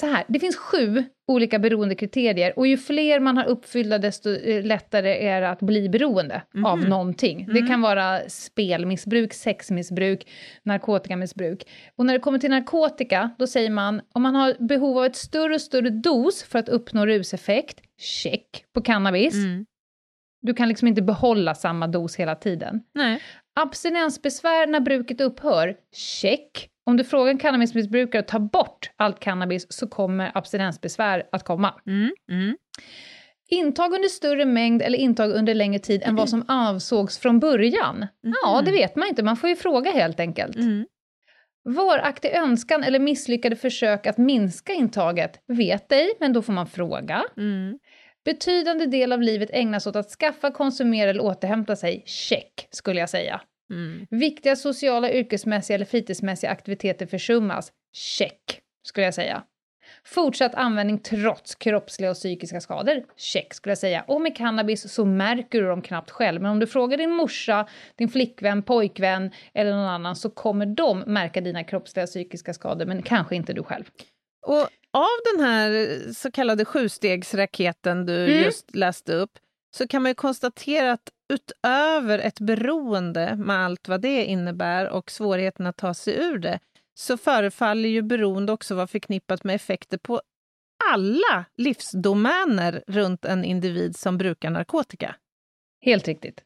så 0.00 0.06
här, 0.06 0.24
det 0.28 0.38
finns 0.40 0.56
sju 0.56 1.04
olika 1.28 1.58
beroendekriterier 1.58 2.58
och 2.58 2.66
ju 2.66 2.76
fler 2.76 3.20
man 3.20 3.36
har 3.36 3.44
uppfyllda 3.44 3.98
desto 3.98 4.30
eh, 4.30 4.64
lättare 4.64 5.26
är 5.26 5.40
det 5.40 5.50
att 5.50 5.60
bli 5.60 5.88
beroende 5.88 6.42
av 6.64 6.78
Mhm. 6.78 6.88
någonting. 6.88 7.46
Det 7.46 7.58
Mm. 7.58 7.68
kan 7.68 7.80
vara 7.80 8.20
spelmissbruk, 8.28 9.32
sexmissbruk, 9.32 10.26
narkotikamissbruk. 10.64 11.62
Och 11.96 12.06
när 12.06 12.12
det 12.14 12.20
kommer 12.20 12.38
till 12.38 12.50
narkotika, 12.50 13.30
då 13.38 13.46
säger 13.46 13.70
man 13.70 14.00
om 14.14 14.22
man 14.22 14.34
har 14.34 14.54
behov 14.68 14.98
av 14.98 15.04
ett 15.04 15.16
större 15.16 15.54
och 15.54 15.60
större 15.60 15.90
dos 15.90 16.42
för 16.42 16.58
att 16.58 16.68
uppnå 16.68 17.06
ruseffekt, 17.06 17.80
check 17.98 18.64
på 18.74 18.80
cannabis. 18.80 19.34
Mm. 19.34 19.66
Du 20.42 20.54
kan 20.54 20.68
liksom 20.68 20.88
inte 20.88 21.02
behålla 21.02 21.54
samma 21.54 21.86
dos 21.86 22.16
hela 22.16 22.34
tiden. 22.34 22.80
Nej. 22.94 23.20
Abstinensbesvär 23.60 24.66
när 24.66 24.80
bruket 24.80 25.20
upphör? 25.20 25.76
Check. 25.94 26.68
Om 26.84 26.96
du 26.96 27.04
frågar 27.04 27.30
en 27.30 27.38
cannabismissbrukare 27.38 28.20
att 28.20 28.28
ta 28.28 28.38
bort 28.38 28.90
allt 28.96 29.20
cannabis 29.20 29.66
så 29.68 29.88
kommer 29.88 30.30
abstinensbesvär 30.34 31.28
att 31.32 31.44
komma. 31.44 31.74
Mm. 31.86 32.10
Mm. 32.30 32.56
Intag 33.50 33.94
under 33.94 34.08
större 34.08 34.44
mängd 34.44 34.82
eller 34.82 34.98
intag 34.98 35.30
under 35.30 35.54
längre 35.54 35.78
tid 35.78 36.02
än 36.02 36.16
vad 36.16 36.28
som 36.28 36.44
avsågs 36.48 37.18
från 37.18 37.40
början? 37.40 38.06
Ja, 38.44 38.62
det 38.64 38.72
vet 38.72 38.96
man 38.96 39.08
inte, 39.08 39.22
man 39.22 39.36
får 39.36 39.48
ju 39.48 39.56
fråga 39.56 39.90
helt 39.90 40.20
enkelt. 40.20 40.56
Mm. 40.56 40.86
Varaktig 41.64 42.30
önskan 42.32 42.82
eller 42.82 42.98
misslyckade 42.98 43.56
försök 43.56 44.06
att 44.06 44.18
minska 44.18 44.72
intaget? 44.72 45.40
Vet 45.48 45.92
ej, 45.92 46.12
men 46.20 46.32
då 46.32 46.42
får 46.42 46.52
man 46.52 46.66
fråga. 46.66 47.24
Mm. 47.36 47.78
Betydande 48.24 48.86
del 48.86 49.12
av 49.12 49.22
livet 49.22 49.50
ägnas 49.52 49.86
åt 49.86 49.96
att 49.96 50.10
skaffa, 50.10 50.50
konsumera 50.50 51.10
eller 51.10 51.22
återhämta 51.22 51.76
sig? 51.76 52.02
Check, 52.06 52.68
skulle 52.70 53.00
jag 53.00 53.10
säga. 53.10 53.40
Mm. 53.70 54.06
Viktiga 54.10 54.56
sociala, 54.56 55.12
yrkesmässiga 55.12 55.74
eller 55.74 55.86
fritidsmässiga 55.86 56.50
aktiviteter 56.50 57.06
försummas? 57.06 57.72
Check, 57.92 58.60
skulle 58.82 59.04
jag 59.04 59.14
säga. 59.14 59.42
Fortsatt 60.04 60.54
användning 60.54 60.98
trots 60.98 61.54
kroppsliga 61.54 62.10
och 62.10 62.16
psykiska 62.16 62.60
skador? 62.60 63.04
Check 63.16 63.54
skulle 63.54 63.70
jag 63.70 63.78
säga. 63.78 64.04
Och 64.08 64.20
med 64.20 64.36
cannabis 64.36 64.92
så 64.92 65.04
märker 65.04 65.62
du 65.62 65.68
dem 65.68 65.82
knappt 65.82 66.10
själv. 66.10 66.42
Men 66.42 66.50
om 66.50 66.58
du 66.58 66.66
frågar 66.66 66.98
din 66.98 67.10
morsa, 67.10 67.68
din 67.96 68.08
flickvän, 68.08 68.62
pojkvän 68.62 69.30
eller 69.54 69.70
någon 69.70 69.88
annan 69.88 70.16
så 70.16 70.30
kommer 70.30 70.66
de 70.66 70.98
märka 70.98 71.40
dina 71.40 71.64
kroppsliga 71.64 72.02
och 72.02 72.08
psykiska 72.08 72.54
skador, 72.54 72.86
men 72.86 73.02
kanske 73.02 73.36
inte 73.36 73.52
du 73.52 73.62
själv. 73.62 73.84
Och 74.46 74.68
av 74.92 75.34
den 75.34 75.44
här 75.44 75.98
så 76.12 76.30
kallade 76.30 76.64
sjustegsraketen 76.64 78.06
du 78.06 78.24
mm. 78.24 78.44
just 78.44 78.74
läste 78.74 79.14
upp 79.14 79.38
så 79.76 79.88
kan 79.88 80.02
man 80.02 80.10
ju 80.10 80.14
konstatera 80.14 80.92
att 80.92 81.08
utöver 81.32 82.18
ett 82.18 82.40
beroende 82.40 83.36
med 83.36 83.56
allt 83.56 83.88
vad 83.88 84.00
det 84.00 84.24
innebär 84.24 84.88
och 84.88 85.10
svårigheten 85.10 85.66
att 85.66 85.76
ta 85.76 85.94
sig 85.94 86.24
ur 86.24 86.38
det 86.38 86.58
så 86.94 87.16
förefaller 87.16 87.88
ju 87.88 88.02
beroende 88.02 88.52
också 88.52 88.74
vara 88.74 88.86
förknippat 88.86 89.44
med 89.44 89.54
effekter 89.54 89.98
på 89.98 90.20
alla 90.92 91.44
livsdomäner 91.56 92.84
runt 92.86 93.24
en 93.24 93.44
individ 93.44 93.96
som 93.96 94.18
brukar 94.18 94.50
narkotika. 94.50 95.16
Helt 95.84 96.08
riktigt. 96.08 96.42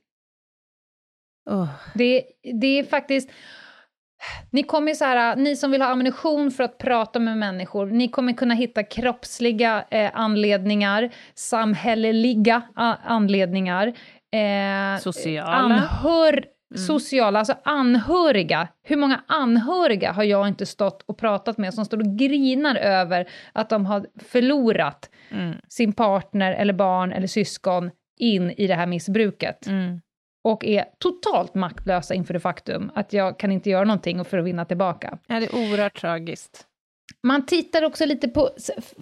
Oh. 1.50 1.68
Det, 1.94 2.24
det 2.60 2.78
är 2.78 2.84
faktiskt... 2.84 3.30
Ni 4.50 4.62
kommer 4.62 4.94
så 4.94 5.04
här, 5.04 5.36
ni 5.36 5.56
som 5.56 5.70
vill 5.70 5.82
ha 5.82 5.88
ammunition 5.88 6.50
för 6.50 6.64
att 6.64 6.78
prata 6.78 7.18
med 7.18 7.38
människor, 7.38 7.86
ni 7.86 8.08
kommer 8.08 8.32
kunna 8.32 8.54
hitta 8.54 8.82
kroppsliga 8.82 9.84
eh, 9.90 10.10
anledningar, 10.14 11.10
samhälleliga 11.34 12.62
anledningar, 13.04 13.92
eh, 14.32 15.00
sociala. 15.00 15.50
Anhör, 15.50 16.46
Mm. 16.70 16.86
Sociala, 16.86 17.38
alltså 17.38 17.54
anhöriga. 17.64 18.68
Hur 18.82 18.96
många 18.96 19.24
anhöriga 19.26 20.12
har 20.12 20.24
jag 20.24 20.48
inte 20.48 20.66
stått 20.66 21.02
och 21.02 21.18
pratat 21.18 21.58
med 21.58 21.74
som 21.74 21.84
står 21.84 21.98
och 21.98 22.18
grinar 22.18 22.76
över 22.76 23.28
att 23.52 23.70
de 23.70 23.86
har 23.86 24.06
förlorat 24.24 25.10
mm. 25.30 25.54
sin 25.68 25.92
partner 25.92 26.52
eller 26.52 26.72
barn 26.72 27.12
eller 27.12 27.26
syskon 27.26 27.90
in 28.18 28.50
i 28.50 28.66
det 28.66 28.74
här 28.74 28.86
missbruket. 28.86 29.66
Mm. 29.66 30.00
Och 30.44 30.64
är 30.64 30.84
totalt 30.98 31.54
maktlösa 31.54 32.14
inför 32.14 32.34
det 32.34 32.40
faktum 32.40 32.90
att 32.94 33.12
jag 33.12 33.38
kan 33.38 33.52
inte 33.52 33.70
göra 33.70 33.84
någonting 33.84 34.24
för 34.24 34.38
att 34.38 34.44
vinna 34.44 34.64
tillbaka. 34.64 35.18
Ja, 35.26 35.40
det 35.40 35.46
är 35.46 35.54
oerhört 35.54 36.00
tragiskt. 36.00 36.66
Man 37.22 37.46
tittar 37.46 37.84
också 37.84 38.06
lite 38.06 38.28
på 38.28 38.50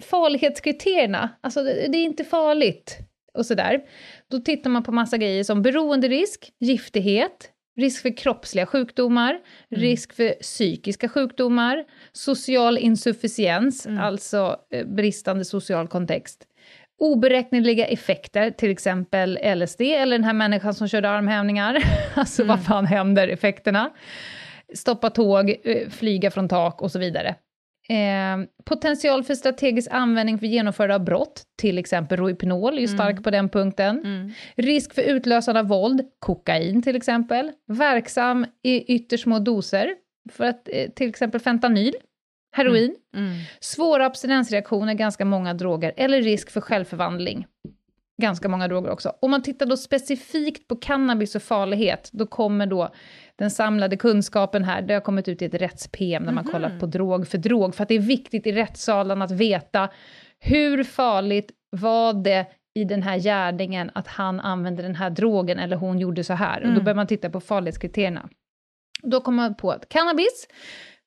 farlighetskriterierna. 0.01 1.29
Alltså, 1.41 1.63
det 1.63 1.97
är 1.97 2.03
inte 2.03 2.23
farligt 2.23 2.97
och 3.35 3.45
sådär. 3.45 3.81
Då 4.31 4.39
tittar 4.39 4.69
man 4.69 4.83
på 4.83 4.91
massa 4.91 5.17
grejer 5.17 5.43
som 5.43 5.61
beroenderisk, 5.61 6.51
giftighet, 6.59 7.51
risk 7.77 8.01
för 8.01 8.17
kroppsliga 8.17 8.65
sjukdomar, 8.65 9.31
mm. 9.31 9.81
risk 9.81 10.13
för 10.13 10.29
psykiska 10.29 11.09
sjukdomar, 11.09 11.85
social 12.11 12.77
insufficiens, 12.77 13.85
mm. 13.85 13.99
alltså 13.99 14.57
eh, 14.71 14.85
bristande 14.87 15.45
social 15.45 15.87
kontext, 15.87 16.47
oberäkneliga 16.99 17.85
effekter, 17.85 18.51
till 18.51 18.71
exempel 18.71 19.39
LSD, 19.55 19.81
eller 19.81 20.17
den 20.17 20.23
här 20.23 20.33
människan 20.33 20.73
som 20.73 20.87
körde 20.87 21.09
armhävningar, 21.09 21.83
alltså 22.15 22.41
mm. 22.41 22.55
vad 22.55 22.65
fan 22.65 22.85
händer, 22.85 23.27
effekterna, 23.27 23.91
stoppa 24.73 25.09
tåg, 25.09 25.55
eh, 25.63 25.89
flyga 25.89 26.31
från 26.31 26.49
tak 26.49 26.81
och 26.81 26.91
så 26.91 26.99
vidare. 26.99 27.35
Eh, 27.89 28.47
potential 28.63 29.23
för 29.23 29.35
strategisk 29.35 29.91
användning 29.91 30.39
för 30.39 30.45
genomförande 30.45 30.95
av 30.95 31.03
brott, 31.03 31.43
till 31.55 31.77
exempel 31.77 32.17
Rohypnol 32.17 32.77
är 32.77 32.81
ju 32.81 32.87
stark 32.87 33.11
mm. 33.11 33.23
på 33.23 33.31
den 33.31 33.49
punkten. 33.49 33.99
Mm. 34.05 34.31
Risk 34.55 34.93
för 34.93 35.01
utlösande 35.01 35.59
av 35.59 35.67
våld, 35.67 36.01
kokain 36.19 36.81
till 36.81 36.95
exempel. 36.95 37.51
Verksam 37.67 38.45
i 38.63 38.95
ytterst 38.95 39.23
små 39.23 39.39
doser, 39.39 39.95
för 40.31 40.45
att, 40.45 40.69
eh, 40.71 40.89
till 40.89 41.09
exempel 41.09 41.41
fentanyl, 41.41 41.93
heroin. 42.51 42.95
Mm. 43.15 43.27
mm. 43.27 43.39
Svåra 43.59 44.05
abstinensreaktioner, 44.05 44.93
ganska 44.93 45.25
många 45.25 45.53
droger, 45.53 45.93
eller 45.97 46.21
risk 46.21 46.51
för 46.51 46.61
självförvandling. 46.61 47.45
Ganska 48.21 48.49
många 48.49 48.67
droger 48.67 48.89
också. 48.89 49.13
Om 49.21 49.31
man 49.31 49.41
tittar 49.41 49.65
då 49.65 49.77
specifikt 49.77 50.67
på 50.67 50.75
cannabis 50.75 51.35
och 51.35 51.43
farlighet, 51.43 52.09
då 52.13 52.25
kommer 52.25 52.65
då 52.65 52.89
den 53.37 53.51
samlade 53.51 53.97
kunskapen 53.97 54.63
här, 54.63 54.81
det 54.81 54.93
har 54.93 55.01
kommit 55.01 55.27
ut 55.27 55.41
i 55.41 55.45
ett 55.45 55.53
rätts-PM 55.53 56.23
när 56.23 56.31
man 56.31 56.43
mm 56.43 56.51
kollat 56.51 56.79
på 56.79 56.85
drog 56.85 57.27
för 57.27 57.37
drog, 57.37 57.75
för 57.75 57.83
att 57.83 57.89
det 57.89 57.95
är 57.95 57.99
viktigt 57.99 58.47
i 58.47 58.51
rättssalen 58.51 59.21
att 59.21 59.31
veta 59.31 59.89
hur 60.39 60.83
farligt 60.83 61.51
var 61.69 62.13
det 62.13 62.45
i 62.75 62.83
den 62.83 63.03
här 63.03 63.17
gärningen 63.17 63.91
att 63.93 64.07
han 64.07 64.39
använde 64.39 64.83
den 64.83 64.95
här 64.95 65.09
drogen 65.09 65.59
eller 65.59 65.77
hon 65.77 65.99
gjorde 65.99 66.23
så 66.23 66.33
här. 66.33 66.57
Mm. 66.57 66.69
Och 66.69 66.73
då 66.73 66.79
mm. 66.79 66.83
börjar 66.83 66.95
man 66.95 67.07
titta 67.07 67.29
på 67.29 67.39
farlighetskriterierna. 67.39 68.29
Då 69.03 69.21
kommer 69.21 69.43
man 69.43 69.55
på 69.55 69.71
att 69.71 69.89
cannabis, 69.89 70.47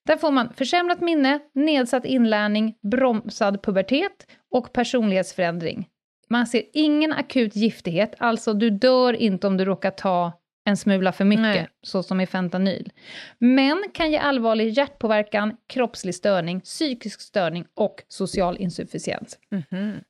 där 0.07 0.16
får 0.16 0.31
man 0.31 0.53
försämrat 0.53 1.01
minne, 1.01 1.39
nedsatt 1.55 2.05
inlärning, 2.05 2.74
bromsad 2.91 3.62
pubertet 3.62 4.26
och 4.51 4.72
personlighetsförändring. 4.72 5.89
Man 6.31 6.47
ser 6.47 6.62
ingen 6.72 7.12
akut 7.12 7.57
giftighet, 7.57 8.14
alltså 8.18 8.53
du 8.53 8.70
dör 8.70 9.12
inte 9.12 9.47
om 9.47 9.57
du 9.57 9.64
råkar 9.64 9.91
ta 9.91 10.33
en 10.69 10.77
smula 10.77 11.12
för 11.12 11.25
mycket, 11.25 11.43
Nej. 11.43 11.69
så 11.83 12.03
som 12.03 12.21
i 12.21 12.27
fentanyl. 12.27 12.93
Men 13.39 13.85
kan 13.95 14.11
ge 14.11 14.19
allvarlig 14.19 14.71
hjärtpåverkan, 14.71 15.57
kroppslig 15.66 16.14
störning, 16.14 16.61
psykisk 16.61 17.21
störning 17.21 17.66
och 17.75 18.03
social 18.09 18.57
insufficiens. 18.57 19.39
Mm 19.51 19.64
-hmm. 19.71 20.05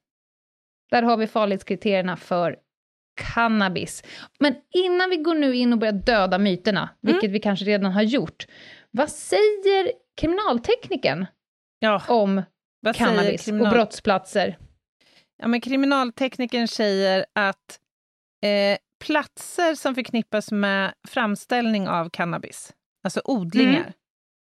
Där 0.90 1.02
har 1.02 1.16
vi 1.16 1.26
farlighetskriterierna 1.26 2.16
för 2.16 2.56
cannabis. 3.34 4.04
Men 4.38 4.54
innan 4.70 5.10
vi 5.10 5.16
går 5.16 5.34
nu 5.34 5.56
in 5.56 5.72
och 5.72 5.78
börjar 5.78 5.92
döda 5.92 6.38
myterna, 6.38 6.80
mm. 6.80 6.96
vilket 7.00 7.30
vi 7.30 7.40
kanske 7.40 7.64
redan 7.64 7.92
har 7.92 8.02
gjort, 8.02 8.46
vad 8.90 9.10
säger 9.10 9.92
kriminaltekniken 10.20 11.26
ja, 11.78 12.02
om 12.08 12.42
cannabis 12.94 13.44
kriminal... 13.44 13.66
och 13.66 13.72
brottsplatser? 13.72 14.58
Ja, 15.38 15.48
men 15.48 15.60
kriminaltekniken 15.60 16.68
säger 16.68 17.26
att 17.32 17.80
eh, 18.42 18.78
platser 18.98 19.74
som 19.74 19.94
förknippas 19.94 20.52
med 20.52 20.94
framställning 21.08 21.88
av 21.88 22.10
cannabis, 22.10 22.72
alltså 23.04 23.20
odlingar, 23.24 23.92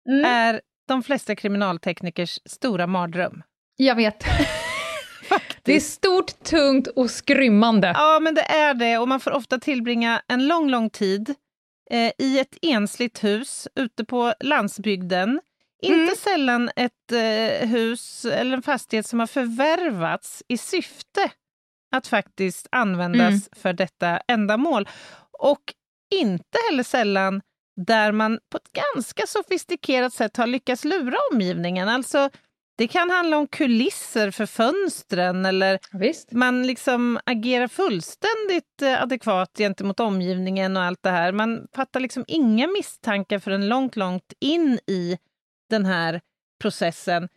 mm. 0.09 0.21
Mm. 0.21 0.25
är 0.25 0.61
de 0.89 1.03
flesta 1.03 1.37
kriminalteknikers 1.37 2.39
stora 2.45 2.87
mardröm. 2.87 3.43
Jag 3.77 3.95
vet. 3.95 4.25
det 5.63 5.73
är 5.73 5.81
stort, 5.81 6.45
tungt 6.45 6.87
och 6.87 7.11
skrymmande. 7.11 7.93
Ja, 7.97 8.21
men 8.21 8.35
det 8.35 8.43
är 8.43 8.75
det. 8.75 8.99
Och 8.99 9.09
man 9.09 9.21
får 9.21 9.31
ofta 9.31 9.59
tillbringa 9.59 10.23
en 10.29 10.47
lång, 10.47 10.71
lång 10.71 10.91
tid 10.91 11.35
eh, 11.91 12.13
i 12.19 12.39
ett 12.39 12.59
ensligt 12.63 13.25
hus 13.25 13.69
ute 13.75 14.05
på 14.05 14.35
landsbygden. 14.41 15.41
Inte 15.83 16.03
mm. 16.03 16.15
sällan 16.17 16.71
ett 16.77 17.13
eh, 17.13 17.69
hus 17.69 18.25
eller 18.25 18.57
en 18.57 18.63
fastighet 18.63 19.07
som 19.07 19.21
har 19.21 19.27
förvärvats 19.27 20.43
i 20.49 20.59
syfte 20.59 21.31
att 21.97 22.07
faktiskt 22.07 22.67
användas 22.73 23.29
mm. 23.29 23.41
för 23.57 23.73
detta 23.73 24.21
ändamål. 24.29 24.89
Och 25.39 25.63
inte 26.15 26.59
heller 26.71 26.83
sällan 26.83 27.41
där 27.87 28.13
man 28.13 28.39
på 28.51 28.57
ett 28.57 28.73
ganska 28.95 29.27
sofistikerat 29.27 30.13
sätt 30.13 30.37
har 30.37 30.47
lyckats 30.47 30.85
lura 30.85 31.17
omgivningen. 31.33 31.89
Alltså, 31.89 32.31
det 32.79 32.89
kan 32.89 33.11
handla 33.11 33.39
om 33.39 33.47
kulisser 33.47 34.31
för 34.31 34.47
fönstren 34.47 35.47
eller 35.47 35.79
Visst. 35.93 36.33
man 36.33 36.67
liksom 36.67 37.19
agerar 37.27 37.69
fullständigt 37.69 38.83
eh, 38.83 39.03
adekvat 39.03 39.51
gentemot 39.59 40.01
omgivningen 40.01 40.77
och 40.77 40.83
allt 40.83 41.03
det 41.03 41.11
här. 41.11 41.33
Man 41.33 41.67
fattar 41.75 42.01
liksom 42.01 42.25
inga 42.29 42.67
misstankar 42.67 43.39
förrän 43.39 43.69
långt, 43.69 43.97
långt 43.97 44.33
in 44.41 44.79
i 44.87 45.19
den 45.71 45.85
här 45.85 46.21
processen. 46.61 47.29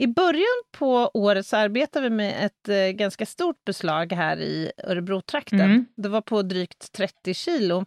I 0.00 0.06
början 0.06 0.62
på 0.70 1.10
året 1.14 1.46
så 1.46 1.56
arbetade 1.56 2.08
vi 2.08 2.16
med 2.16 2.46
ett 2.46 2.68
eh, 2.68 2.76
ganska 2.76 3.26
stort 3.26 3.64
beslag 3.64 4.12
här 4.12 4.40
i 4.40 4.72
Örebro-trakten. 4.84 5.60
Mm. 5.60 5.86
Det 5.96 6.08
var 6.08 6.20
på 6.20 6.42
drygt 6.42 6.92
30 6.92 7.34
kilo. 7.34 7.86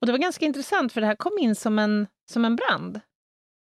Och 0.00 0.06
det 0.06 0.12
var 0.12 0.18
ganska 0.18 0.44
intressant 0.44 0.92
för 0.92 1.00
det 1.00 1.06
här 1.06 1.14
kom 1.14 1.38
in 1.40 1.54
som 1.54 1.78
en, 1.78 2.06
som 2.30 2.44
en 2.44 2.56
brand. 2.56 3.00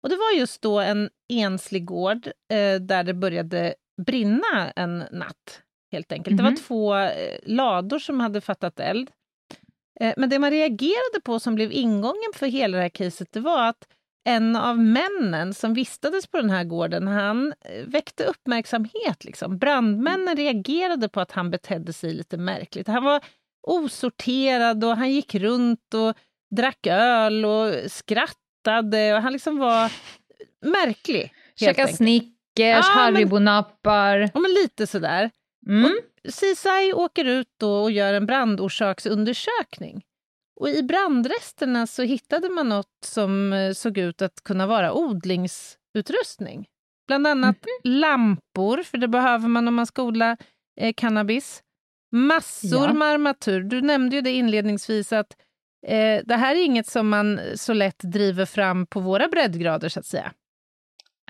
Och 0.03 0.09
det 0.09 0.15
var 0.15 0.39
just 0.39 0.61
då 0.61 0.79
en 0.79 1.09
enslig 1.33 1.85
gård 1.85 2.27
eh, 2.27 2.81
där 2.81 3.03
det 3.03 3.13
började 3.13 3.75
brinna 4.05 4.71
en 4.75 5.03
natt, 5.11 5.61
helt 5.91 6.11
enkelt. 6.11 6.31
Mm. 6.31 6.37
Det 6.37 6.43
var 6.43 6.57
mm-hmm. 6.57 6.67
två 6.67 6.95
eh, 6.95 7.39
lador 7.43 7.99
som 7.99 8.19
hade 8.19 8.41
fattat 8.41 8.79
eld. 8.79 9.11
Eh, 9.99 10.13
men 10.17 10.29
det 10.29 10.39
man 10.39 10.51
reagerade 10.51 11.21
på 11.23 11.39
som 11.39 11.55
blev 11.55 11.71
ingången 11.71 12.31
för 12.35 12.47
hela 12.47 12.77
det 12.77 12.83
här 12.83 12.89
caset, 12.89 13.31
det 13.31 13.39
var 13.39 13.69
att 13.69 13.87
en 14.23 14.55
av 14.55 14.79
männen 14.79 15.53
som 15.53 15.73
vistades 15.73 16.27
på 16.27 16.37
den 16.37 16.49
här 16.49 16.63
gården, 16.63 17.07
han 17.07 17.53
eh, 17.65 17.85
väckte 17.85 18.23
uppmärksamhet. 18.23 19.25
Liksom. 19.25 19.57
Brandmännen 19.57 20.37
reagerade 20.37 21.09
på 21.09 21.21
att 21.21 21.31
han 21.31 21.51
betedde 21.51 21.93
sig 21.93 22.13
lite 22.13 22.37
märkligt. 22.37 22.87
Han 22.87 23.03
var 23.03 23.21
osorterad 23.67 24.83
och 24.83 24.97
han 24.97 25.11
gick 25.11 25.35
runt 25.35 25.93
och 25.93 26.17
drack 26.55 26.87
öl 26.87 27.45
och 27.45 27.91
skrattade. 27.91 29.15
Och 29.15 29.21
han 29.21 29.33
liksom 29.33 29.57
var 29.57 29.91
märklig. 30.65 31.33
Käka 31.59 31.87
Snickers, 31.87 32.35
ja, 32.55 32.81
Haribo-nappar. 32.81 34.29
Ja, 34.33 34.39
men 34.39 34.51
lite 34.51 34.87
sådär. 34.87 35.31
Mm. 35.67 35.91
CSI 36.29 36.93
åker 36.95 37.25
ut 37.25 37.63
och 37.63 37.91
gör 37.91 38.13
en 38.13 38.25
brandorsaksundersökning. 38.25 40.03
Och 40.61 40.69
I 40.69 40.83
brandresterna 40.83 41.87
så 41.87 42.03
hittade 42.03 42.49
man 42.49 42.69
något 42.69 42.87
som 43.05 43.53
eh, 43.53 43.73
såg 43.73 43.97
ut 43.97 44.21
att 44.21 44.43
kunna 44.43 44.67
vara 44.67 44.93
odlingsutrustning. 44.93 46.67
Bland 47.07 47.27
annat 47.27 47.57
lampor, 47.83 48.83
för 48.83 48.97
det 48.97 49.07
behöver 49.07 49.47
man 49.47 49.67
om 49.67 49.75
man 49.75 49.85
ska 49.85 50.03
odla 50.03 50.37
eh, 50.81 50.93
cannabis. 50.97 51.63
Massor 52.15 52.87
Ja. 52.87 52.93
med 52.93 53.07
armatur. 53.07 53.61
Du 53.63 53.81
nämnde 53.81 54.15
ju 54.15 54.21
det 54.21 54.31
inledningsvis 54.31 55.13
att 55.13 55.35
eh, 55.87 56.21
det 56.25 56.35
här 56.35 56.55
är 56.55 56.65
inget 56.65 56.87
som 56.87 57.09
man 57.09 57.39
så 57.55 57.73
lätt 57.73 57.99
driver 57.99 58.45
fram 58.45 58.85
på 58.85 58.99
våra 58.99 59.27
breddgrader, 59.27 59.89
så 59.89 59.99
att 59.99 60.05
säga. 60.05 60.31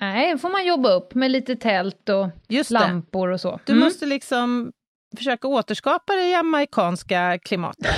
Nej, 0.00 0.38
får 0.38 0.48
man 0.50 0.66
jobba 0.66 0.92
upp 0.92 1.14
med 1.14 1.30
lite 1.30 1.56
tält 1.56 2.08
och 2.08 2.28
Just 2.48 2.70
lampor 2.70 3.28
och 3.28 3.40
så. 3.40 3.60
Du 3.66 3.72
Mm. 3.72 3.84
måste 3.84 4.06
liksom 4.06 4.72
försöka 5.16 5.48
återskapa 5.48 6.12
det 6.12 6.28
jamaicanska 6.28 7.38
klimatet. 7.42 7.94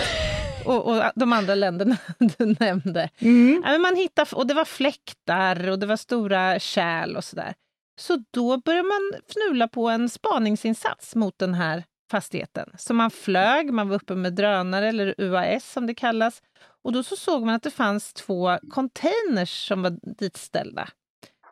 Och, 0.66 0.86
och 0.86 1.02
de 1.14 1.32
andra 1.32 1.54
länderna 1.54 1.96
du 2.38 2.56
nämnde. 2.60 3.10
Mm. 3.18 3.62
Ja, 3.64 3.70
men 3.70 3.80
man 3.80 3.96
hittade, 3.96 4.36
och 4.36 4.46
det 4.46 4.54
var 4.54 4.64
fläktar 4.64 5.68
och 5.68 5.78
det 5.78 5.86
var 5.86 5.96
stora 5.96 6.58
kärl 6.58 7.16
och 7.16 7.24
sådär. 7.24 7.54
Så 8.00 8.24
då 8.30 8.56
började 8.56 8.88
man 8.88 9.20
fnula 9.28 9.68
på 9.68 9.88
en 9.88 10.08
spaningsinsats 10.08 11.14
mot 11.14 11.38
den 11.38 11.54
här 11.54 11.84
fastigheten. 12.10 12.70
Så 12.78 12.94
man 12.94 13.10
flög, 13.10 13.70
man 13.72 13.88
var 13.88 13.96
uppe 13.96 14.14
med 14.14 14.34
drönare, 14.34 14.88
eller 14.88 15.14
UAS 15.18 15.72
som 15.72 15.86
det 15.86 15.94
kallas. 15.94 16.42
Och 16.84 16.92
då 16.92 17.02
så 17.02 17.16
såg 17.16 17.44
man 17.46 17.54
att 17.54 17.62
det 17.62 17.70
fanns 17.70 18.12
två 18.12 18.58
containers 18.70 19.68
som 19.68 19.82
var 19.82 19.96
ditställda 20.18 20.88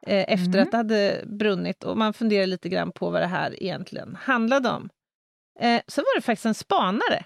eh, 0.07 0.25
efter 0.29 0.59
Mm. 0.59 0.63
att 0.63 0.71
det 0.71 0.77
hade 0.77 1.25
brunnit. 1.27 1.85
Och 1.85 1.97
man 1.99 2.13
funderade 2.15 2.47
lite 2.47 2.69
grann 2.69 2.93
på 2.93 3.11
vad 3.11 3.23
det 3.23 3.27
här 3.27 3.63
egentligen 3.63 4.19
handlade 4.23 4.69
om. 4.69 4.89
Eh, 5.61 5.81
så 5.87 6.01
var 6.01 6.17
det 6.17 6.23
faktiskt 6.23 6.47
en 6.47 6.55
spanare 6.55 7.25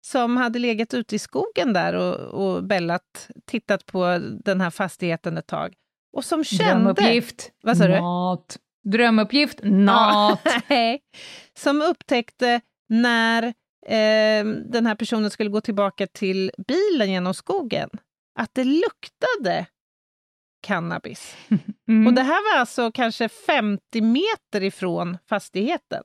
som 0.00 0.36
hade 0.36 0.58
legat 0.58 0.94
ute 0.94 1.16
i 1.16 1.18
skogen 1.18 1.72
där 1.72 1.94
och, 1.94 2.16
och 2.16 2.64
bällat, 2.64 3.30
tittat 3.46 3.86
på 3.86 4.18
den 4.44 4.60
här 4.60 4.70
fastigheten 4.70 5.38
ett 5.38 5.46
tag. 5.46 5.74
Och 6.12 6.24
som 6.24 6.44
kände... 6.44 6.74
Drömuppgift. 6.74 7.50
Vad 7.62 7.76
sa 7.76 7.86
du? 7.86 8.00
Not. 8.00 8.56
Drömuppgift. 8.84 9.60
Not. 9.62 10.40
Nej. 10.68 11.00
som 11.58 11.82
upptäckte 11.82 12.60
när 12.88 13.42
eh, 13.86 14.44
den 14.70 14.86
här 14.86 14.94
personen 14.94 15.30
skulle 15.30 15.50
gå 15.50 15.60
tillbaka 15.60 16.06
till 16.06 16.50
bilen 16.68 17.10
genom 17.10 17.34
skogen, 17.34 17.90
att 18.38 18.54
det 18.54 18.64
luktade 18.64 19.66
cannabis. 20.62 21.36
Mm. 21.88 22.06
Och 22.06 22.12
det 22.14 22.22
här 22.22 22.54
var 22.54 22.60
alltså 22.60 22.92
kanske 22.92 23.28
50 23.28 24.00
meter 24.00 24.62
ifrån 24.62 25.18
fastigheten. 25.28 26.02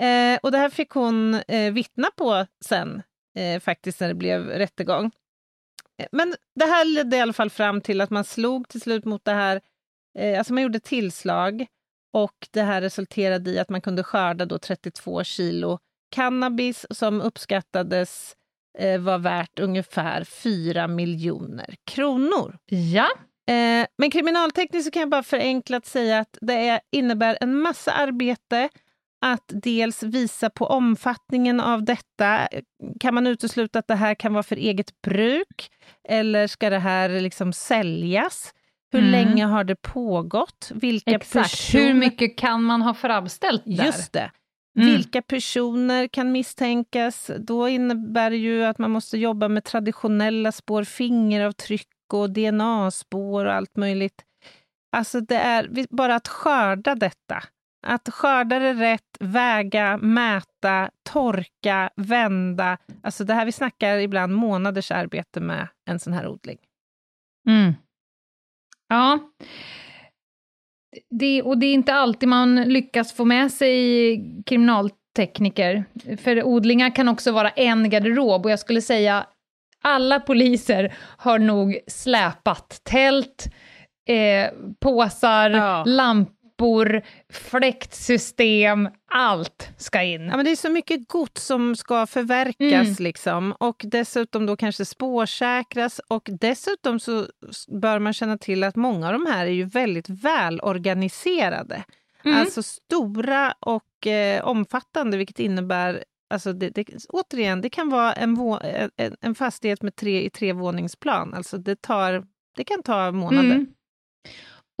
Eh, 0.00 0.38
och 0.42 0.52
det 0.52 0.58
här 0.58 0.70
fick 0.70 0.90
hon 0.90 1.34
eh, 1.34 1.72
vittna 1.72 2.08
på 2.16 2.46
sen, 2.64 3.02
eh, 3.38 3.60
faktiskt 3.60 4.00
när 4.00 4.08
det 4.08 4.14
blev 4.14 4.46
rättegång. 4.46 5.10
Eh, 6.02 6.06
Men 6.12 6.34
det 6.54 6.64
här 6.64 6.84
ledde 6.84 7.16
i 7.16 7.20
alla 7.20 7.32
fall 7.32 7.50
fram 7.50 7.80
till 7.80 8.00
att 8.00 8.10
man 8.10 8.24
slog 8.24 8.68
till 8.68 8.80
slut 8.80 9.04
mot 9.04 9.24
det 9.24 9.32
här, 9.32 9.60
eh, 10.18 10.38
alltså 10.38 10.52
man 10.52 10.62
gjorde 10.62 10.80
tillslag 10.80 11.66
och 12.12 12.48
det 12.50 12.62
här 12.62 12.80
resulterade 12.80 13.50
i 13.50 13.58
att 13.58 13.68
man 13.68 13.80
kunde 13.80 14.02
skörda 14.02 14.44
då 14.46 14.58
32 14.58 15.24
kilo 15.24 15.78
cannabis 16.10 16.86
som 16.90 17.20
uppskattades 17.20 18.36
eh, 18.78 19.00
var 19.00 19.18
värt 19.18 19.58
ungefär 19.58 20.24
4 20.24 20.88
miljoner 20.88 21.74
kronor. 21.84 22.58
Ja. 22.66 23.08
Men 23.98 24.10
kriminaltekniskt 24.10 24.92
kan 24.92 25.00
jag 25.00 25.08
bara 25.08 25.22
förenklat 25.22 25.86
säga 25.86 26.18
att 26.18 26.38
det 26.40 26.68
är, 26.68 26.80
innebär 26.90 27.38
en 27.40 27.54
massa 27.60 27.92
arbete 27.92 28.68
att 29.20 29.44
dels 29.46 30.02
visa 30.02 30.50
på 30.50 30.66
omfattningen 30.66 31.60
av 31.60 31.84
detta. 31.84 32.48
Kan 33.00 33.14
man 33.14 33.26
utesluta 33.26 33.78
att 33.78 33.86
det 33.88 33.94
här 33.94 34.14
kan 34.14 34.32
vara 34.32 34.42
för 34.42 34.56
eget 34.56 35.02
bruk? 35.02 35.70
Eller 36.08 36.46
ska 36.46 36.70
det 36.70 36.78
här 36.78 37.08
liksom 37.08 37.52
säljas? 37.52 38.54
Hur 38.92 38.98
Mm. 39.00 39.10
länge 39.12 39.44
har 39.44 39.64
det 39.64 39.76
pågått? 39.82 40.70
Vilka 40.74 41.10
Exakt. 41.10 41.50
personer... 41.50 41.84
Hur 41.86 41.94
mycket 41.94 42.38
kan 42.38 42.62
man 42.62 42.82
ha 42.82 42.94
framställt 42.94 43.62
där? 43.64 43.84
Just 43.84 44.12
det. 44.12 44.30
Mm. 44.78 44.88
Vilka 44.92 45.22
personer 45.22 46.08
kan 46.08 46.32
misstänkas? 46.32 47.30
Då 47.38 47.68
innebär 47.68 48.30
det 48.30 48.36
ju 48.36 48.64
att 48.64 48.78
man 48.78 48.90
måste 48.90 49.18
jobba 49.18 49.48
med 49.48 49.64
traditionella 49.64 50.52
spår, 50.52 50.84
fingeravtryck 50.84 51.88
och 52.12 52.30
DNA-spår 52.30 53.44
och 53.44 53.52
allt 53.52 53.76
möjligt. 53.76 54.22
Alltså 54.96 55.20
det 55.20 55.36
är 55.36 55.86
bara 55.96 56.14
att 56.14 56.28
skörda 56.28 56.94
detta. 56.94 57.42
Att 57.82 58.08
skörda 58.08 58.58
det 58.58 58.74
rätt, 58.74 59.16
väga, 59.20 59.96
mäta, 59.96 60.90
torka, 61.10 61.90
vända. 61.96 62.78
Alltså 63.02 63.24
det 63.24 63.34
här 63.34 63.44
vi 63.44 63.52
snackar 63.52 63.98
ibland 63.98 64.34
månaders 64.34 64.90
arbete 64.90 65.40
med 65.40 65.68
en 65.90 65.98
sån 65.98 66.12
här 66.12 66.28
odling. 66.28 66.58
Mm. 67.48 67.72
Ja. 68.88 69.18
Det, 71.10 71.42
och 71.42 71.58
det 71.58 71.66
är 71.66 71.74
inte 71.74 71.94
alltid 71.94 72.28
man 72.28 72.56
lyckas 72.62 73.12
få 73.12 73.24
med 73.24 73.52
sig 73.52 74.42
kriminaltekniker. 74.46 75.84
För 76.16 76.42
odlingar 76.42 76.94
kan 76.94 77.08
också 77.08 77.32
vara 77.32 77.50
en 77.50 77.90
garderob 77.90 78.44
och 78.44 78.50
jag 78.50 78.58
skulle 78.58 78.82
säga 78.82 79.26
alla 79.82 80.20
poliser 80.20 80.94
har 81.16 81.38
nog 81.38 81.78
släpat 81.86 82.80
tält, 82.84 83.46
eh, 84.08 84.50
påsar, 84.80 85.50
Ja. 85.50 85.84
lampor, 85.86 86.39
fläktsystem, 87.32 88.88
allt 89.10 89.70
ska 89.76 90.02
in. 90.02 90.26
Ja, 90.26 90.36
men 90.36 90.44
det 90.44 90.50
är 90.50 90.56
så 90.56 90.70
mycket 90.70 91.08
gods 91.08 91.46
som 91.46 91.76
ska 91.76 92.06
förverkas 92.06 92.88
Mm. 92.88 92.94
liksom, 92.98 93.52
och 93.52 93.82
dessutom 93.84 94.46
då 94.46 94.56
kanske 94.56 94.84
spårsäkras 94.84 96.00
och 96.08 96.28
dessutom 96.40 97.00
så 97.00 97.26
bör 97.80 97.98
man 97.98 98.12
känna 98.12 98.38
till 98.38 98.64
att 98.64 98.76
många 98.76 99.06
av 99.06 99.12
de 99.12 99.26
här 99.26 99.46
är 99.46 99.50
ju 99.50 99.64
väldigt 99.64 100.08
välorganiserade. 100.08 101.84
Mm. 102.24 102.38
Alltså 102.38 102.62
stora 102.62 103.54
och 103.60 104.06
eh, 104.06 104.44
omfattande, 104.44 105.16
vilket 105.16 105.38
innebär 105.38 106.04
Alltså 106.34 106.52
det, 106.52 106.70
det, 106.70 107.06
återigen, 107.08 107.60
det 107.60 107.70
kan 107.70 107.88
vara 107.88 108.12
en, 108.12 108.34
vå, 108.34 108.60
en, 108.96 109.16
en 109.20 109.34
fastighet 109.34 109.82
med 109.82 109.96
tre 109.96 110.22
i 110.22 110.30
trevåningsplan. 110.30 111.34
Alltså 111.34 111.58
det, 111.58 111.82
tar, 111.82 112.26
det 112.56 112.64
kan 112.64 112.82
ta 112.82 113.12
månader. 113.12 113.54
Mm. 113.54 113.66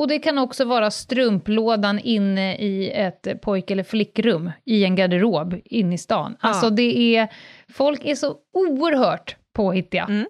Och 0.00 0.08
det 0.08 0.18
kan 0.18 0.38
också 0.38 0.64
vara 0.64 0.90
strumplådan 0.90 1.98
inne 1.98 2.56
i 2.56 2.90
ett 2.90 3.40
pojk 3.42 3.70
eller 3.70 3.82
flickrum 3.82 4.50
i 4.64 4.84
en 4.84 4.96
garderob 4.96 5.54
inne 5.64 5.94
i 5.94 5.98
stan. 5.98 6.36
Ja. 6.42 6.48
Alltså 6.48 6.70
det 6.70 7.16
är, 7.16 7.28
folk 7.72 8.04
är 8.04 8.14
så 8.14 8.36
oerhört 8.54 9.36
påhittiga. 9.56 10.04
Mm. 10.04 10.26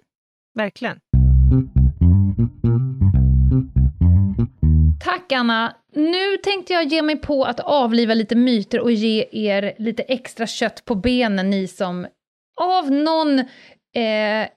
Verkligen. 0.55 0.97
Tack 5.03 5.31
Anna! 5.31 5.75
Nu 5.95 6.37
tänkte 6.43 6.73
jag 6.73 6.85
ge 6.85 7.01
mig 7.01 7.17
på 7.17 7.43
att 7.43 7.59
avliva 7.59 8.13
lite 8.13 8.35
myter 8.35 8.79
och 8.79 8.91
ge 8.91 9.25
er 9.31 9.73
lite 9.77 10.03
extra 10.03 10.47
kött 10.47 10.85
på 10.85 10.95
benen, 10.95 11.49
ni 11.49 11.67
som 11.67 12.07
av 12.61 12.91
någon 12.91 13.39
eh, 13.39 14.47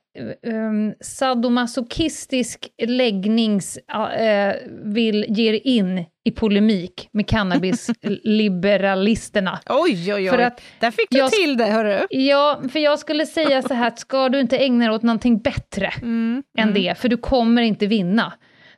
um, 0.46 0.94
sadomasochistisk 1.00 2.66
läggnings 2.86 3.78
eh, 4.18 4.54
vill 4.84 5.24
ge 5.28 5.48
er 5.54 5.60
in 5.66 6.04
i 6.24 6.30
polemik 6.30 7.08
med 7.12 7.28
cannabisliberalisterna. 7.28 9.58
Oj, 9.68 10.14
oj, 10.14 10.14
oj. 10.14 10.28
För 10.28 10.38
att 10.38 10.60
Där 10.80 10.90
fick 10.90 11.10
du 11.10 11.18
jag- 11.18 11.32
till 11.32 11.56
det, 11.56 11.64
hörru. 11.64 12.06
Ja, 12.10 12.60
för 12.72 12.78
jag 12.78 12.98
skulle 12.98 13.26
säga 13.26 13.62
så 13.62 13.74
här, 13.74 13.92
ska 13.96 14.28
du 14.28 14.40
inte 14.40 14.58
ägna 14.58 14.84
dig 14.86 14.94
åt 14.94 15.02
någonting 15.02 15.38
bättre 15.38 15.90
Mm. 16.02 16.42
än 16.58 16.74
det, 16.74 16.98
för 16.98 17.08
du 17.08 17.16
kommer 17.16 17.62
inte 17.62 17.86
vinna. 17.86 18.32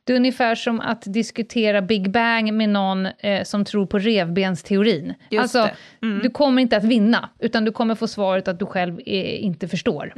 Det 0.06 0.12
är 0.12 0.16
ungefär 0.16 0.54
som 0.54 0.80
att 0.80 1.02
diskutera 1.06 1.82
Big 1.82 2.10
Bang 2.10 2.54
med 2.54 2.68
någon 2.68 3.06
eh, 3.06 3.44
som 3.44 3.64
tror 3.64 3.86
på 3.86 3.98
revbensteorin. 3.98 5.14
Just 5.30 5.42
alltså. 5.42 5.76
Mm. 6.02 6.18
du 6.22 6.30
kommer 6.30 6.62
inte 6.62 6.76
att 6.76 6.84
vinna, 6.84 7.30
utan 7.38 7.64
du 7.64 7.72
kommer 7.72 7.94
få 7.94 8.08
svaret 8.08 8.48
att 8.48 8.58
du 8.58 8.66
själv 8.66 9.00
eh, 9.06 9.44
inte 9.44 9.68
förstår. 9.68 10.12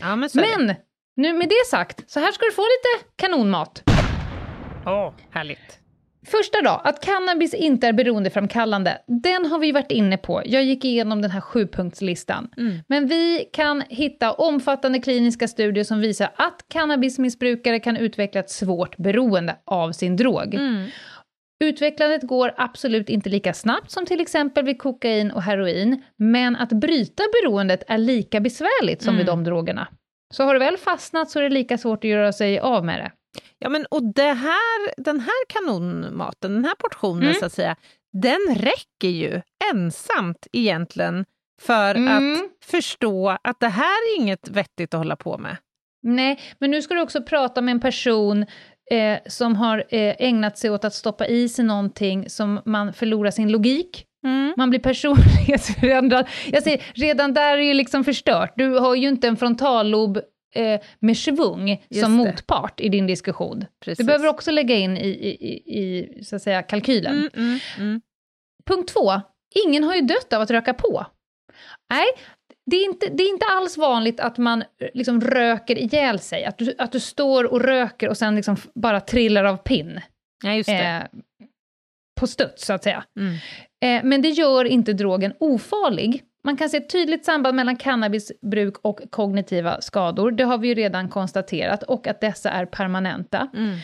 Ja, 0.00 0.16
men. 0.16 0.28
Men, 0.34 0.74
nu 1.16 1.32
med 1.32 1.48
det 1.48 1.66
sagt, 1.70 2.10
så 2.10 2.20
här 2.20 2.32
ska 2.32 2.44
du 2.44 2.52
få 2.52 2.62
lite 2.62 3.06
kanonmat. 3.16 3.82
Åh, 4.86 5.12
härligt. 5.30 5.79
Första 6.26 6.62
då, 6.62 6.80
att 6.84 7.04
cannabis 7.04 7.54
inte 7.54 7.86
är 7.86 7.92
beroendeframkallande. 7.92 8.98
Den 9.06 9.46
har 9.46 9.58
vi 9.58 9.72
varit 9.72 9.90
inne 9.90 10.16
på. 10.16 10.42
Jag 10.44 10.64
gick 10.64 10.84
igenom 10.84 11.22
den 11.22 11.30
här 11.30 11.40
sjupunktslistan. 11.40 12.48
Mm. 12.56 12.78
Men 12.88 13.06
vi 13.06 13.48
kan 13.52 13.82
hitta 13.88 14.32
omfattande 14.32 14.98
kliniska 14.98 15.48
studier 15.48 15.84
som 15.84 16.00
visar 16.00 16.30
att 16.36 16.64
cannabismissbrukare 16.68 17.80
kan 17.80 17.96
utveckla 17.96 18.40
ett 18.40 18.50
svårt 18.50 18.96
beroende 18.96 19.56
av 19.64 19.92
sin 19.92 20.16
drog. 20.16 20.54
Mm. 20.54 20.86
Utvecklandet 21.64 22.22
går 22.22 22.54
absolut 22.56 23.08
inte 23.08 23.28
lika 23.28 23.54
snabbt 23.54 23.90
som 23.90 24.06
till 24.06 24.20
exempel 24.20 24.64
vid 24.64 24.78
kokain 24.78 25.30
och 25.30 25.42
heroin, 25.42 26.02
men 26.16 26.56
att 26.56 26.72
bryta 26.72 27.22
beroendet 27.42 27.82
är 27.88 27.98
lika 27.98 28.40
besvärligt 28.40 29.02
som 29.02 29.16
vid 29.16 29.26
de 29.26 29.44
drogerna. 29.44 29.88
Så 30.34 30.44
har 30.44 30.54
du 30.54 30.60
väl 30.60 30.76
fastnat 30.76 31.30
så 31.30 31.38
är 31.38 31.42
det 31.42 31.48
lika 31.48 31.78
svårt 31.78 32.04
att 32.04 32.10
göra 32.10 32.32
sig 32.32 32.58
av 32.58 32.84
med 32.84 33.00
det. 33.00 33.10
Ja, 33.58 33.68
men 33.68 33.86
och 33.90 34.14
det 34.14 34.32
här, 34.32 35.02
den 35.04 35.20
här 35.20 35.46
kanonmaten, 35.48 36.52
den 36.54 36.64
här 36.64 36.74
portionen 36.74 37.22
Mm. 37.22 37.34
så 37.34 37.46
att 37.46 37.52
säga, 37.52 37.76
den 38.12 38.54
räcker 38.56 39.08
ju 39.08 39.40
ensamt 39.74 40.46
egentligen 40.52 41.24
för 41.62 41.94
Mm. 41.94 42.34
att 42.34 42.40
förstå 42.66 43.36
att 43.42 43.60
det 43.60 43.68
här 43.68 43.84
är 44.16 44.20
inget 44.20 44.48
vettigt 44.48 44.94
att 44.94 44.98
hålla 44.98 45.16
på 45.16 45.38
med. 45.38 45.56
Nej, 46.02 46.40
men 46.58 46.70
nu 46.70 46.82
ska 46.82 46.94
du 46.94 47.00
också 47.00 47.22
prata 47.22 47.60
med 47.62 47.72
en 47.72 47.80
person 47.80 48.46
eh, 48.90 49.18
som 49.26 49.56
har 49.56 49.78
eh, 49.78 50.14
ägnat 50.18 50.58
sig 50.58 50.70
åt 50.70 50.84
att 50.84 50.94
stoppa 50.94 51.26
i 51.26 51.48
sig 51.48 51.64
någonting 51.64 52.30
som 52.30 52.60
man 52.64 52.92
förlorar 52.92 53.30
sin 53.30 53.52
logik. 53.52 54.06
Mm. 54.24 54.54
Man 54.56 54.70
blir 54.70 54.80
personlighetsförändrad. 54.80 56.28
Jag 56.52 56.62
säger, 56.62 56.82
redan 56.94 57.34
där 57.34 57.52
är 57.52 57.56
det 57.56 57.64
ju 57.64 57.74
liksom 57.74 58.04
förstört. 58.04 58.52
Du 58.56 58.78
har 58.78 58.94
ju 58.94 59.08
inte 59.08 59.28
en 59.28 59.36
frontallob 59.36 60.18
eh, 60.54 60.80
med 60.98 61.16
svung 61.16 61.84
Just 61.88 62.04
som 62.04 62.18
det. 62.18 62.24
motpart 62.24 62.80
i 62.80 62.88
din 62.88 63.06
diskussion. 63.06 63.64
Precis. 63.84 63.98
Du 63.98 64.04
behöver 64.04 64.28
också 64.28 64.50
lägga 64.50 64.74
in 64.74 64.96
i, 64.96 65.08
i, 65.08 65.78
i, 65.78 66.24
så 66.24 66.36
att 66.36 66.42
säga, 66.42 66.62
kalkylen. 66.62 67.12
Mm, 67.12 67.30
mm, 67.36 67.58
mm. 67.78 68.00
Punkt 68.66 68.92
två, 68.92 69.12
ingen 69.66 69.84
har 69.84 69.94
ju 69.94 70.00
dött 70.00 70.32
av 70.32 70.42
att 70.42 70.50
röka 70.50 70.74
på. 70.74 71.06
Nej, 71.90 72.06
det 72.70 72.76
är 72.76 72.84
inte, 72.84 73.06
det 73.06 73.22
är 73.22 73.30
inte 73.30 73.46
alls 73.46 73.76
vanligt 73.76 74.20
att 74.20 74.38
man 74.38 74.62
eh, 74.62 74.88
liksom 74.94 75.20
röker 75.20 75.78
ihjäl 75.78 76.18
sig. 76.18 76.44
Att 76.44 76.58
du, 76.58 76.74
att 76.78 76.92
du 76.92 77.00
står 77.00 77.52
och 77.52 77.60
röker 77.60 78.08
och 78.08 78.16
sen 78.16 78.36
liksom 78.36 78.56
bara 78.74 79.00
trillar 79.00 79.44
av 79.44 79.56
pinn. 79.56 80.00
Ja, 80.44 80.54
just 80.54 80.68
det. 80.68 81.08
Eh, 81.10 81.48
på 82.20 82.26
studs, 82.26 82.66
så 82.66 82.72
att 82.72 82.82
säga. 82.82 83.04
Mm. 83.20 83.34
Eh, 83.84 84.04
men 84.04 84.22
det 84.22 84.28
gör 84.28 84.64
inte 84.64 84.92
drogen 84.92 85.32
ofarlig. 85.40 86.22
Man 86.44 86.56
kan 86.56 86.68
se 86.68 86.76
ett 86.76 86.90
tydligt 86.90 87.24
samband 87.24 87.56
mellan 87.56 87.76
cannabisbruk 87.76 88.74
och 88.82 89.00
kognitiva 89.10 89.80
skador. 89.80 90.30
Det 90.30 90.44
har 90.44 90.58
vi 90.58 90.68
ju 90.68 90.74
redan 90.74 91.08
konstaterat. 91.08 91.82
Och 91.82 92.06
att 92.06 92.20
dessa 92.20 92.50
är 92.50 92.66
permanenta. 92.66 93.48
Mm. 93.54 93.76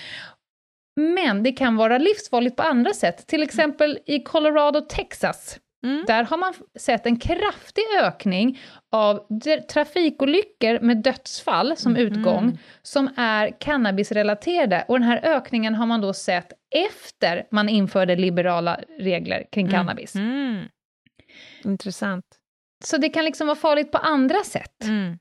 Men 0.96 1.42
det 1.42 1.52
kan 1.52 1.76
vara 1.76 1.98
livsfarligt 1.98 2.56
på 2.56 2.62
andra 2.62 2.92
sätt. 2.92 3.26
Till 3.26 3.42
exempel 3.42 3.98
i 4.06 4.22
Colorado, 4.22 4.80
Texas. 4.80 5.58
Mm. 5.84 6.04
Där 6.06 6.24
har 6.24 6.36
man 6.36 6.54
sett 6.78 7.06
en 7.06 7.18
kraftig 7.18 7.82
ökning 8.00 8.60
av 8.92 9.40
trafikolyckor 9.72 10.80
med 10.80 10.96
dödsfall 10.96 11.76
som 11.76 11.96
utgång, 11.96 12.58
som 12.82 13.10
är 13.16 13.60
cannabisrelaterade. 13.60 14.84
Och 14.88 15.00
den 15.00 15.08
här 15.08 15.20
ökningen 15.24 15.74
har 15.74 15.86
man 15.86 16.00
då 16.00 16.12
sett 16.12 16.52
efter 16.70 17.46
man 17.50 17.68
införde 17.68 18.16
liberala 18.16 18.80
regler 18.98 19.44
kring 19.52 19.68
cannabis. 19.68 20.14
Mm. 20.14 20.64
Intressant. 21.64 22.24
Så 22.84 22.96
det 22.96 23.08
kan 23.08 23.24
liksom 23.24 23.46
vara 23.46 23.56
farligt 23.56 23.92
på 23.92 23.98
andra 23.98 24.44
sätt 24.44 24.84
Mm. 24.84 25.18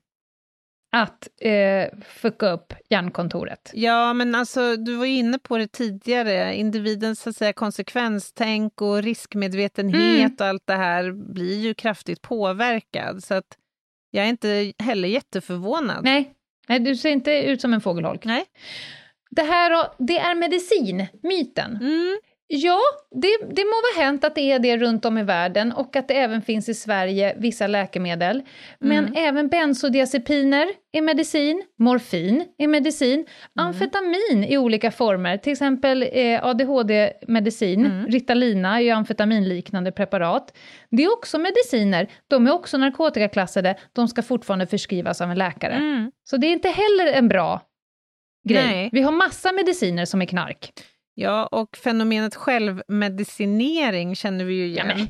att 0.92 1.28
eh, 1.40 1.98
fucka 2.08 2.50
upp 2.50 2.72
hjärnkontoret. 2.90 3.70
Ja, 3.74 4.12
men 4.12 4.34
alltså, 4.34 4.76
du 4.76 4.96
var 4.96 5.04
ju 5.04 5.16
inne 5.16 5.38
på 5.38 5.58
det 5.58 5.72
tidigare. 5.72 6.54
Individens 6.56 7.20
så 7.20 7.30
att 7.30 7.36
säga, 7.36 7.52
konsekvenstänk 7.52 8.80
och 8.82 9.02
riskmedvetenhet 9.02 10.18
Mm. 10.20 10.32
och 10.40 10.46
allt 10.46 10.66
det 10.66 10.74
här 10.76 11.12
blir 11.32 11.58
ju 11.58 11.74
kraftigt 11.74 12.22
påverkad. 12.22 13.24
Så 13.24 13.34
att 13.34 13.58
jag 14.10 14.24
är 14.24 14.28
inte 14.28 14.72
heller 14.78 15.08
jätteförvånad. 15.08 16.04
Nej, 16.04 16.34
nej 16.68 16.80
du 16.80 16.96
ser 16.96 17.10
inte 17.10 17.32
ut 17.32 17.60
som 17.60 17.72
en 17.72 17.80
fågelholk. 17.80 18.24
Nej. 18.24 18.44
Det 19.30 19.42
här 19.42 19.88
det 19.98 20.18
är 20.18 20.34
medicin, 20.34 21.06
myten. 21.22 21.76
Mm. 21.76 22.18
Ja, 22.48 22.78
det, 23.10 23.28
det 23.54 23.64
må 23.64 23.70
vara 23.70 24.04
hänt 24.06 24.24
att 24.24 24.34
det 24.34 24.40
är 24.52 24.58
det 24.58 24.76
runt 24.76 25.04
om 25.04 25.18
i 25.18 25.22
världen 25.22 25.72
och 25.72 25.96
att 25.96 26.08
det 26.08 26.14
även 26.14 26.42
finns 26.42 26.68
i 26.68 26.74
Sverige 26.74 27.34
vissa 27.38 27.66
läkemedel. 27.66 28.42
Men 28.78 29.04
Mm. 29.04 29.14
även 29.16 29.48
bensodiazepiner 29.48 30.66
är 30.92 31.00
medicin, 31.02 31.62
morfin 31.78 32.44
är 32.58 32.66
medicin, 32.68 33.12
Mm. 33.18 33.26
amfetamin 33.66 34.44
i 34.48 34.58
olika 34.58 34.90
former, 34.90 35.36
till 35.38 35.52
exempel 35.52 36.02
eh, 36.12 36.44
ADHD-medicin, 36.46 37.86
Mm. 37.86 38.06
Ritalina 38.06 38.76
är 38.76 38.80
ju 38.80 38.90
amfetaminliknande 38.90 39.92
preparat. 39.92 40.56
Det 40.90 41.04
är 41.04 41.12
också 41.12 41.38
mediciner, 41.38 42.08
de 42.28 42.46
är 42.46 42.52
också 42.52 42.78
narkotikaklassade, 42.78 43.76
de 43.92 44.08
ska 44.08 44.22
fortfarande 44.22 44.66
förskrivas 44.66 45.20
av 45.20 45.30
en 45.30 45.38
läkare. 45.38 45.72
Mm. 45.74 46.10
Så 46.24 46.36
det 46.36 46.46
är 46.46 46.52
inte 46.52 46.68
heller 46.68 47.12
en 47.12 47.28
bra 47.28 47.60
grej. 48.48 48.66
Nej. 48.66 48.88
Vi 48.92 49.02
har 49.02 49.12
massa 49.12 49.52
mediciner 49.52 50.04
som 50.04 50.22
är 50.22 50.26
knark. 50.26 50.72
Ja, 51.18 51.46
och 51.46 51.76
fenomenet 51.76 52.34
självmedicinering 52.34 54.16
känner 54.16 54.44
vi 54.44 54.54
ju 54.54 54.66
Ja, 54.74 54.84
igen. 54.84 55.06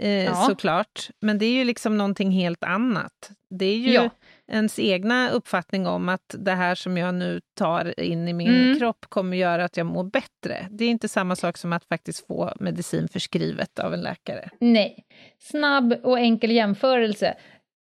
eh, 0.00 0.24
Ja. 0.24 0.34
Såklart. 0.34 1.10
Men 1.20 1.38
det 1.38 1.46
är 1.46 1.52
ju 1.52 1.64
liksom 1.64 1.98
någonting 1.98 2.30
helt 2.30 2.64
annat. 2.64 3.30
Det 3.50 3.64
är 3.66 3.76
ju 3.76 3.92
Ja. 3.92 4.10
ens 4.52 4.78
egna 4.78 5.30
uppfattning 5.30 5.86
om 5.86 6.08
att 6.08 6.34
det 6.38 6.52
här 6.52 6.74
som 6.74 6.96
jag 6.96 7.14
nu 7.14 7.40
tar 7.58 8.00
in 8.00 8.28
i 8.28 8.32
min 8.32 8.48
Mm. 8.54 8.78
kropp 8.78 9.06
kommer 9.08 9.36
göra 9.36 9.64
att 9.64 9.76
jag 9.76 9.86
mår 9.86 10.04
bättre. 10.04 10.66
Det 10.70 10.84
är 10.84 10.88
inte 10.88 11.08
samma 11.08 11.36
sak 11.36 11.56
som 11.58 11.72
att 11.72 11.84
faktiskt 11.84 12.26
få 12.26 12.52
medicin 12.60 13.08
förskrivet 13.08 13.78
av 13.78 13.94
en 13.94 14.00
läkare. 14.00 14.48
Nej. 14.60 15.04
Snabb 15.38 15.92
och 16.02 16.18
enkel 16.18 16.50
jämförelse. 16.50 17.34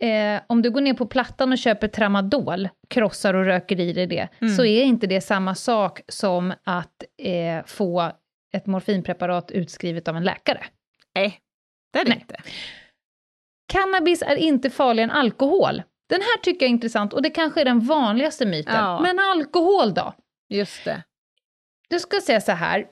Eh, 0.03 0.41
om 0.47 0.63
du 0.63 0.71
går 0.71 0.81
ner 0.81 0.95
på 0.95 1.07
Plattan 1.07 1.53
och 1.53 1.59
köper 1.59 1.89
tramadol, 1.89 2.69
krossar 2.89 3.35
och 3.35 3.45
röker 3.45 3.81
i 3.81 3.93
dig 3.93 4.07
det, 4.07 4.29
Mm. 4.41 4.55
så 4.57 4.65
är 4.65 4.83
inte 4.85 5.07
det 5.07 5.21
samma 5.21 5.55
sak 5.55 6.01
som 6.09 6.53
att 6.65 7.03
eh, 7.23 7.65
få 7.67 8.13
ett 8.53 8.67
morfinpreparat 8.67 9.51
utskrivet 9.51 10.09
av 10.09 10.17
en 10.17 10.25
läkare. 10.25 10.65
Nej, 11.15 11.41
det 11.93 11.99
är 11.99 12.05
det 12.05 12.11
Nej. 12.11 12.19
inte. 12.21 12.37
Cannabis 13.73 14.23
är 14.23 14.37
inte 14.37 14.71
farligare 14.71 15.11
än 15.11 15.17
alkohol. 15.17 15.83
Den 16.09 16.21
här 16.21 16.41
tycker 16.43 16.67
jag 16.67 16.69
är 16.71 16.75
intressant 16.75 17.13
och 17.13 17.23
det 17.23 17.31
kanske 17.31 17.61
är 17.61 17.65
den 17.65 17.81
vanligaste 17.81 18.47
myten. 18.47 18.75
Ja. 18.75 19.01
Men 19.01 19.19
alkohol 19.19 19.95
då? 19.95 20.15
Just 20.49 20.85
det. 20.85 21.03
Du 21.89 22.01
ska 22.01 22.21
säga 22.21 22.41
så 22.41 22.53
här. 22.53 22.87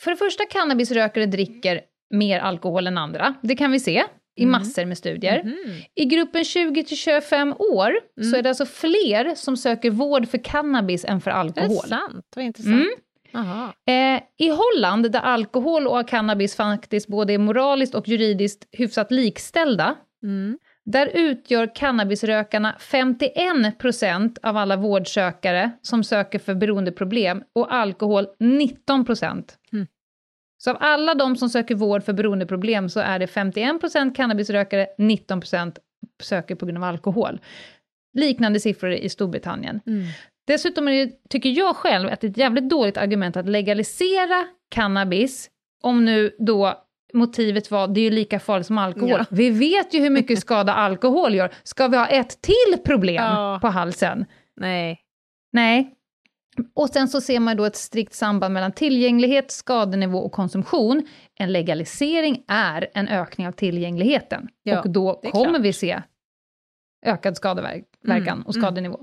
För 0.00 0.10
det 0.10 0.16
första, 0.16 0.44
cannabisrökare 0.44 1.26
dricker 1.26 1.80
mer 2.10 2.40
alkohol 2.40 2.86
än 2.86 2.98
andra. 2.98 3.34
Det 3.42 3.56
kan 3.56 3.72
vi 3.72 3.80
se 3.80 4.04
i 4.38 4.42
Mm. 4.42 4.52
massor 4.52 4.84
med 4.84 4.98
studier. 4.98 5.42
Mhm. 5.44 5.54
I 5.94 6.04
gruppen 6.04 6.44
20-25 6.44 7.52
år 7.58 7.92
så 8.20 8.26
Mm. 8.28 8.38
är 8.38 8.42
det 8.42 8.48
alltså 8.48 8.66
fler 8.66 9.34
som 9.34 9.56
söker 9.56 9.90
vård 9.90 10.28
för 10.28 10.38
cannabis 10.44 11.04
än 11.04 11.20
för 11.20 11.30
Är 11.30 11.34
det 11.34 11.40
alkohol. 11.40 11.88
sant? 11.88 12.26
Vad 12.36 12.44
intressant. 12.44 12.74
Mm. 13.34 14.14
Eh, 14.16 14.22
I 14.36 14.48
Holland, 14.50 15.10
där 15.12 15.20
alkohol 15.20 15.86
och 15.86 16.08
cannabis 16.08 16.56
faktiskt 16.56 17.08
både 17.08 17.32
är 17.32 17.38
moraliskt 17.38 17.94
och 17.94 18.08
juridiskt 18.08 18.64
hyfsat 18.72 19.10
likställda, 19.10 19.94
Mm. 20.22 20.58
där 20.84 21.06
utgör 21.14 21.74
cannabisrökarna 21.74 22.76
51% 22.78 24.38
av 24.42 24.56
alla 24.56 24.76
vårdsökare 24.76 25.70
som 25.82 26.04
söker 26.04 26.38
för 26.38 26.54
beroendeproblem 26.54 27.42
och 27.54 27.74
alkohol 27.74 28.26
19%. 28.40 29.22
Mm. 29.24 29.44
Så 30.58 30.70
av 30.70 30.76
alla 30.80 31.14
de 31.14 31.36
som 31.36 31.48
söker 31.48 31.74
vård 31.74 32.02
för 32.04 32.12
beroendeproblem 32.12 32.88
så 32.88 33.00
är 33.00 33.18
det 33.18 33.26
51% 33.26 34.14
cannabisrökare, 34.14 34.86
19% 34.98 35.76
söker 36.22 36.54
på 36.54 36.66
grund 36.66 36.78
av 36.78 36.84
alkohol. 36.84 37.40
Liknande 38.14 38.60
siffror 38.60 38.92
i 38.92 39.08
Storbritannien. 39.08 39.80
Mm. 39.86 40.04
Dessutom 40.46 40.88
är 40.88 40.92
det, 40.92 41.12
tycker 41.28 41.50
jag 41.50 41.76
själv, 41.76 42.08
att 42.08 42.20
det 42.20 42.26
är 42.26 42.30
ett 42.30 42.36
jävligt 42.38 42.68
dåligt 42.70 42.96
argument 42.96 43.36
att 43.36 43.48
legalisera 43.48 44.46
cannabis, 44.68 45.50
om 45.82 46.04
nu 46.04 46.30
då 46.38 46.74
motivet 47.14 47.70
var 47.70 47.88
det 47.88 48.00
är 48.00 48.02
ju 48.02 48.10
lika 48.10 48.40
farligt 48.40 48.66
som 48.66 48.78
alkohol. 48.78 49.10
Ja. 49.10 49.24
Vi 49.30 49.50
vet 49.50 49.94
ju 49.94 50.00
hur 50.00 50.10
mycket 50.10 50.38
skada 50.38 50.74
alkohol 50.74 51.34
gör. 51.34 51.50
Ska 51.62 51.88
vi 51.88 51.96
ha 51.96 52.06
ett 52.06 52.42
till 52.42 52.78
problem 52.84 53.24
Ja. 53.24 53.58
på 53.62 53.68
halsen? 53.68 54.26
Nej. 54.56 55.00
Nej. 55.52 55.94
Och 56.74 56.88
sen 56.88 57.08
så 57.08 57.20
ser 57.20 57.40
man 57.40 57.56
då 57.56 57.64
ett 57.64 57.76
strikt 57.76 58.14
samband 58.14 58.54
mellan 58.54 58.72
tillgänglighet, 58.72 59.50
skadenivå 59.50 60.18
och 60.18 60.32
konsumtion. 60.32 61.06
En 61.38 61.52
legalisering 61.52 62.44
är 62.48 62.88
en 62.94 63.08
ökning 63.08 63.48
av 63.48 63.52
tillgängligheten. 63.52 64.48
Ja, 64.62 64.80
och 64.80 64.90
då 64.90 65.14
kommer 65.14 65.50
klart. 65.50 65.62
vi 65.62 65.72
se 65.72 66.02
ökad 67.06 67.36
skadeverkan 67.36 67.84
Mm, 68.04 68.42
och 68.42 68.54
mm. 68.54 68.62
skadenivå. 68.62 69.00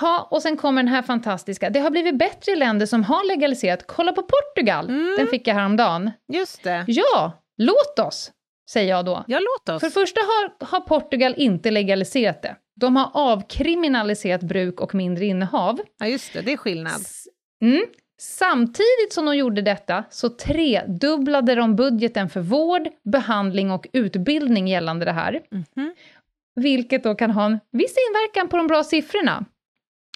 Ha, 0.00 0.28
och 0.30 0.42
sen 0.42 0.56
kommer 0.56 0.82
den 0.82 0.92
här 0.92 1.02
fantastiska. 1.02 1.70
Det 1.70 1.80
har 1.80 1.90
blivit 1.90 2.18
bättre 2.18 2.52
i 2.52 2.56
länder 2.56 2.86
som 2.86 3.04
har 3.04 3.28
legaliserat. 3.28 3.86
Kolla 3.86 4.12
på 4.12 4.22
Portugal! 4.22 4.88
Mm. 4.88 5.14
Den 5.18 5.26
fick 5.26 5.46
jag 5.46 5.54
häromdagen. 5.54 6.10
Just 6.32 6.64
det. 6.64 6.84
Ja, 6.86 7.32
låt 7.56 7.98
oss, 7.98 8.32
säger 8.70 8.90
jag 8.90 9.04
då. 9.04 9.24
Ja, 9.26 9.38
låt 9.38 9.74
oss. 9.74 9.80
För 9.80 9.86
det 9.86 9.92
första 9.92 10.20
har, 10.20 10.66
har 10.66 10.80
Portugal 10.80 11.34
inte 11.36 11.70
legaliserat 11.70 12.42
det. 12.42 12.56
De 12.80 12.96
har 12.96 13.10
avkriminaliserat 13.14 14.42
bruk 14.42 14.80
och 14.80 14.94
mindre 14.94 15.24
innehav. 15.24 15.80
Ja, 15.98 16.06
just 16.06 16.32
det. 16.32 16.40
Det 16.40 16.52
är 16.52 16.56
skillnad. 16.56 17.00
Mm. 17.62 17.86
Samtidigt 18.20 19.12
som 19.12 19.24
de 19.24 19.36
gjorde 19.36 19.62
detta 19.62 20.04
så 20.10 20.28
tredubblade 20.28 21.54
de 21.54 21.76
budgeten 21.76 22.28
för 22.28 22.40
vård, 22.40 22.88
behandling 23.04 23.70
och 23.70 23.86
utbildning 23.92 24.68
gällande 24.68 25.04
det 25.04 25.12
här. 25.12 25.40
Mhm. 25.50 25.94
Vilket 26.56 27.02
då 27.02 27.14
kan 27.14 27.30
ha 27.30 27.46
en 27.46 27.60
viss 27.70 27.96
inverkan 28.10 28.48
på 28.48 28.56
de 28.56 28.66
bra 28.66 28.84
siffrorna. 28.84 29.44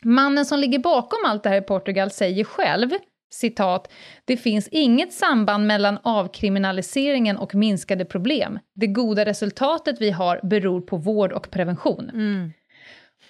Mannen 0.05 0.45
som 0.45 0.59
ligger 0.59 0.79
bakom 0.79 1.19
allt 1.25 1.43
det 1.43 1.49
här 1.49 1.57
i 1.57 1.65
Portugal 1.65 2.11
säger 2.11 2.45
själv, 2.45 2.91
citat, 3.31 3.93
det 4.25 4.37
finns 4.37 4.69
inget 4.69 5.13
samband 5.13 5.67
mellan 5.67 5.99
avkriminaliseringen 6.03 7.37
och 7.37 7.55
minskade 7.55 8.05
problem. 8.05 8.59
Det 8.75 8.87
goda 8.87 9.25
resultatet 9.25 10.01
vi 10.01 10.11
har 10.11 10.41
beror 10.43 10.81
på 10.81 10.97
vård 10.97 11.33
och 11.33 11.51
prevention. 11.51 12.11
Mm. 12.11 12.53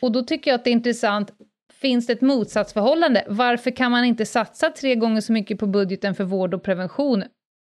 Och 0.01 0.13
då 0.13 0.23
tycker 0.23 0.51
jag 0.51 0.59
att 0.59 0.65
det 0.65 0.71
är 0.71 0.73
intressant, 0.73 1.33
finns 1.81 2.07
det 2.07 2.13
ett 2.13 2.21
motsatsförhållande? 2.21 3.25
Varför 3.29 3.71
kan 3.71 3.91
man 3.91 4.05
inte 4.05 4.27
satsa 4.27 4.71
tre 4.71 4.95
gånger 4.95 5.21
så 5.21 5.33
mycket 5.33 5.59
på 5.59 5.67
budgeten 5.67 6.15
för 6.15 6.25
vård 6.25 6.55
och 6.55 6.63
prevention 6.63 7.25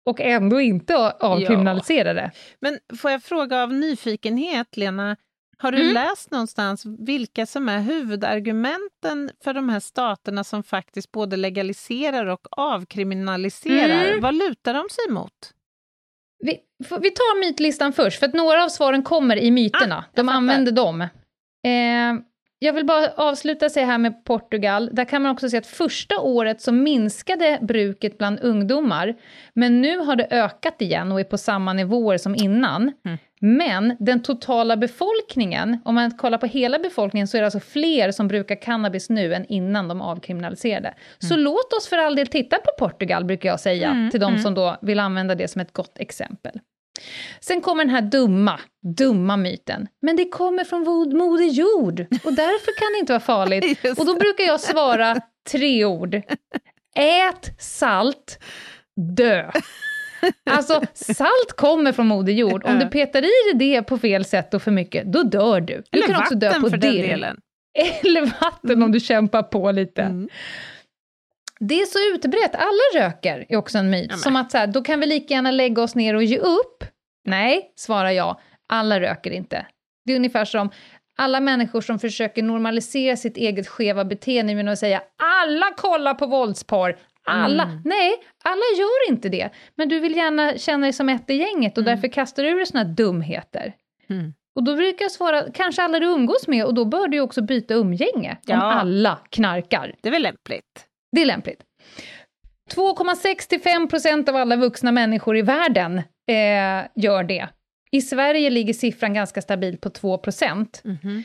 och 0.06 0.20
ändå 0.20 0.60
inte 0.60 0.96
avkriminalisera 1.20 2.14
det? 2.14 2.30
Men 2.60 2.78
får 2.98 3.10
jag 3.10 3.22
fråga 3.22 3.62
av 3.62 3.72
nyfikenhet, 3.72 4.76
Lena, 4.76 5.16
Har 5.62 5.72
du 5.72 5.80
Mm. 5.82 5.94
läst 5.94 6.30
någonstans 6.30 6.82
vilka 6.98 7.46
som 7.46 7.68
är 7.68 7.80
huvudargumenten 7.80 9.30
för 9.44 9.54
de 9.54 9.68
här 9.68 9.80
staterna 9.80 10.44
som 10.44 10.62
faktiskt 10.62 11.12
både 11.12 11.36
legaliserar 11.36 12.26
och 12.26 12.46
avkriminaliserar? 12.50 14.04
Mm. 14.06 14.20
Vad 14.20 14.34
lutar 14.34 14.74
de 14.74 14.84
sig 14.90 15.14
mot? 15.14 15.32
Vi, 16.44 16.58
vi 17.00 17.10
tar 17.10 17.40
mytlistan 17.40 17.92
först, 17.92 18.18
för 18.18 18.26
att 18.26 18.34
några 18.34 18.64
av 18.64 18.68
svaren 18.68 19.02
kommer 19.02 19.36
i 19.36 19.50
myterna. 19.50 19.96
Ah, 20.08 20.10
De 20.14 20.28
använder 20.28 20.72
dem. 20.72 21.00
Eh, 21.00 22.22
jag 22.58 22.72
vill 22.72 22.86
bara 22.86 23.08
avsluta 23.16 23.68
sig 23.70 23.84
här 23.84 23.98
med 23.98 24.24
Portugal. 24.24 24.90
Där 24.92 25.04
kan 25.04 25.22
man 25.22 25.30
också 25.32 25.48
se 25.48 25.56
att 25.58 25.66
första 25.66 26.20
året 26.20 26.60
så 26.60 26.72
minskade 26.72 27.58
bruket 27.62 28.18
bland 28.18 28.40
ungdomar, 28.40 29.14
men 29.54 29.80
nu 29.80 29.98
har 29.98 30.16
det 30.16 30.26
ökat 30.30 30.82
igen 30.82 31.12
och 31.12 31.20
är 31.20 31.24
på 31.24 31.38
samma 31.38 31.72
nivåer 31.72 32.18
som 32.18 32.34
innan. 32.34 32.92
Mm. 33.04 33.18
Men 33.44 33.96
den 33.98 34.22
totala 34.22 34.76
befolkningen, 34.76 35.78
om 35.84 35.94
man 35.94 36.10
kollar 36.10 36.38
på 36.38 36.46
hela 36.46 36.78
befolkningen, 36.78 37.28
så 37.28 37.36
är 37.36 37.40
det 37.40 37.46
alltså 37.46 37.60
fler 37.60 38.10
som 38.10 38.28
brukar 38.28 38.62
cannabis 38.62 39.10
nu 39.10 39.34
än 39.34 39.46
innan 39.46 39.88
de 39.88 40.00
avkriminaliserade. 40.00 40.94
Så 41.18 41.36
låt 41.36 41.72
oss 41.72 41.88
för 41.88 41.98
all 41.98 42.16
del 42.16 42.26
titta 42.26 42.56
på 42.56 42.70
Portugal, 42.78 43.24
brukar 43.24 43.48
jag 43.48 43.60
säga, 43.60 43.90
Mm, 43.90 44.10
till 44.10 44.20
de 44.20 44.32
mm. 44.32 44.42
som 44.42 44.54
då 44.54 44.76
vill 44.82 44.98
använda 44.98 45.34
det 45.34 45.48
som 45.48 45.60
ett 45.60 45.72
gott 45.72 45.98
exempel. 45.98 46.60
Sen 47.40 47.60
kommer 47.60 47.84
den 47.84 47.94
här 47.94 48.02
dumma, 48.02 48.60
dumma 48.98 49.36
myten. 49.36 49.88
Men 50.02 50.16
det 50.16 50.28
kommer 50.28 50.64
från 50.64 50.80
Moder 51.18 51.44
Jord 51.44 52.00
och 52.00 52.32
därför 52.32 52.78
kan 52.78 52.92
det 52.92 52.98
inte 52.98 53.12
vara 53.12 53.20
farligt. 53.20 53.84
Och 53.98 54.06
då 54.06 54.14
brukar 54.14 54.44
jag 54.44 54.60
svara 54.60 55.20
tre 55.50 55.84
ord. 55.84 56.14
Ät 56.96 57.54
salt, 57.58 58.38
dö. 59.16 59.50
Alltså, 60.50 60.82
salt 60.94 61.52
kommer 61.56 61.92
från 61.92 62.06
Moder 62.06 62.32
Jord. 62.32 62.64
Om 62.64 62.78
du 62.78 62.86
petar 62.86 63.22
i 63.22 63.52
dig 63.54 63.70
det 63.70 63.82
på 63.82 63.98
fel 63.98 64.24
sätt 64.24 64.54
och 64.54 64.62
för 64.62 64.70
mycket, 64.70 65.12
då 65.12 65.22
dör 65.22 65.60
du. 65.60 65.82
Du 65.90 65.98
Eller 65.98 66.06
kan 66.06 66.22
också 66.22 66.34
dö 66.34 66.46
vatten 66.46 66.62
på 66.62 66.70
för 66.70 66.76
den 66.76 66.92
delen. 66.92 67.40
Eller 68.02 68.20
vatten 68.40 68.82
om 68.82 68.92
du 68.92 69.00
kämpar 69.00 69.42
på 69.42 69.72
lite. 69.72 70.02
Mm. 70.02 70.28
Det 71.60 71.80
är 71.80 71.86
så 71.86 72.14
utbrett. 72.14 72.54
Alla 72.54 73.04
röker, 73.06 73.46
är 73.48 73.56
också 73.56 73.78
en 73.78 73.90
myt. 73.90 74.18
Som 74.18 74.36
att 74.36 74.50
så 74.50 74.58
här, 74.58 74.66
då 74.66 74.82
kan 74.82 75.00
vi 75.00 75.06
lika 75.06 75.34
gärna 75.34 75.50
lägga 75.50 75.82
oss 75.82 75.94
ner 75.94 76.14
och 76.14 76.24
ge 76.24 76.38
upp. 76.38 76.84
Nej, 77.24 77.72
svarar 77.76 78.10
jag. 78.10 78.40
Alla 78.68 79.00
röker 79.00 79.30
inte. 79.30 79.66
Det 80.04 80.12
är 80.12 80.16
ungefär 80.16 80.44
som 80.44 80.70
alla 81.18 81.40
människor 81.40 81.80
som 81.80 81.98
försöker 81.98 82.42
normalisera 82.42 83.16
sitt 83.16 83.36
eget 83.36 83.68
skeva 83.68 84.04
beteende 84.04 84.52
genom 84.52 84.72
att 84.72 84.78
säga 84.78 85.02
alla 85.16 85.70
kollar 85.76 86.14
på 86.14 86.26
våldsporr. 86.26 86.96
Alla. 87.26 87.62
Mm. 87.62 87.82
Nej, 87.84 88.12
alla 88.44 88.62
gör 88.78 89.08
inte 89.12 89.28
det. 89.28 89.50
Men 89.74 89.88
du 89.88 90.00
vill 90.00 90.16
gärna 90.16 90.58
känna 90.58 90.86
dig 90.86 90.92
som 90.92 91.08
ett 91.08 91.30
i 91.30 91.34
gänget 91.34 91.78
och 91.78 91.84
därför 91.84 92.08
kastar 92.08 92.42
du 92.42 92.48
ur 92.48 92.56
dig 92.56 92.66
såna 92.66 92.84
här 92.84 92.90
dumheter. 92.90 93.74
Mm. 94.10 94.32
Och 94.56 94.64
då 94.64 94.76
brukar 94.76 95.04
jag 95.04 95.12
svara, 95.12 95.42
kanske 95.54 95.82
alla 95.82 95.98
du 96.00 96.06
umgås 96.06 96.48
med, 96.48 96.64
och 96.64 96.74
då 96.74 96.84
bör 96.84 97.08
du 97.08 97.20
också 97.20 97.42
byta 97.42 97.74
umgänge 97.74 98.30
om 98.32 98.38
Ja. 98.46 98.56
alla 98.72 99.18
knarkar. 99.30 99.94
Det 100.02 100.08
är 100.08 100.12
väl 100.12 100.22
lämpligt? 100.22 100.86
Det 101.16 101.22
är 101.22 101.26
lämpligt. 101.26 101.62
2,65% 102.74 104.28
av 104.28 104.36
alla 104.36 104.56
vuxna 104.56 104.92
människor 104.92 105.36
i 105.36 105.42
världen 105.42 105.98
eh, 105.98 106.86
gör 106.94 107.24
det. 107.24 107.48
I 107.90 108.00
Sverige 108.00 108.50
ligger 108.50 108.74
siffran 108.74 109.14
ganska 109.14 109.42
stabilt 109.42 109.80
på 109.80 109.88
2%. 109.88 110.80
Mhm. 110.84 111.24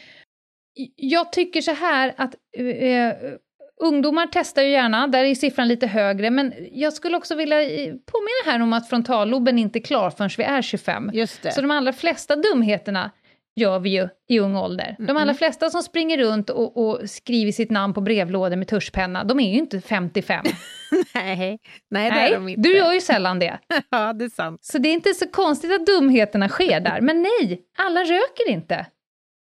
Jag 0.96 1.32
tycker 1.32 1.62
så 1.62 1.72
här 1.74 2.14
att 2.18 2.36
eh, 2.58 3.14
ungdomar 3.80 4.28
testar 4.32 4.62
ju 4.62 4.70
gärna, 4.70 5.08
där 5.08 5.24
är 5.24 5.36
siffran 5.36 5.68
lite 5.68 5.88
högre, 5.88 6.30
men 6.30 6.54
jag 6.72 6.94
skulle 6.94 7.18
också 7.18 7.36
vilja 7.36 7.58
påminna 7.86 8.46
här 8.46 8.62
om 8.62 8.74
att 8.74 8.90
frontalloben 8.90 9.60
inte 9.60 9.80
är 9.80 9.82
klar 9.82 10.10
förrän 10.10 10.30
vi 10.38 10.44
är 10.44 10.62
25. 10.62 11.10
Just 11.14 11.44
det. 11.44 11.52
Så 11.52 11.62
de 11.62 11.72
allra 11.72 11.94
flesta 11.94 12.36
dumheterna 12.36 13.12
gör 13.56 13.80
vi 13.80 13.90
ju 13.90 14.08
i 14.28 14.40
ung 14.40 14.56
ålder. 14.56 14.96
De 15.00 15.18
allra 15.18 15.34
flesta 15.34 15.70
som 15.70 15.84
springer 15.84 16.18
runt 16.18 16.50
och, 16.50 16.78
och 16.78 17.10
skriver 17.10 17.52
sitt 17.52 17.72
namn 17.72 17.94
på 17.94 18.02
brevlådor 18.02 18.56
med 18.56 18.68
tuschpenna, 18.68 19.24
de 19.24 19.40
är 19.40 19.52
ju 19.52 19.58
inte 19.58 19.82
55. 19.82 20.46
Nej, 21.16 21.60
nej, 21.90 22.12
det 22.12 22.18
är 22.18 22.32
de 22.34 22.46
Nej, 22.46 22.54
inte. 22.54 22.70
du 22.70 22.78
gör 22.78 22.94
ju 22.94 23.02
sällan 23.02 23.40
det. 23.40 23.60
Ja, 23.90 24.14
det 24.14 24.26
är 24.26 24.30
sant. 24.30 24.66
Så 24.66 24.78
det 24.78 24.90
är 24.90 24.94
inte 24.94 25.14
så 25.14 25.28
konstigt 25.28 25.74
att 25.74 25.86
dumheterna 25.86 26.50
sker 26.50 26.80
där. 26.80 27.02
Men 27.02 27.22
nej, 27.22 27.62
alla 27.78 28.00
röker 28.00 28.50
inte. 28.50 28.86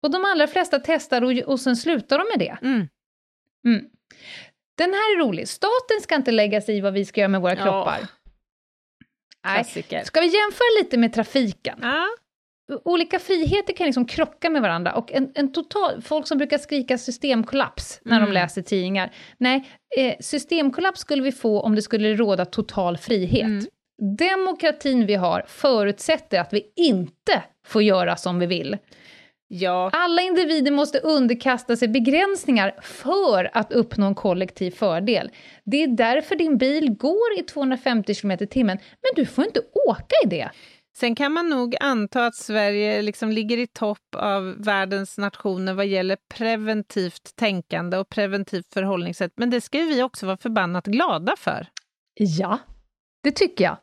Och 0.02 0.10
de 0.10 0.24
allra 0.24 0.46
flesta 0.46 0.78
testar 0.78 1.22
och, 1.22 1.32
och 1.32 1.60
sen 1.60 1.76
slutar 1.76 2.18
de 2.18 2.24
med 2.36 2.48
det. 2.48 2.66
Mm. 2.66 2.88
Mm. 3.66 3.84
Den 4.78 4.90
här 4.90 5.14
är 5.16 5.18
rolig. 5.18 5.48
Staten 5.48 6.00
ska 6.02 6.14
inte 6.14 6.30
lägga 6.30 6.60
sig 6.60 6.76
i 6.76 6.80
vad 6.80 6.92
vi 6.92 7.04
ska 7.04 7.20
göra 7.20 7.28
med 7.28 7.40
våra 7.40 7.54
Ja. 7.54 7.62
kroppar. 7.62 7.98
Nej. 9.44 9.54
Klassiker. 9.54 10.04
Ska 10.04 10.20
vi 10.20 10.26
jämföra 10.26 10.82
lite 10.82 10.96
med 10.98 11.12
trafiken? 11.12 11.78
Ja. 11.82 12.06
olika 12.84 13.18
friheter 13.18 13.72
kan 13.72 13.86
liksom 13.86 14.06
krocka 14.06 14.50
med 14.50 14.62
varandra 14.62 14.92
och 14.94 15.12
en, 15.12 15.32
en 15.34 15.52
total, 15.52 16.02
folk 16.02 16.26
som 16.26 16.38
brukar 16.38 16.58
skrika 16.58 16.98
systemkollaps 16.98 18.00
när 18.04 18.16
de 18.16 18.22
Mm. 18.22 18.32
läser 18.32 18.62
tidningar. 18.62 19.12
Nej, 19.38 19.68
eh, 19.96 20.14
systemkollaps 20.20 21.00
skulle 21.00 21.22
vi 21.22 21.32
få 21.32 21.60
om 21.60 21.74
det 21.74 21.82
skulle 21.82 22.14
råda 22.14 22.44
total 22.44 22.98
frihet. 22.98 23.42
Mm. 23.44 23.64
Demokratin 24.18 25.06
vi 25.06 25.14
har 25.14 25.44
förutsätter 25.48 26.40
att 26.40 26.52
vi 26.52 26.72
inte 26.76 27.42
får 27.66 27.82
göra 27.82 28.16
som 28.16 28.38
vi 28.38 28.46
vill. 28.46 28.78
Ja. 29.52 29.90
Alla 29.92 30.22
individer 30.22 30.70
måste 30.72 30.98
underkasta 30.98 31.76
sig 31.76 31.88
begränsningar 31.88 32.74
för 32.82 33.50
att 33.52 33.72
uppnå 33.72 34.06
en 34.06 34.14
kollektiv 34.14 34.70
fördel. 34.70 35.30
Det 35.64 35.82
är 35.82 35.86
därför 35.86 36.36
din 36.36 36.58
bil 36.58 36.90
går 36.90 37.38
i 37.38 37.42
250 37.42 38.14
km 38.14 38.30
i 38.30 38.46
timmen, 38.46 38.78
men 38.78 39.24
du 39.24 39.26
får 39.26 39.44
inte 39.44 39.60
åka 39.88 40.14
i 40.24 40.28
det. 40.28 40.50
Sen 40.96 41.14
kan 41.14 41.32
man 41.32 41.48
nog 41.48 41.76
anta 41.80 42.26
att 42.26 42.34
Sverige 42.34 43.02
liksom 43.02 43.30
ligger 43.30 43.58
i 43.58 43.66
topp 43.66 44.14
av 44.16 44.54
världens 44.58 45.18
nationer 45.18 45.74
vad 45.74 45.86
gäller 45.86 46.16
preventivt 46.34 47.36
tänkande 47.36 47.96
och 47.96 48.08
preventivt 48.08 48.72
förhållningssätt. 48.72 49.32
Men 49.36 49.50
det 49.50 49.60
ska 49.60 49.78
ju 49.78 49.86
vi 49.86 50.02
också 50.02 50.26
vara 50.26 50.36
förbannat 50.36 50.86
glada 50.86 51.34
för. 51.38 51.66
Ja, 52.14 52.58
det 53.22 53.30
tycker 53.30 53.64
jag. 53.64 53.76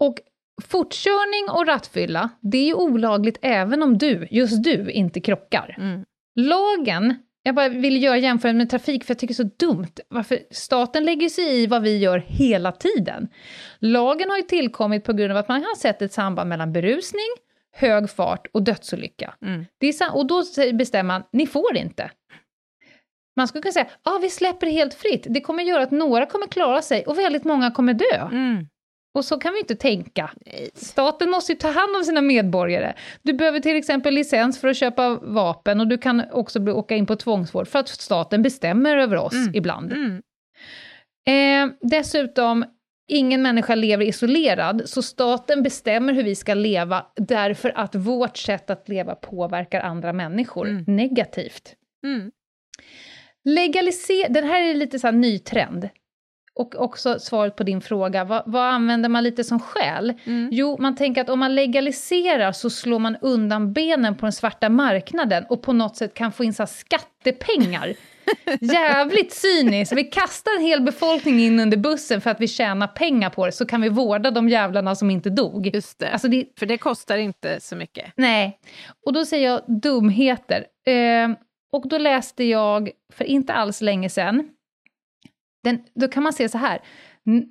Och 0.00 0.14
fortkörning 0.62 1.50
och 1.50 1.66
rattfylla, 1.66 2.30
det 2.40 2.70
är 2.70 2.74
olagligt 2.74 3.38
även 3.42 3.82
om 3.82 3.98
du, 3.98 4.28
just 4.30 4.62
du, 4.62 4.90
inte 4.90 5.20
krockar. 5.20 5.76
Mm. 5.78 6.04
Lagen, 6.34 7.14
jag 7.42 7.54
bara 7.54 7.68
vill 7.68 8.02
göra 8.02 8.16
jämförelse 8.16 8.56
med 8.56 8.70
trafik 8.70 9.04
för 9.04 9.10
jag 9.10 9.18
tycker 9.18 9.34
det 9.34 9.42
är 9.42 9.48
så 9.48 9.66
dumt. 9.66 9.94
Varför 10.08 10.38
staten 10.50 11.04
lägger 11.04 11.28
sig 11.28 11.62
i 11.62 11.66
vad 11.66 11.82
vi 11.82 11.98
gör 11.98 12.18
hela 12.18 12.72
tiden. 12.72 13.28
Lagen 13.78 14.30
har 14.30 14.36
ju 14.36 14.42
tillkommit 14.42 15.04
på 15.04 15.12
grund 15.12 15.30
av 15.30 15.36
att 15.36 15.48
man 15.48 15.62
har 15.62 15.76
sett 15.76 16.02
ett 16.02 16.12
samband 16.12 16.48
mellan 16.48 16.72
berusning, 16.72 17.28
hög 17.72 18.10
fart 18.10 18.46
och 18.52 18.62
dödsolycka. 18.62 19.34
Mm. 19.42 19.64
Det 19.78 19.86
är 19.88 20.16
och 20.16 20.26
då 20.26 20.42
bestämmer 20.72 21.14
man, 21.14 21.22
ni 21.32 21.46
får 21.46 21.76
inte. 21.76 22.10
Man 23.36 23.48
skulle 23.48 23.62
kunna 23.62 23.72
säga, 23.72 23.88
ah, 24.02 24.18
vi 24.18 24.30
släpper 24.30 24.66
det 24.66 24.72
helt 24.72 24.94
fritt. 24.94 25.26
Det 25.30 25.40
kommer 25.40 25.62
göra 25.62 25.82
att 25.82 25.90
några 25.90 26.26
kommer 26.26 26.46
klara 26.46 26.82
sig 26.82 27.04
och 27.06 27.18
väldigt 27.18 27.44
många 27.44 27.70
kommer 27.70 27.94
dö. 27.94 28.28
Mm. 28.32 28.66
Och 29.14 29.24
så 29.24 29.38
kan 29.38 29.52
vi 29.52 29.58
inte 29.60 29.74
tänka. 29.74 30.30
Nej. 30.46 30.70
Staten 30.74 31.30
måste 31.30 31.52
ju 31.52 31.58
ta 31.58 31.68
hand 31.70 31.96
om 31.96 32.04
sina 32.04 32.20
medborgare. 32.20 32.94
Du 33.22 33.32
behöver 33.32 33.60
till 33.60 33.76
exempel 33.76 34.14
licens 34.14 34.60
för 34.60 34.68
att 34.68 34.76
köpa 34.76 35.14
vapen 35.22 35.80
och 35.80 35.86
du 35.86 35.98
kan 35.98 36.22
också 36.32 36.60
bli, 36.60 36.72
åka 36.72 36.96
in 36.96 37.06
på 37.06 37.16
tvångsvård 37.16 37.68
för 37.68 37.78
att 37.78 37.88
staten 37.88 38.42
bestämmer 38.42 38.96
över 38.96 39.16
oss 39.16 39.32
Mm. 39.34 39.54
ibland. 39.54 39.92
Mm. 39.92 40.22
Eh, 41.26 41.74
dessutom, 41.80 42.64
ingen 43.08 43.42
människa 43.42 43.74
lever 43.74 44.04
isolerad, 44.04 44.82
så 44.86 45.02
staten 45.02 45.62
bestämmer 45.62 46.12
hur 46.12 46.22
vi 46.24 46.34
ska 46.34 46.54
leva 46.54 47.06
därför 47.16 47.72
att 47.78 47.94
vårt 47.94 48.36
sätt 48.36 48.70
att 48.70 48.88
leva 48.88 49.14
påverkar 49.14 49.80
andra 49.80 50.12
människor 50.12 50.68
Mm. 50.68 50.84
negativt. 50.86 51.74
Mm. 52.06 52.30
Legalisera, 53.44 54.28
den 54.28 54.44
här 54.44 54.62
är 54.62 54.74
lite 54.74 54.98
så 54.98 55.06
här 55.06 55.12
ny 55.14 55.38
trend. 55.38 55.88
Och 56.54 56.74
också 56.74 57.18
svaret 57.18 57.56
på 57.56 57.62
din 57.62 57.80
fråga, 57.80 58.24
vad, 58.24 58.42
vad 58.46 58.62
använder 58.62 59.08
man 59.08 59.24
lite 59.24 59.44
som 59.44 59.60
skäl? 59.60 60.12
Mm. 60.24 60.48
Jo, 60.52 60.76
man 60.80 60.96
tänker 60.96 61.20
att 61.20 61.28
om 61.28 61.38
man 61.38 61.54
legaliserar 61.54 62.52
så 62.52 62.70
slår 62.70 62.98
man 62.98 63.16
undan 63.20 63.72
benen 63.72 64.16
på 64.16 64.26
den 64.26 64.32
svarta 64.32 64.68
marknaden 64.68 65.44
och 65.48 65.62
på 65.62 65.72
något 65.72 65.96
sätt 65.96 66.14
kan 66.14 66.32
få 66.32 66.44
in 66.44 66.54
så 66.54 66.66
skattepengar. 66.66 67.94
Jävligt 68.60 69.32
cyniskt. 69.32 69.92
Vi 69.92 70.04
kastar 70.04 70.56
en 70.58 70.64
hel 70.64 70.80
befolkning 70.80 71.40
in 71.40 71.60
under 71.60 71.76
bussen 71.76 72.20
för 72.20 72.30
att 72.30 72.40
vi 72.40 72.48
tjänar 72.48 72.86
pengar 72.86 73.30
på 73.30 73.46
det, 73.46 73.52
så 73.52 73.66
kan 73.66 73.80
vi 73.80 73.88
vårda 73.88 74.30
de 74.30 74.48
jävlarna 74.48 74.94
som 74.94 75.10
inte 75.10 75.30
dog. 75.30 75.74
Just 75.74 75.98
det. 75.98 76.10
Alltså 76.10 76.28
det, 76.28 76.46
För 76.58 76.66
det 76.66 76.78
kostar 76.78 77.16
inte 77.16 77.60
så 77.60 77.76
mycket. 77.76 78.12
Nej. 78.16 78.58
Och 79.06 79.12
då 79.12 79.24
säger 79.24 79.50
jag 79.50 79.80
dumheter. 79.82 80.64
Eh, 80.86 81.36
och 81.72 81.88
då 81.88 81.98
läste 81.98 82.44
jag, 82.44 82.90
för 83.12 83.24
inte 83.24 83.52
alls 83.52 83.80
länge 83.80 84.08
sedan, 84.08 84.48
den, 85.64 85.84
då 85.94 86.08
kan 86.08 86.22
man 86.22 86.32
se 86.32 86.48
så 86.48 86.58
här, 86.58 86.82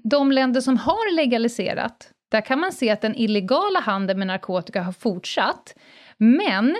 de 0.04 0.32
länder 0.32 0.62
som 0.62 0.78
har 0.78 1.16
legaliserat, 1.16 2.12
där 2.32 2.42
kan 2.42 2.60
man 2.60 2.72
se 2.72 2.90
att 2.90 3.02
den 3.02 3.16
illegala 3.16 3.80
handeln 3.80 4.20
med 4.20 4.28
narkotika 4.28 4.82
har 4.82 4.92
fortsatt, 4.92 5.76
men 6.18 6.76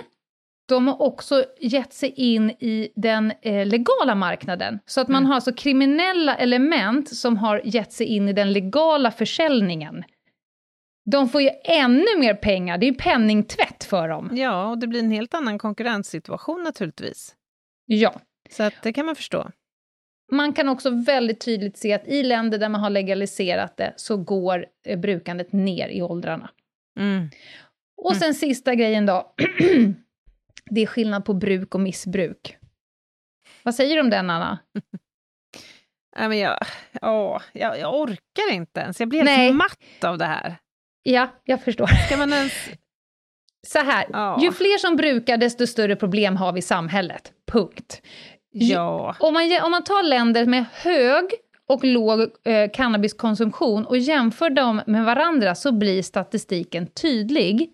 de 0.68 0.86
har 0.86 1.02
också 1.02 1.44
gett 1.60 1.92
sig 1.92 2.10
in 2.16 2.50
i 2.50 2.92
den 2.96 3.32
eh, 3.42 3.66
legala 3.66 4.14
marknaden. 4.14 4.78
Så 4.86 5.00
att 5.00 5.08
man 5.08 5.26
har 5.26 5.34
alltså 5.34 5.52
kriminella 5.52 6.36
element 6.36 7.08
som 7.08 7.36
har 7.36 7.60
gett 7.64 7.92
sig 7.92 8.06
in 8.06 8.28
i 8.28 8.32
den 8.32 8.52
legala 8.52 9.10
försäljningen. 9.10 10.04
De 11.10 11.28
får 11.28 11.42
ju 11.42 11.50
ännu 11.64 12.18
mer 12.18 12.34
pengar, 12.34 12.78
det 12.78 12.86
är 12.86 12.90
ju 12.90 12.98
penningtvätt 12.98 13.84
för 13.84 14.08
dem. 14.08 14.30
Ja, 14.32 14.66
och 14.66 14.78
det 14.78 14.86
blir 14.86 15.00
en 15.00 15.10
helt 15.10 15.34
annan 15.34 15.58
konkurrenssituation 15.58 16.62
naturligtvis. 16.62 17.34
Ja. 17.86 18.20
Så 18.50 18.62
att 18.62 18.74
det 18.82 18.92
kan 18.92 19.06
man 19.06 19.16
förstå. 19.16 19.50
Man 20.32 20.52
kan 20.52 20.68
också 20.68 20.90
väldigt 20.90 21.40
tydligt 21.40 21.76
se 21.76 21.92
att 21.92 22.08
i 22.08 22.22
länder 22.22 22.58
där 22.58 22.68
man 22.68 22.80
har 22.80 22.90
legaliserat 22.90 23.76
det 23.76 23.92
så 23.96 24.16
går 24.16 24.66
eh, 24.86 24.98
brukandet 24.98 25.52
ner 25.52 25.88
i 25.88 26.02
åldrarna. 26.02 26.50
Mm. 26.98 27.30
Och 27.96 28.16
sen 28.16 28.34
sista 28.34 28.74
grejen 28.74 29.06
då. 29.06 29.34
det 30.70 30.80
är 30.80 30.86
skillnad 30.86 31.24
på 31.24 31.34
bruk 31.34 31.74
och 31.74 31.80
missbruk. 31.80 32.56
Vad 33.62 33.74
säger 33.74 33.94
du 33.94 34.00
om 34.00 34.10
den, 34.10 34.30
Anna? 34.30 34.58
Nej, 36.16 36.28
men 36.28 36.38
jag, 36.38 36.58
åh, 37.02 37.42
jag, 37.52 37.78
jag 37.78 38.00
orkar 38.00 38.52
inte 38.52 38.80
ens. 38.80 39.00
Jag 39.00 39.08
blir 39.08 39.24
helt 39.24 39.56
matt 39.56 40.04
av 40.04 40.18
det 40.18 40.24
här. 40.24 40.56
Ja, 41.02 41.28
jag 41.44 41.62
förstår. 41.62 41.86
Ska 41.86 42.16
man 42.16 42.32
ens... 42.32 42.52
Så 43.66 43.78
här, 43.78 44.06
Ja. 44.12 44.38
ju 44.42 44.52
fler 44.52 44.78
som 44.78 44.96
brukar, 44.96 45.36
desto 45.36 45.66
större 45.66 45.96
problem 45.96 46.36
har 46.36 46.52
vi 46.52 46.58
i 46.58 46.62
samhället. 46.62 47.32
Punkt. 47.46 48.02
Ja. 48.52 49.16
Om 49.20 49.34
man, 49.34 49.42
om 49.64 49.70
man 49.70 49.84
tar 49.84 50.02
länder 50.02 50.46
med 50.46 50.64
hög 50.72 51.24
och 51.68 51.84
låg 51.84 52.20
eh, 52.20 52.70
cannabiskonsumtion 52.72 53.86
och 53.86 53.98
jämför 53.98 54.50
dem 54.50 54.82
med 54.86 55.04
varandra 55.04 55.54
så 55.54 55.72
blir 55.72 56.02
statistiken 56.02 56.86
tydlig. 56.86 57.70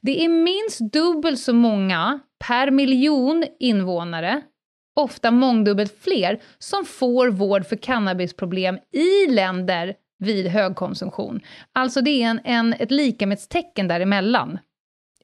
Det 0.00 0.24
är 0.24 0.28
minst 0.28 0.92
dubbelt 0.92 1.38
så 1.38 1.52
många 1.52 2.20
per 2.48 2.70
miljon 2.70 3.44
invånare, 3.58 4.42
ofta 4.96 5.30
mångdubbelt 5.30 6.02
fler, 6.02 6.40
som 6.58 6.84
får 6.84 7.28
vård 7.28 7.66
för 7.66 7.76
cannabisproblem 7.76 8.78
i 8.92 9.30
länder 9.30 9.94
vid 10.18 10.46
högkonsumtion. 10.46 11.40
Alltså 11.72 12.00
det 12.00 12.22
är 12.22 12.26
en, 12.26 12.40
en, 12.44 12.72
ett 12.72 12.90
likamätstecken 12.90 13.88
däremellan. 13.88 14.58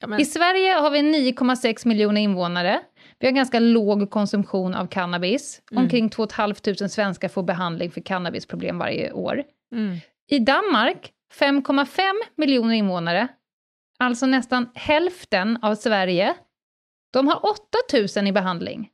Ja, 0.01 0.07
men, 0.07 0.21
I 0.21 0.25
Sverige 0.25 0.73
har 0.73 0.91
vi 0.91 0.99
9,6 0.99 1.89
miljoner 1.89 2.21
invånare. 2.21 2.81
Vi 3.19 3.27
har 3.27 3.33
ganska 3.33 3.59
låg 3.59 4.11
konsumtion 4.11 4.75
av 4.75 4.87
cannabis. 4.87 5.63
Mm. 5.71 5.83
Omkring 5.83 6.11
2 6.11 6.27
500 6.29 6.89
svenskar 6.89 7.29
får 7.29 7.43
behandling 7.43 7.91
för 7.91 8.01
cannabisproblem 8.01 8.79
varje 8.79 9.13
år. 9.13 9.45
mm. 9.73 9.97
I 10.31 10.39
Danmark, 10.39 11.13
5,5 11.41 12.01
miljoner 12.37 12.75
invånare, 12.75 13.29
alltså 13.99 14.27
nästan 14.27 14.71
hälften 14.75 15.59
av 15.63 15.75
Sverige, 15.75 16.35
de 17.13 17.29
har 17.29 17.47
8 17.47 17.61
000 18.17 18.27
i 18.29 18.33
behandling. 18.33 18.91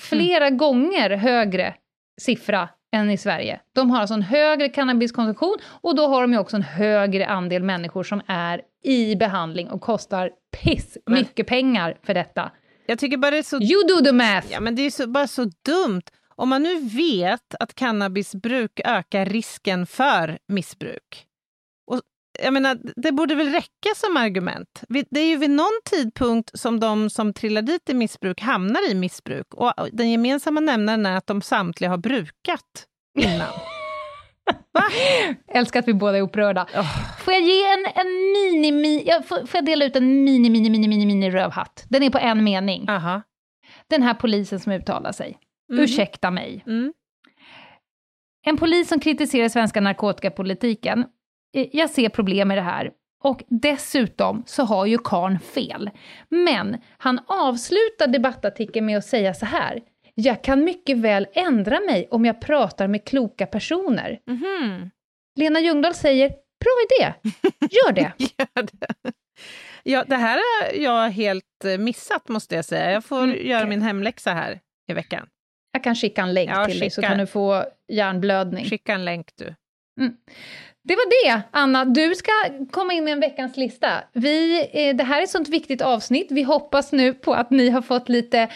Flera 0.00 0.50
gånger 0.50 1.10
högre 1.10 1.74
siffra 2.20 2.68
än 2.92 3.10
i 3.10 3.16
Sverige. 3.16 3.60
De 3.72 3.90
har 3.90 4.00
alltså 4.00 4.14
en 4.14 4.22
högre 4.22 4.68
cannabiskonsumtion 4.68 5.56
och 5.64 5.96
då 5.96 6.06
har 6.06 6.22
de 6.22 6.32
ju 6.32 6.38
också 6.38 6.56
en 6.56 6.62
högre 6.62 7.26
andel 7.26 7.62
människor 7.62 8.02
som 8.02 8.22
är 8.26 8.62
i 8.82 9.16
behandling 9.16 9.70
och 9.70 9.80
kostar 9.80 10.30
piss 10.62 10.98
mycket 11.06 11.46
pengar 11.46 11.98
för 12.02 12.14
detta. 12.14 12.50
Jag 12.90 12.98
tycker 12.98 13.16
bara 13.16 13.30
det 13.30 13.38
är 13.38 13.42
så... 13.42 13.56
You 13.56 13.86
do 13.88 14.04
the 14.04 14.12
math! 14.12 14.46
Ja, 14.50 14.60
men 14.60 14.74
det 14.74 14.82
är 14.82 14.90
så, 14.90 15.06
bara 15.06 15.28
så 15.28 15.50
dumt. 15.64 16.02
Om 16.36 16.48
man 16.48 16.62
nu 16.62 16.80
vet 16.80 17.54
att 17.60 17.74
cannabisbruk 17.74 18.80
ökar 18.84 19.26
risken 19.26 19.86
för 19.86 20.38
missbruk. 20.48 21.26
Och, 21.86 22.00
jag 22.42 22.52
menar, 22.52 22.78
det 22.96 23.12
borde 23.12 23.34
väl 23.34 23.52
räcka 23.52 23.94
som 23.96 24.16
argument. 24.16 24.82
Det 24.88 25.20
är 25.20 25.26
ju 25.26 25.36
vid 25.36 25.50
någon 25.50 25.80
tidpunkt 25.84 26.58
som 26.58 26.80
de 26.80 27.10
som 27.10 27.32
trillar 27.32 27.62
dit 27.62 27.88
i 27.90 27.94
missbruk 27.94 28.40
hamnar 28.40 28.90
i 28.90 28.94
missbruk. 28.94 29.54
Och 29.54 29.72
den 29.92 30.10
gemensamma 30.10 30.60
nämnaren 30.60 31.06
är 31.06 31.16
att 31.16 31.26
de 31.26 31.42
samtliga 31.42 31.90
har 31.90 31.98
brukat 31.98 32.86
innan. 33.18 33.52
Älskar 35.48 35.80
att 35.80 35.88
vi 35.88 35.94
båda 35.94 36.18
är 36.18 36.22
upprörda. 36.22 36.66
Åh. 36.76 37.18
Får 37.24 37.32
jag 37.34 37.42
ge 37.42 37.64
en, 37.64 37.84
en 37.94 38.06
mini, 38.32 38.72
mini 38.72 39.04
jag 39.06 39.26
får, 39.28 39.36
får 39.36 39.58
jag 39.58 39.64
dela 39.64 39.84
ut 39.84 39.96
en 39.96 40.24
mini, 40.24 40.50
mini, 40.50 40.70
mini, 40.70 40.88
mini, 40.88 41.06
mini 41.06 41.30
rövhatt? 41.30 41.84
Den 41.88 42.02
är 42.02 42.10
på 42.10 42.18
en 42.18 42.44
mening. 42.44 42.88
Aha. 42.88 43.22
Den 43.90 44.02
här 44.02 44.14
polisen 44.14 44.60
som 44.60 44.72
uttalar 44.72 45.12
sig. 45.12 45.38
Mm. 45.72 45.84
Ursäkta 45.84 46.30
mig. 46.30 46.64
Mm. 46.66 46.92
En 48.46 48.56
polis 48.56 48.88
som 48.88 49.00
kritiserar 49.00 49.48
svenska 49.48 49.80
narkotikapolitiken. 49.80 51.04
Eh, 51.56 51.66
Jag 51.72 51.90
ser 51.90 52.08
problem 52.08 52.48
med 52.48 52.58
det 52.58 52.62
här. 52.62 52.90
Och 53.24 53.42
dessutom 53.48 54.42
så 54.46 54.64
har 54.64 54.86
ju 54.86 54.98
karn 54.98 55.38
fel. 55.38 55.90
Men 56.28 56.76
han 56.98 57.20
avslutar 57.26 58.06
debattartikeln 58.06 58.86
med 58.86 58.98
att 58.98 59.04
säga 59.04 59.34
så 59.34 59.46
här. 59.46 59.80
Jag 60.20 60.42
kan 60.44 60.64
mycket 60.64 60.96
väl 60.96 61.26
ändra 61.32 61.80
mig 61.80 62.08
om 62.10 62.24
jag 62.24 62.40
pratar 62.40 62.86
med 62.88 63.04
kloka 63.04 63.46
personer. 63.46 64.18
Mhm. 64.26 64.90
Lena 65.38 65.60
Ljungdahl 65.60 65.94
säger, 65.94 66.28
bra 66.28 66.72
idé, 66.90 67.14
gör 67.70 67.92
det. 67.92 68.12
Gör 68.18 68.62
det. 68.62 69.12
Ja, 69.82 70.04
det 70.06 70.16
här 70.16 70.34
har 70.62 70.72
jag 70.82 71.10
helt 71.10 71.64
eh, 71.64 71.78
missat, 71.78 72.28
måste 72.28 72.54
jag 72.54 72.64
säga. 72.64 72.90
Jag 72.92 73.04
får 73.04 73.22
Mm, 73.22 73.46
göra 73.46 73.66
min 73.66 73.82
hemläxa 73.82 74.30
här 74.32 74.60
i 74.90 74.92
veckan. 74.94 75.26
Jag 75.72 75.84
kan 75.84 75.94
skicka 75.94 76.22
en 76.22 76.34
länk 76.34 76.50
Ja, 76.50 76.64
till 76.64 76.78
dig 76.80 76.90
så 76.90 77.00
skicka. 77.00 77.08
kan 77.08 77.18
du 77.18 77.26
få 77.26 77.64
hjärnblödning. 77.92 78.64
Skicka 78.64 78.92
en 78.94 79.04
länk 79.04 79.30
du. 79.36 79.54
Det 80.84 80.94
var 80.96 81.24
det, 81.36 81.42
Anna. 81.50 81.84
Du 81.84 82.14
ska 82.14 82.30
komma 82.70 82.92
in 82.92 83.04
med 83.04 83.12
en 83.12 83.20
veckans 83.20 83.56
lista. 83.56 84.04
Vi, 84.12 84.60
eh, 84.72 84.96
det 84.96 85.04
här 85.04 85.18
är 85.18 85.22
ett 85.22 85.30
sånt 85.30 85.48
viktigt 85.48 85.82
avsnitt. 85.82 86.26
Vi 86.30 86.42
hoppas 86.42 86.92
nu 86.92 87.14
på 87.14 87.34
att 87.34 87.50
ni 87.50 87.68
har 87.70 87.82
fått 87.82 88.08
lite 88.08 88.48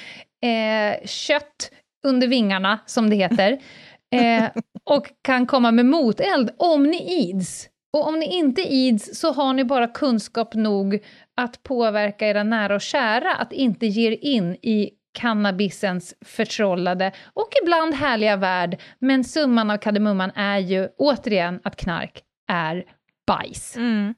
eh, 0.42 1.06
kött 1.06 1.70
under 2.06 2.26
vingarna, 2.26 2.78
som 2.86 3.10
det 3.10 3.16
heter. 3.16 3.58
Eh, 4.14 4.50
och 4.84 5.06
kan 5.22 5.46
komma 5.46 5.70
med 5.70 5.86
moteld 5.86 6.50
om 6.58 6.82
ni 6.82 7.28
ids. 7.30 7.68
Och 7.92 8.06
om 8.06 8.18
ni 8.18 8.26
inte 8.26 8.62
ids 8.62 9.20
så 9.20 9.32
har 9.32 9.52
ni 9.52 9.64
bara 9.64 9.86
kunskap 9.86 10.54
nog 10.54 11.04
att 11.36 11.62
påverka 11.62 12.28
era 12.28 12.42
nära 12.42 12.74
och 12.74 12.80
kära 12.80 13.34
att 13.34 13.52
inte 13.52 13.86
ge 13.86 14.12
er 14.12 14.18
in 14.20 14.54
i 14.54 14.90
cannabisens 15.12 16.14
förtrollade 16.24 17.12
och 17.34 17.48
ibland 17.62 17.94
härliga 17.94 18.36
värld. 18.36 18.80
Men 18.98 19.24
summan 19.24 19.70
av 19.70 19.76
kardemumman 19.76 20.30
är 20.30 20.58
ju 20.58 20.88
återigen 20.98 21.60
att 21.64 21.76
knark 21.76 22.22
är 22.48 22.84
bajs. 23.26 23.76
Mm. 23.76 24.14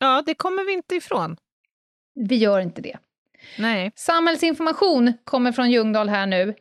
Ja, 0.00 0.22
det 0.26 0.34
kommer 0.34 0.64
vi 0.66 0.72
inte 0.72 0.94
ifrån. 0.94 1.36
Vi 2.14 2.36
gör 2.36 2.60
inte 2.60 2.82
det. 2.82 2.96
Nej. 3.58 3.92
Samhällsinformation 3.96 5.12
kommer 5.24 5.52
från 5.52 5.70
Ljungdahl 5.70 6.08
här 6.08 6.26
nu. 6.26 6.54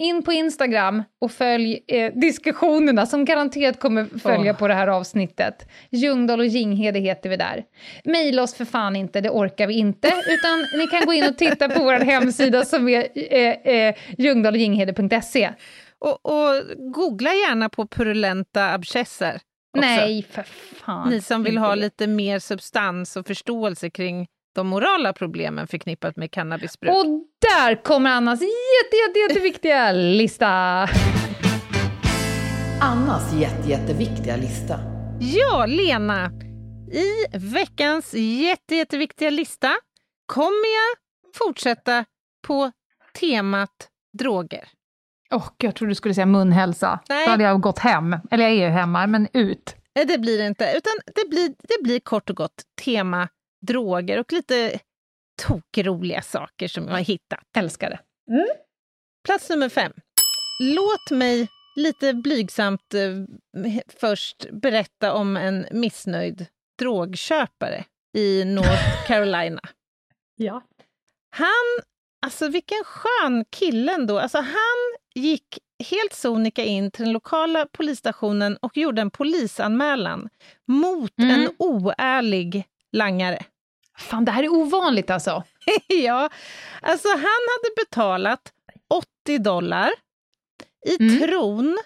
In 0.00 0.22
på 0.22 0.32
Instagram 0.32 1.02
och 1.20 1.32
följ 1.32 1.84
eh, 1.88 2.12
diskussionerna 2.14 3.06
som 3.06 3.24
garanterat 3.24 3.80
kommer 3.80 4.18
följa 4.18 4.52
Åh. 4.52 4.58
på 4.58 4.68
det 4.68 4.74
här 4.74 4.88
avsnittet. 4.88 5.68
Ljungdahl 5.90 6.40
och 6.40 6.46
Ginghede 6.46 6.98
heter 6.98 7.30
vi 7.30 7.36
där. 7.36 7.64
Maila 8.04 8.42
oss 8.42 8.54
för 8.54 8.64
fan 8.64 8.96
inte, 8.96 9.20
det 9.20 9.30
orkar 9.30 9.66
vi 9.66 9.74
inte. 9.74 10.08
Utan 10.08 10.66
ni 10.78 10.86
kan 10.86 11.06
gå 11.06 11.12
in 11.12 11.28
och 11.28 11.38
titta 11.38 11.68
på 11.68 11.82
vår 11.82 11.98
hemsida 11.98 12.64
som 12.64 12.88
är 12.88 13.08
eh, 13.14 13.74
eh, 13.74 13.94
ljungdahlochginghede.se. 14.18 15.50
Och, 15.98 16.26
och 16.26 16.62
googla 16.94 17.30
gärna 17.30 17.68
på 17.68 17.86
purulenta 17.86 18.72
abscesser. 18.72 19.40
också. 19.76 19.86
Nej, 19.86 20.26
för 20.30 20.42
fan. 20.42 21.10
Ni 21.10 21.20
som 21.20 21.42
vill 21.42 21.58
ha 21.58 21.74
lite 21.74 22.06
mer 22.06 22.38
substans 22.38 23.16
och 23.16 23.26
förståelse 23.26 23.90
kring 23.90 24.26
de 24.58 24.66
morala 24.66 25.12
problemen 25.12 25.66
förknippat 25.66 26.16
med 26.16 26.30
cannabisbruk. 26.30 26.90
Och 26.90 27.04
där 27.40 27.82
kommer 27.82 28.10
Annas 28.10 28.40
jätte, 28.40 28.96
jätte, 28.96 29.18
jätteviktiga 29.18 29.92
lista. 29.92 30.48
Annas 32.80 33.34
jätte, 33.34 33.68
jätteviktiga 33.68 34.36
lista. 34.36 34.80
Ja, 35.20 35.66
Lena! 35.66 36.30
I 36.92 37.38
veckans 37.38 38.14
jätte, 38.14 38.74
jätteviktiga 38.74 39.30
lista 39.30 39.70
kommer 40.26 40.50
jag 40.50 40.98
fortsätta 41.38 42.04
på 42.46 42.72
temat 43.20 43.88
droger. 44.18 44.68
Åh, 45.34 45.48
jag 45.58 45.74
trodde 45.74 45.90
du 45.90 45.94
skulle 45.94 46.14
säga 46.14 46.26
munhälsa. 46.26 47.00
Nej. 47.08 47.26
Då 47.26 47.30
hade 47.30 47.44
jag 47.44 47.60
gått 47.60 47.78
hem. 47.78 48.16
Eller 48.30 48.44
jag 48.44 48.52
är 48.52 48.56
ju 48.56 48.68
hemma, 48.68 49.06
men 49.06 49.28
ut. 49.32 49.76
Nej, 49.94 50.04
det 50.04 50.18
blir 50.18 50.38
det 50.38 50.46
inte, 50.46 50.72
utan 50.76 50.92
det 51.14 51.28
blir, 51.30 51.48
det 51.48 51.82
blir 51.82 52.00
kort 52.00 52.30
och 52.30 52.36
gott 52.36 52.62
tema 52.84 53.28
droger 53.66 54.18
och 54.20 54.32
lite 54.32 54.80
tokroliga 55.42 56.22
saker 56.22 56.68
som 56.68 56.84
jag 56.84 56.92
har 56.92 57.00
hittat. 57.00 57.40
Älskar 57.56 57.90
det. 57.90 58.00
Plats 59.26 59.50
nummer 59.50 59.68
fem. 59.68 59.92
Låt 60.62 61.10
mig 61.18 61.48
lite 61.76 62.14
blygsamt 62.14 62.94
eh, 62.94 63.12
först 64.00 64.46
berätta 64.52 65.12
om 65.12 65.36
en 65.36 65.66
missnöjd 65.70 66.46
drogköpare 66.78 67.84
i 68.16 68.44
North 68.44 69.06
Carolina. 69.06 69.60
Ja. 70.36 70.62
Han, 71.30 71.84
alltså 72.26 72.48
vilken 72.48 72.84
skön 72.84 73.44
kille 73.50 73.94
ändå. 73.94 74.18
Alltså 74.18 74.38
han 74.38 74.96
gick 75.14 75.58
helt 75.90 76.12
sonika 76.12 76.64
in 76.64 76.90
till 76.90 77.04
den 77.04 77.12
lokala 77.12 77.66
polisstationen 77.72 78.56
och 78.56 78.76
gjorde 78.76 79.00
en 79.02 79.10
polisanmälan 79.10 80.28
mot 80.68 81.12
Mm. 81.18 81.30
en 81.30 81.50
oärlig 81.58 82.64
langare. 82.92 83.38
Fan, 83.98 84.24
det 84.24 84.32
här 84.32 84.42
är 84.42 84.48
ovanligt 84.48 85.10
alltså. 85.10 85.44
ja, 85.88 86.30
alltså 86.82 87.08
han 87.08 87.18
hade 87.22 87.74
betalat 87.76 88.52
80 89.24 89.38
dollar 89.38 89.90
i 90.86 90.96
Mm. 91.02 91.18
tron 91.20 91.78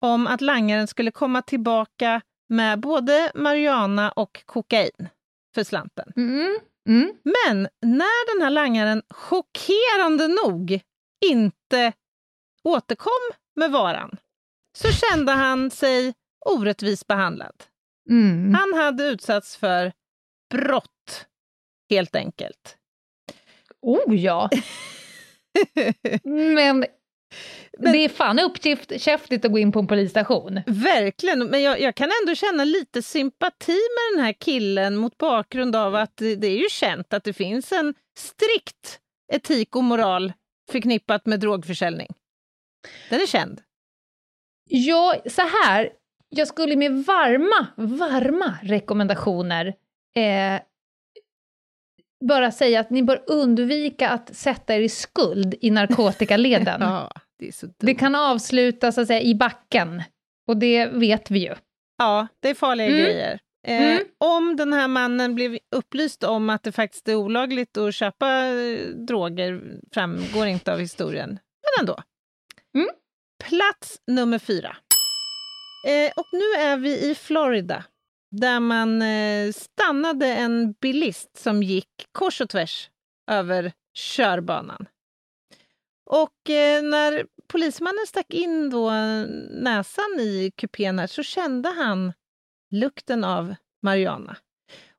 om 0.00 0.26
att 0.26 0.40
langaren 0.40 0.86
skulle 0.86 1.10
komma 1.10 1.42
tillbaka 1.42 2.20
med 2.48 2.80
både 2.80 3.32
marijuana 3.34 4.12
och 4.12 4.42
kokain 4.46 5.08
för 5.54 5.64
slanten. 5.64 6.12
Mm. 6.16 6.58
Mm. 6.88 7.12
Men 7.24 7.68
när 7.82 8.34
den 8.34 8.42
här 8.44 8.50
langaren 8.50 9.02
chockerande 9.10 10.28
nog 10.28 10.80
inte 11.24 11.92
återkom 12.64 13.30
med 13.56 13.70
varan 13.70 14.16
så 14.78 14.88
kände 14.92 15.32
han 15.32 15.70
sig 15.70 16.14
orättvist 16.46 17.06
behandlad. 17.06 17.64
Mm. 18.10 18.54
Han 18.54 18.74
hade 18.74 19.04
utsatts 19.04 19.56
för 19.56 19.92
brott, 20.52 21.26
helt 21.90 22.16
enkelt. 22.16 22.76
Oh 23.82 24.16
ja! 24.16 24.50
Men, 26.54 26.84
det 27.78 28.04
är 28.04 28.08
fan 28.08 28.38
uppkäftigt 28.38 29.44
att 29.44 29.52
gå 29.52 29.58
in 29.58 29.72
på 29.72 29.78
en 29.78 29.86
polisstation. 29.86 30.60
Verkligen, 30.66 31.46
men 31.46 31.62
jag, 31.62 31.80
jag, 31.80 31.94
kan 31.94 32.10
ändå 32.22 32.34
känna 32.34 32.64
lite 32.64 33.02
sympati 33.02 33.72
med 33.72 34.18
den 34.18 34.24
här 34.24 34.32
killen 34.32 34.96
mot 34.96 35.18
bakgrund 35.18 35.76
av 35.76 35.94
att 35.94 36.16
det, 36.16 36.36
det 36.36 36.46
är 36.46 36.56
ju 36.56 36.68
känt 36.70 37.12
att 37.12 37.24
det 37.24 37.32
finns 37.32 37.72
en 37.72 37.94
strikt 38.18 39.00
etik 39.32 39.76
och 39.76 39.84
moral 39.84 40.32
förknippat 40.70 41.26
med 41.26 41.40
drogförsäljning. 41.40 42.08
Den 43.10 43.20
är 43.20 43.26
känd. 43.26 43.62
Ja, 44.68 45.22
så 45.26 45.42
här. 45.42 45.90
Jag 46.34 46.48
skulle 46.48 46.76
med 46.76 47.04
varma, 47.04 47.66
varma 47.76 48.58
rekommendationer 48.62 49.74
eh, 50.16 50.62
bara 52.24 52.52
säga 52.52 52.80
att 52.80 52.90
ni 52.90 53.02
bör 53.02 53.22
undvika 53.26 54.08
att 54.08 54.36
sätta 54.36 54.74
er 54.74 54.80
i 54.80 54.88
skuld 54.88 55.54
i 55.60 55.70
narkotikaleden. 55.70 56.80
ja, 56.80 57.10
det, 57.38 57.62
det 57.78 57.94
kan 57.94 58.14
så 58.92 59.00
att 59.00 59.06
säga, 59.06 59.20
i 59.20 59.34
backen, 59.34 60.02
och 60.48 60.56
det 60.56 60.86
vet 60.86 61.30
vi 61.30 61.38
ju. 61.38 61.54
Ja, 61.98 62.26
det 62.40 62.48
är 62.48 62.54
farliga 62.54 62.86
Mm. 62.86 62.98
grejer. 63.00 63.38
Eh, 63.68 63.82
Mm. 63.92 64.04
Om 64.18 64.56
den 64.56 64.72
här 64.72 64.88
mannen 64.88 65.34
blev 65.34 65.58
upplyst 65.76 66.24
om 66.24 66.50
att 66.50 66.62
det 66.62 66.72
faktiskt 66.72 67.08
är 67.08 67.14
olagligt 67.14 67.76
att 67.76 67.94
köpa 67.94 68.46
eh, 68.46 68.88
droger 68.88 69.62
framgår 69.94 70.46
inte 70.46 70.72
av 70.72 70.78
historien, 70.78 71.28
men 71.30 71.80
ändå. 71.80 72.02
Mm. 72.74 72.88
Plats 73.44 74.00
nummer 74.06 74.38
fyra. 74.38 74.76
Eh, 75.86 76.12
och 76.16 76.26
nu 76.32 76.60
är 76.62 76.76
vi 76.76 77.10
i 77.10 77.14
Florida 77.14 77.84
där 78.32 78.60
man 78.60 79.02
eh, 79.02 79.52
stannade 79.52 80.26
en 80.26 80.72
bilist 80.72 81.36
som 81.36 81.62
gick 81.62 82.06
kors 82.12 82.40
och 82.40 82.48
tvärs 82.48 82.90
över 83.30 83.72
körbanan. 83.94 84.86
Och 86.06 86.50
eh, 86.50 86.82
när 86.82 87.26
polismannen 87.46 88.06
stack 88.06 88.34
in 88.34 88.70
då 88.70 88.90
näsan 89.50 90.20
i 90.20 90.52
kupén 90.56 90.98
här 90.98 91.06
så 91.06 91.22
kände 91.22 91.68
han 91.68 92.12
lukten 92.70 93.24
av 93.24 93.54
marijuana. 93.82 94.36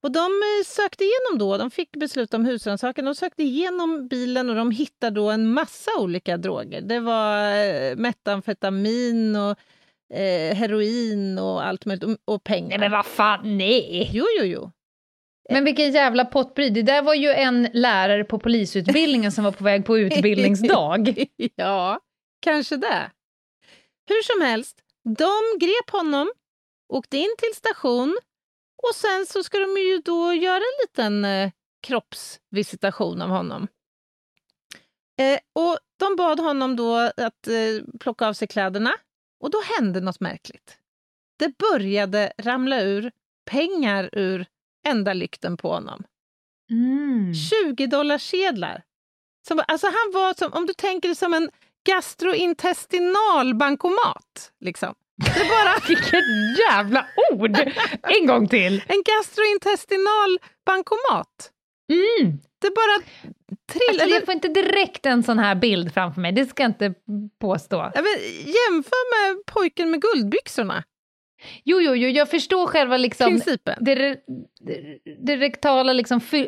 Och 0.02 0.12
de 0.12 0.20
eh, 0.20 0.66
sökte 0.66 1.04
igenom 1.04 1.40
då, 1.40 1.58
de 1.58 1.72
fick 1.72 1.92
beslut 1.92 2.34
om 2.34 2.46
husrannsakan, 2.46 3.06
de 3.06 3.16
sökte 3.16 3.44
igenom 3.44 4.08
bilen 4.08 4.50
och 4.50 4.56
de 4.56 4.72
hittade 4.72 5.16
då 5.16 5.30
en 5.30 5.54
massa 5.54 5.92
olika 6.00 6.38
droger. 6.38 6.82
Det 6.82 7.00
var 7.00 7.96
metamfetamin 7.96 9.36
och 9.36 9.58
eh, 10.14 10.56
heroin 10.56 11.40
och 11.40 11.66
allt 11.66 11.86
möjligt, 11.86 12.04
och, 12.04 12.34
och 12.34 12.44
pengar. 12.44 12.70
Nej 12.70 12.80
men 12.80 12.92
vad 12.92 13.06
fan, 13.06 13.58
nej! 13.58 14.10
Jo, 14.14 14.26
jo, 14.40 14.46
jo. 14.46 14.72
Men 15.50 15.66
vilken 15.66 15.92
jävla 15.92 16.26
pottbry. 16.26 16.70
Det 16.70 16.82
där 16.82 17.02
var 17.02 17.14
ju 17.14 17.30
en 17.30 17.68
lärare 17.74 18.24
på 18.24 18.40
polisutbildningen 18.40 19.32
som 19.32 19.44
var 19.44 19.52
på 19.52 19.64
väg 19.64 19.86
på 19.86 19.98
utbildningsdag. 19.98 21.26
ja, 21.56 22.00
kanske 22.42 22.78
det. 22.78 23.12
Hur 24.10 24.24
som 24.24 24.42
helst, 24.48 24.78
de 25.04 25.60
grep 25.60 25.90
honom, 25.92 26.32
åkte 26.94 27.18
in 27.18 27.36
till 27.38 27.56
station 27.56 28.18
och 28.84 28.96
sen 28.96 29.26
så 29.26 29.44
ska 29.44 29.60
de 29.60 29.78
ju 29.78 30.02
då 30.06 30.34
göra 30.34 30.58
en 30.58 30.88
liten 30.88 31.26
eh, 31.26 31.52
kroppsvisitation 31.88 33.22
av 33.22 33.30
honom. 33.30 33.68
Eh, 35.20 35.40
och 35.54 35.78
de 36.00 36.16
bad 36.16 36.40
honom 36.40 36.76
då 36.76 36.98
att 36.98 37.48
eh, 37.48 37.98
plocka 38.00 38.28
av 38.28 38.34
sig 38.34 38.48
kläderna 38.48 38.94
och 39.44 39.50
då 39.50 39.62
hände 39.78 40.02
något 40.02 40.20
märkligt. 40.20 40.78
Det 41.40 41.58
började 41.58 42.34
ramla 42.38 42.82
ur 42.82 43.12
pengar 43.46 44.10
ur 44.14 44.46
enda 44.88 45.14
lykten 45.14 45.58
på 45.58 45.74
honom. 45.74 46.04
Mm. 46.72 47.34
20 47.34 47.88
dollarsedlar. 47.88 48.84
Som, 49.48 49.64
alltså 49.68 49.88
han 49.88 50.12
var 50.14 50.34
som, 50.34 50.54
om 50.54 50.66
du 50.66 50.74
tänker 50.74 51.10
dig 51.10 51.16
som 51.16 51.34
en 51.34 51.50
gastrointestinal 51.88 53.56
bankomat. 53.56 54.52
Liksom. 54.60 54.96
Det 55.18 55.50
bara, 55.50 55.76
Vilket 55.88 56.24
jävla 56.70 57.08
ord! 57.32 57.58
En 58.02 58.28
gång 58.28 58.48
till. 58.48 58.84
en 58.88 59.04
gastrointestinal 59.06 60.40
bankomat. 60.66 61.52
Mm. 61.92 62.40
Det 62.62 62.70
bara 62.76 63.02
trillade. 63.72 64.04
Alltså, 64.04 64.16
jag 64.18 64.26
får 64.26 64.34
inte 64.34 64.48
direkt 64.48 65.06
en 65.06 65.24
sån 65.24 65.40
här 65.40 65.56
bild 65.56 65.94
framför 65.94 66.22
mig, 66.22 66.32
det 66.32 66.46
ska 66.46 66.64
jag 66.64 66.70
inte 66.70 66.94
påstå. 67.42 67.92
Ja, 67.96 68.02
jämför 68.40 69.34
med 69.36 69.46
pojken 69.46 69.92
med 69.92 70.02
guldbyxorna. 70.02 70.84
Jo, 71.64 71.82
jo, 71.82 71.96
jo, 71.96 72.10
jag 72.10 72.30
förstår 72.30 72.68
själva 72.68 72.98
liksom 72.98 73.28
Principen. 73.30 73.76
det, 73.82 73.96
det, 73.96 74.18
det 75.26 75.36
rektala 75.38 75.94
liksom 75.94 76.22
fy, 76.22 76.48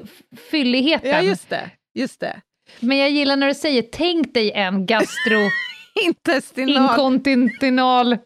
fylligheten. 0.52 1.10
Ja, 1.10 1.22
just 1.22 1.50
det. 1.50 1.70
Just 1.94 2.20
det. 2.20 2.42
Men 2.80 2.98
jag 2.98 3.10
gillar 3.10 3.36
när 3.36 3.48
du 3.48 3.54
säger 3.54 3.82
tänk 3.82 4.34
dig 4.34 4.52
en 4.52 4.86
gastroinkontinental... 4.86 5.52
Intestinal. 6.06 8.18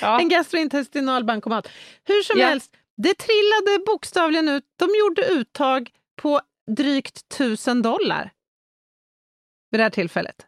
ja. 0.00 0.20
En 0.20 0.28
gastrointestinal 0.28 1.24
bankomat. 1.24 1.68
Hur 2.04 2.22
som 2.22 2.40
Ja. 2.40 2.46
helst, 2.46 2.72
det 2.96 3.14
trillade 3.14 3.84
bokstavligen 3.86 4.48
ut. 4.48 4.64
De 4.78 4.88
gjorde 4.98 5.26
uttag 5.40 5.90
på 6.22 6.40
drygt 6.70 7.28
tusen 7.28 7.82
dollar 7.82 8.32
vid 9.70 9.80
det 9.80 9.82
här 9.84 9.90
tillfället. 9.90 10.46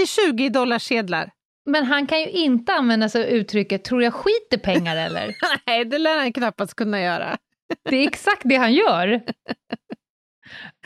I 0.00 0.06
20 0.06 0.48
dollarsedlar. 0.48 1.30
Men 1.70 1.84
han 1.84 2.06
kan 2.06 2.20
ju 2.20 2.30
inte 2.30 2.72
använda 2.72 3.08
sig 3.08 3.22
av 3.24 3.28
uttrycket 3.28 3.84
“tror 3.84 4.02
jag 4.02 4.14
skiter 4.14 4.58
pengar 4.58 4.96
eller?” 4.96 5.34
Nej, 5.66 5.84
det 5.84 5.98
lär 5.98 6.18
han 6.18 6.32
knappast 6.32 6.74
kunna 6.74 7.00
göra. 7.00 7.38
Det 7.82 7.96
är 7.96 8.08
exakt 8.08 8.42
det 8.44 8.56
han 8.56 8.74
gör. 8.74 9.22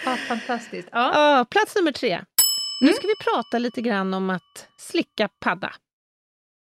Ja, 0.04 0.16
fantastiskt. 0.16 0.88
Ja. 0.92 1.36
Ja, 1.38 1.44
plats 1.44 1.76
nummer 1.76 1.92
tre. 1.92 2.24
Nu 2.80 2.92
ska 2.92 3.06
vi 3.06 3.14
prata 3.24 3.58
lite 3.58 3.80
grann 3.82 4.14
om 4.14 4.30
att 4.30 4.68
slicka 4.78 5.28
padda. 5.28 5.74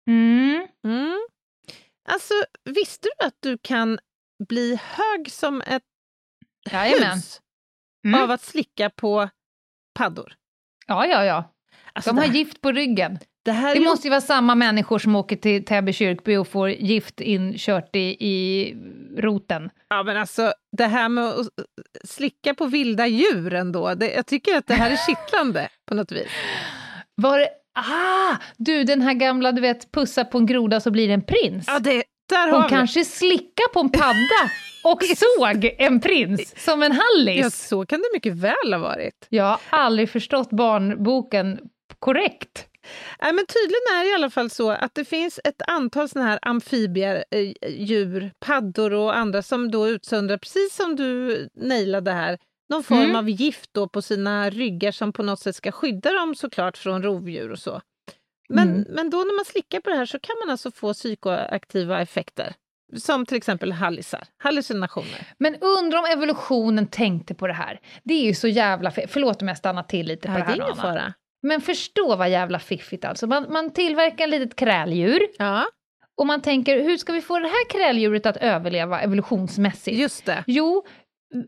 Mm. 0.08 0.68
Mm. 0.86 1.28
Alltså, 2.10 2.34
visste 2.66 3.08
du 3.20 3.26
att 3.26 3.36
du 3.40 3.58
kan 3.58 4.00
bli 4.48 4.80
hög 4.82 5.32
som 5.32 5.62
ett 5.62 5.84
Jajamän. 6.72 7.14
hus 7.14 7.42
Mm. 8.06 8.22
av 8.24 8.32
att 8.32 8.42
slicka 8.42 8.90
på 8.90 9.30
paddor? 10.00 10.34
Ja, 10.88 11.06
ja, 11.06 11.26
ja. 11.26 11.50
Alltså, 11.94 12.10
De 12.12 12.18
har 12.18 12.26
här- 12.26 12.34
gift 12.34 12.62
på 12.62 12.72
ryggen. 12.72 13.20
det 13.46 13.52
Det 13.52 13.74
ju 13.74 13.84
måste 13.86 14.08
ju 14.08 14.10
vara 14.10 14.22
samma 14.22 14.56
människor 14.56 15.00
som 15.00 15.16
åker 15.16 15.36
till 15.36 15.66
Täby 15.66 15.94
kyrkby 15.94 16.36
och 16.36 16.48
får 16.48 16.70
gift 16.70 17.22
inkört 17.22 17.96
i, 17.96 18.00
i 18.28 18.76
roten. 19.18 19.70
Ja, 19.90 20.04
men 20.04 20.18
alltså 20.18 20.54
det 20.78 20.86
här 20.86 21.10
med 21.10 21.24
att 21.24 21.48
slicka 22.04 22.54
på 22.54 22.66
vilda 22.66 23.08
djur 23.08 23.54
ändå, 23.54 23.94
det, 23.96 24.12
jag 24.14 24.26
tycker 24.26 24.58
att 24.58 24.68
det 24.68 24.74
här 24.74 24.92
är 24.92 24.98
kittlande 25.08 25.70
på 25.88 25.96
något 25.96 26.12
vis. 26.12 26.28
Var 27.16 27.40
det... 27.40 27.48
Ah! 27.76 28.36
Du, 28.58 28.84
den 28.84 29.02
här 29.02 29.14
gamla, 29.14 29.52
du 29.52 29.62
vet, 29.62 29.92
pussa 29.92 30.26
på 30.26 30.38
en 30.38 30.46
groda 30.46 30.80
så 30.80 30.92
blir 30.92 31.08
det 31.08 31.14
en 31.14 31.22
prins. 31.26 31.66
Ja, 31.68 31.80
det, 31.80 32.04
där 32.30 32.48
har 32.48 32.52
Hon 32.54 32.64
vi 32.64 32.70
kanske 32.70 33.06
slickade 33.06 33.68
på 33.74 33.80
en 33.80 33.90
padda 33.90 34.50
och 34.84 35.04
såg 35.04 35.76
en 35.78 36.00
prins 36.00 36.64
som 36.66 36.84
en 36.84 36.92
Ja, 36.94 37.00
hallis. 37.18 37.68
så 37.68 37.86
kan 37.86 38.00
det 38.00 38.06
mycket 38.14 38.34
väl 38.34 38.74
ha 38.74 38.78
varit. 38.78 39.26
Jag 39.30 39.44
har 39.70 39.80
aldrig 39.80 40.10
förstått 40.10 40.50
barnboken 40.50 41.60
korrekt. 42.00 42.68
Nej, 43.22 43.34
men 43.34 43.46
tydligen 43.46 43.82
är 44.00 44.04
det 44.04 44.10
i 44.10 44.14
alla 44.14 44.30
fall 44.30 44.50
så 44.50 44.70
att 44.72 44.96
det 44.96 45.06
finns 45.06 45.40
ett 45.44 45.62
antal 45.68 46.10
såna 46.10 46.26
här 46.26 46.40
amfibier, 46.42 47.26
eh, 47.32 47.54
djur, 47.70 48.32
paddor 48.40 48.94
och 48.94 49.18
andra 49.18 49.42
som 49.42 49.72
då 49.72 49.88
utsöndrar, 49.90 50.38
precis 50.38 50.76
som 50.76 50.96
du 50.96 51.50
nailade 51.56 52.12
här, 52.12 52.38
någon 52.70 52.84
form 52.84 52.98
Mm. 53.02 53.16
av 53.16 53.30
gift 53.30 53.70
då 53.74 53.88
på 53.88 54.02
sina 54.02 54.50
ryggar 54.50 54.92
som 54.92 55.14
på 55.14 55.24
något 55.24 55.40
sätt 55.40 55.56
ska 55.56 55.72
skydda 55.72 56.12
dem 56.12 56.36
såklart 56.36 56.78
från 56.78 57.04
rovdjur 57.04 57.52
och 57.52 57.60
så. 57.60 57.82
Men, 58.50 58.70
Mm. 58.70 58.86
men 58.90 59.10
då 59.10 59.18
när 59.18 59.36
man 59.36 59.46
slickar 59.46 59.80
på 59.80 59.90
det 59.90 59.96
här 59.96 60.06
så 60.06 60.20
kan 60.20 60.36
man 60.46 60.50
alltså 60.50 60.72
få 60.72 60.94
psykoaktiva 60.94 62.02
effekter. 62.02 62.54
Som 62.96 63.26
till 63.26 63.38
exempel 63.38 63.72
hallisar, 63.72 64.24
hallucinationer. 64.38 65.28
Men 65.38 65.56
undrar 65.56 66.00
om 66.00 66.06
evolutionen 66.06 66.88
tänkte 66.88 67.34
på 67.34 67.48
det 67.48 67.54
här. 67.54 67.80
Det 68.04 68.14
är 68.14 68.24
ju 68.24 68.34
så 68.34 68.48
jävla 68.48 68.90
fe- 68.90 69.08
Förlåt 69.10 69.42
om 69.42 69.48
jag 69.48 69.58
stannar 69.58 69.84
till 69.84 70.08
lite 70.08 70.28
på 70.28 70.34
Ja, 70.34 70.38
det 70.38 70.40
det 70.40 70.46
här 70.46 70.54
är 70.60 70.64
ingen 70.64 70.76
fara. 70.76 71.14
Men 71.42 71.62
förstå 71.62 72.16
vad 72.16 72.30
jävla 72.30 72.60
fiffigt 72.60 73.06
alltså. 73.06 73.28
Man, 73.28 73.46
man 73.50 73.74
tillverkar 73.74 74.24
ett 74.24 74.30
litet 74.30 74.56
kräldjur 74.56 75.20
Ja, 75.38 75.66
och 76.18 76.28
man 76.28 76.42
tänker 76.42 76.84
hur 76.84 76.98
ska 76.98 77.14
vi 77.14 77.22
få 77.22 77.40
det 77.40 77.48
här 77.48 77.70
kräldjuret 77.70 78.26
att 78.26 78.38
överleva 78.38 79.02
evolutionsmässigt? 79.02 79.98
just 79.98 80.26
det. 80.26 80.44
Jo, 80.48 80.86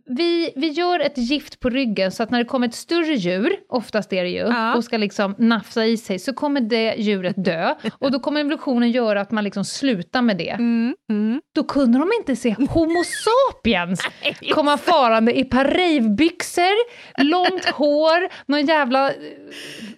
vi, 0.05 0.53
vi 0.55 0.67
gör 0.67 0.99
ett 0.99 1.17
gift 1.17 1.59
på 1.59 1.69
ryggen 1.69 2.11
så 2.11 2.23
att 2.23 2.31
när 2.31 2.39
det 2.39 2.45
kommer 2.45 2.67
ett 2.67 2.75
större 2.75 3.13
djur, 3.13 3.55
oftast 3.69 4.13
är 4.13 4.23
det 4.23 4.29
ju, 4.29 4.37
Ja. 4.37 4.75
och 4.75 4.83
ska 4.83 4.97
liksom 4.97 5.35
nafsa 5.37 5.85
i 5.85 5.97
sig, 5.97 6.19
så 6.19 6.33
kommer 6.33 6.61
det 6.61 6.95
djuret 6.97 7.35
dö. 7.45 7.75
Och 7.99 8.11
då 8.11 8.19
kommer 8.19 8.39
evolutionen 8.39 8.91
göra 8.91 9.21
att 9.21 9.31
man 9.31 9.43
liksom 9.43 9.65
slutar 9.65 10.21
med 10.21 10.37
det. 10.37 10.49
Mm, 10.49 10.95
mm. 11.09 11.41
Då 11.55 11.63
kunde 11.63 11.99
de 11.99 12.09
inte 12.19 12.35
se 12.35 12.55
Homo 12.69 13.03
sapiens 13.03 14.01
komma 14.53 14.77
farande 14.77 15.39
i 15.39 15.43
parejbyxor, 15.43 16.75
långt 17.23 17.65
hår, 17.73 18.29
någon 18.51 18.65
jävla 18.65 19.09
eh, 19.09 19.15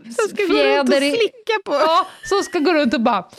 Så 0.06 0.28
ska 0.36 0.44
gå 0.44 0.54
runt 0.54 0.90
och 0.90 0.96
fjäder 0.96 1.10
slicka 1.10 1.54
på. 1.66 1.74
Ja, 1.74 2.08
som 2.24 2.44
ska 2.44 2.60
gå 2.60 2.74
runt 2.74 2.94
och 2.94 3.02
bara... 3.02 3.30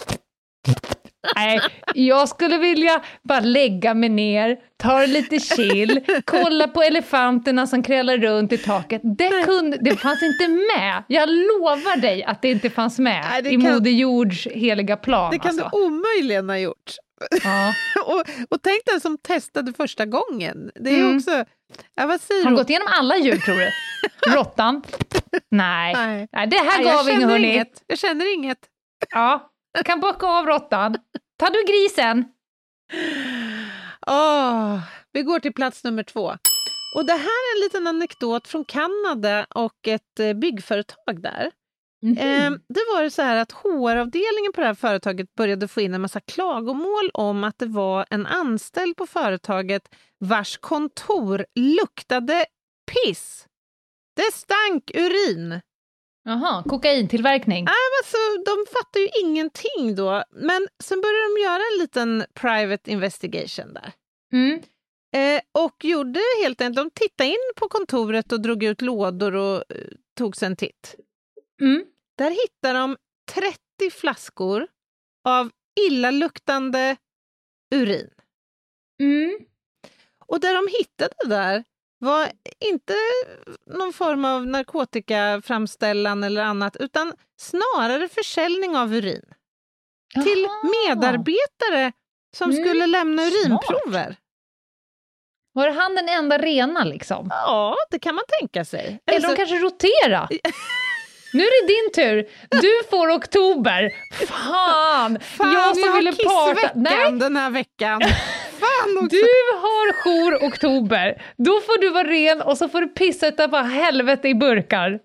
Nej, 1.37 1.61
jag 1.95 2.29
skulle 2.29 2.59
vilja 2.59 3.03
bara 3.23 3.41
lägga 3.41 3.95
mig 3.95 4.09
ner, 4.09 4.57
ta 4.77 4.99
det 4.99 5.07
lite 5.07 5.39
chill, 5.41 6.01
kolla 6.25 6.69
på 6.69 6.83
elefanterna 6.83 7.67
som 7.67 7.83
krälar 7.83 8.19
runt 8.19 8.53
i 8.53 8.59
taket. 8.59 9.01
Det, 9.05 9.45
kunde, 9.45 9.77
det 9.81 9.97
fanns 9.97 10.23
inte 10.23 10.49
med. 10.49 11.05
Jag 11.09 11.29
lovar 11.29 11.97
dig 12.01 12.25
att 12.25 12.43
det 12.43 12.51
inte 12.51 12.71
fanns 12.71 12.99
med 12.99 13.27
Nej, 13.31 13.55
i 13.55 13.61
kan- 13.61 13.73
Moder 13.73 13.91
Jords 13.91 14.47
heliga 14.47 14.97
plan. 14.97 15.31
Det 15.31 15.39
kan 15.39 15.49
alltså. 15.49 15.69
du 15.73 15.87
omöjligen 15.87 16.49
ha 16.49 16.59
gjort. 16.59 16.93
ja. 17.45 17.73
och, 18.07 18.21
och 18.51 18.63
tänk 18.63 18.83
den 18.87 19.01
som 19.01 19.19
testade 19.19 19.73
första 19.73 20.07
gången. 20.07 20.71
Det 20.75 20.91
är 20.91 20.99
Mm. 20.99 21.17
också... 21.17 21.45
Ja, 21.95 22.07
vad 22.07 22.21
säger 22.21 22.45
Har 22.45 22.51
du? 22.51 22.57
gått 22.57 22.71
igenom 22.71 22.89
alla 22.91 23.17
djur, 23.17 23.37
tror 23.37 23.55
du? 23.57 23.71
Råttan? 24.35 24.83
Nej. 25.51 25.95
Nej. 25.95 26.29
Nej, 26.33 26.47
det 26.47 26.57
här 26.57 26.85
Nej, 26.85 26.85
gav 26.95 27.09
inget, 27.11 27.29
hörni. 27.29 27.65
Jag 27.87 27.99
känner 27.99 28.35
inget. 28.35 28.59
Ja, 29.11 29.51
kan 29.85 30.01
bocka 30.01 30.27
av 30.27 30.47
råttan. 30.47 30.97
Ta 31.39 31.51
du 31.51 31.65
grisen? 31.65 32.25
Åh, 34.07 34.81
vi 35.13 35.23
går 35.23 35.39
till 35.39 35.53
plats 35.53 35.85
nummer 35.85 36.03
två. 36.03 36.33
Och 36.95 37.07
det 37.07 37.13
här 37.13 37.21
är 37.23 37.57
en 37.57 37.61
liten 37.65 37.87
anekdot 37.87 38.49
från 38.49 38.65
Kanada 38.65 39.47
och 39.55 39.89
ett 39.89 40.21
eh, 40.21 40.33
byggföretag 40.33 41.23
där. 41.23 41.51
Mhm. 42.03 42.19
Eh, 42.19 42.51
det 42.51 42.81
var 42.95 43.09
så 43.09 43.23
här 43.23 43.37
att 43.37 43.53
HR-avdelningen 43.53 44.53
på 44.55 44.61
det 44.61 44.67
här 44.67 44.75
företaget 44.75 45.35
började 45.35 45.69
få 45.69 45.81
in 45.81 45.95
en 45.95 46.01
massa 46.01 46.21
klagomål 46.21 47.11
om 47.15 47.45
att 47.45 47.59
det 47.59 47.67
var 47.67 48.07
en 48.11 48.27
anställd 48.27 48.97
på 48.97 49.07
företaget 49.07 49.83
vars 50.19 50.59
kontor 50.59 51.47
luktade 51.55 52.47
piss. 52.91 53.47
Det 54.17 54.33
stank 54.33 54.91
urin. 54.95 55.61
Jaha, 56.29 56.63
kokaintillverkning. 56.63 57.67
Alltså, 57.67 58.17
de 58.47 58.67
fattar 58.73 59.01
ju 59.01 59.09
ingenting 59.21 59.95
då. 59.95 60.25
Men 60.31 60.69
sen 60.83 61.01
började 61.01 61.35
de 61.35 61.43
göra 61.43 61.63
en 61.73 61.79
liten 61.79 62.25
private 62.35 62.91
investigation 62.91 63.75
där. 63.75 63.93
Mm. 64.33 64.63
Eh, 65.15 65.43
och 65.65 65.85
gjorde 65.85 66.21
helt 66.43 66.61
enkelt, 66.61 66.77
de 66.77 66.91
tittade 66.91 67.31
in 67.31 67.53
på 67.57 67.69
kontoret 67.69 68.33
och 68.33 68.41
drog 68.41 68.63
ut 68.63 68.81
lådor 68.81 69.35
och 69.35 69.57
eh, 69.57 69.89
tog 70.19 70.37
sig 70.37 70.47
en 70.47 70.57
titt. 70.57 70.95
Mm. 71.61 71.85
Där 72.19 72.31
hittade 72.31 72.79
de 72.79 72.97
30 73.33 73.91
flaskor 73.93 74.67
av 75.25 75.51
illaluktande 75.81 76.97
urin. 77.75 78.11
Mm. 79.03 79.39
Och 80.27 80.41
det 80.41 80.53
de 80.53 80.69
hittade 80.79 81.15
där 81.25 81.65
var 81.99 82.31
inte 82.61 82.95
någon 83.67 83.93
form 83.93 84.25
av 84.25 84.47
narkotikaframställan 84.47 86.25
eller 86.25 86.43
annat, 86.43 86.77
utan 86.81 87.13
snarare 87.41 88.09
försäljning 88.09 88.77
av 88.77 88.95
urin 88.95 89.23
till 90.25 90.43
Jaha. 90.43 90.71
medarbetare 90.89 91.93
som 92.37 92.51
Mm, 92.51 92.65
skulle 92.65 92.87
lämna 92.87 93.23
smart. 93.23 93.35
urinprover. 93.45 94.17
Var 95.53 95.69
han 95.71 95.95
den 95.95 96.09
enda 96.09 96.39
rena 96.39 96.85
liksom? 96.85 97.27
Ja, 97.31 97.77
det 97.91 97.99
kan 97.99 98.15
man 98.15 98.25
tänka 98.41 98.65
sig. 98.65 99.01
Eller 99.07 99.17
Alltså- 99.17 99.31
de 99.31 99.37
kanske 99.37 99.57
rotera? 99.59 100.29
Nu 101.33 101.43
är 101.43 101.63
det 101.63 101.67
din 101.73 101.93
tur. 101.93 102.29
Du 102.63 102.89
får 102.91 103.11
oktober. 103.11 103.91
Fan! 104.27 105.21
Fan, 105.21 105.53
jag 105.53 105.77
som 105.77 105.89
har 105.89 105.97
ville 105.97 106.13
parta. 106.13 106.71
Nej, 106.75 107.13
den 107.13 107.37
här 107.37 107.51
veckan. 107.51 108.01
Fan 108.61 108.97
också. 109.05 109.17
du 109.17 109.57
har 109.61 109.93
jour 109.93 110.49
oktober. 110.49 111.23
Då 111.37 111.61
får 111.61 111.81
du 111.81 111.91
vara 111.91 112.09
ren 112.09 112.43
och 112.43 112.59
så 112.59 112.69
får 112.69 112.81
du 112.81 112.89
pissa 112.89 113.29
utav 113.29 113.51
bara 113.51 113.63
helvete 113.63 114.29
i 114.29 114.35
burkar. 114.35 115.01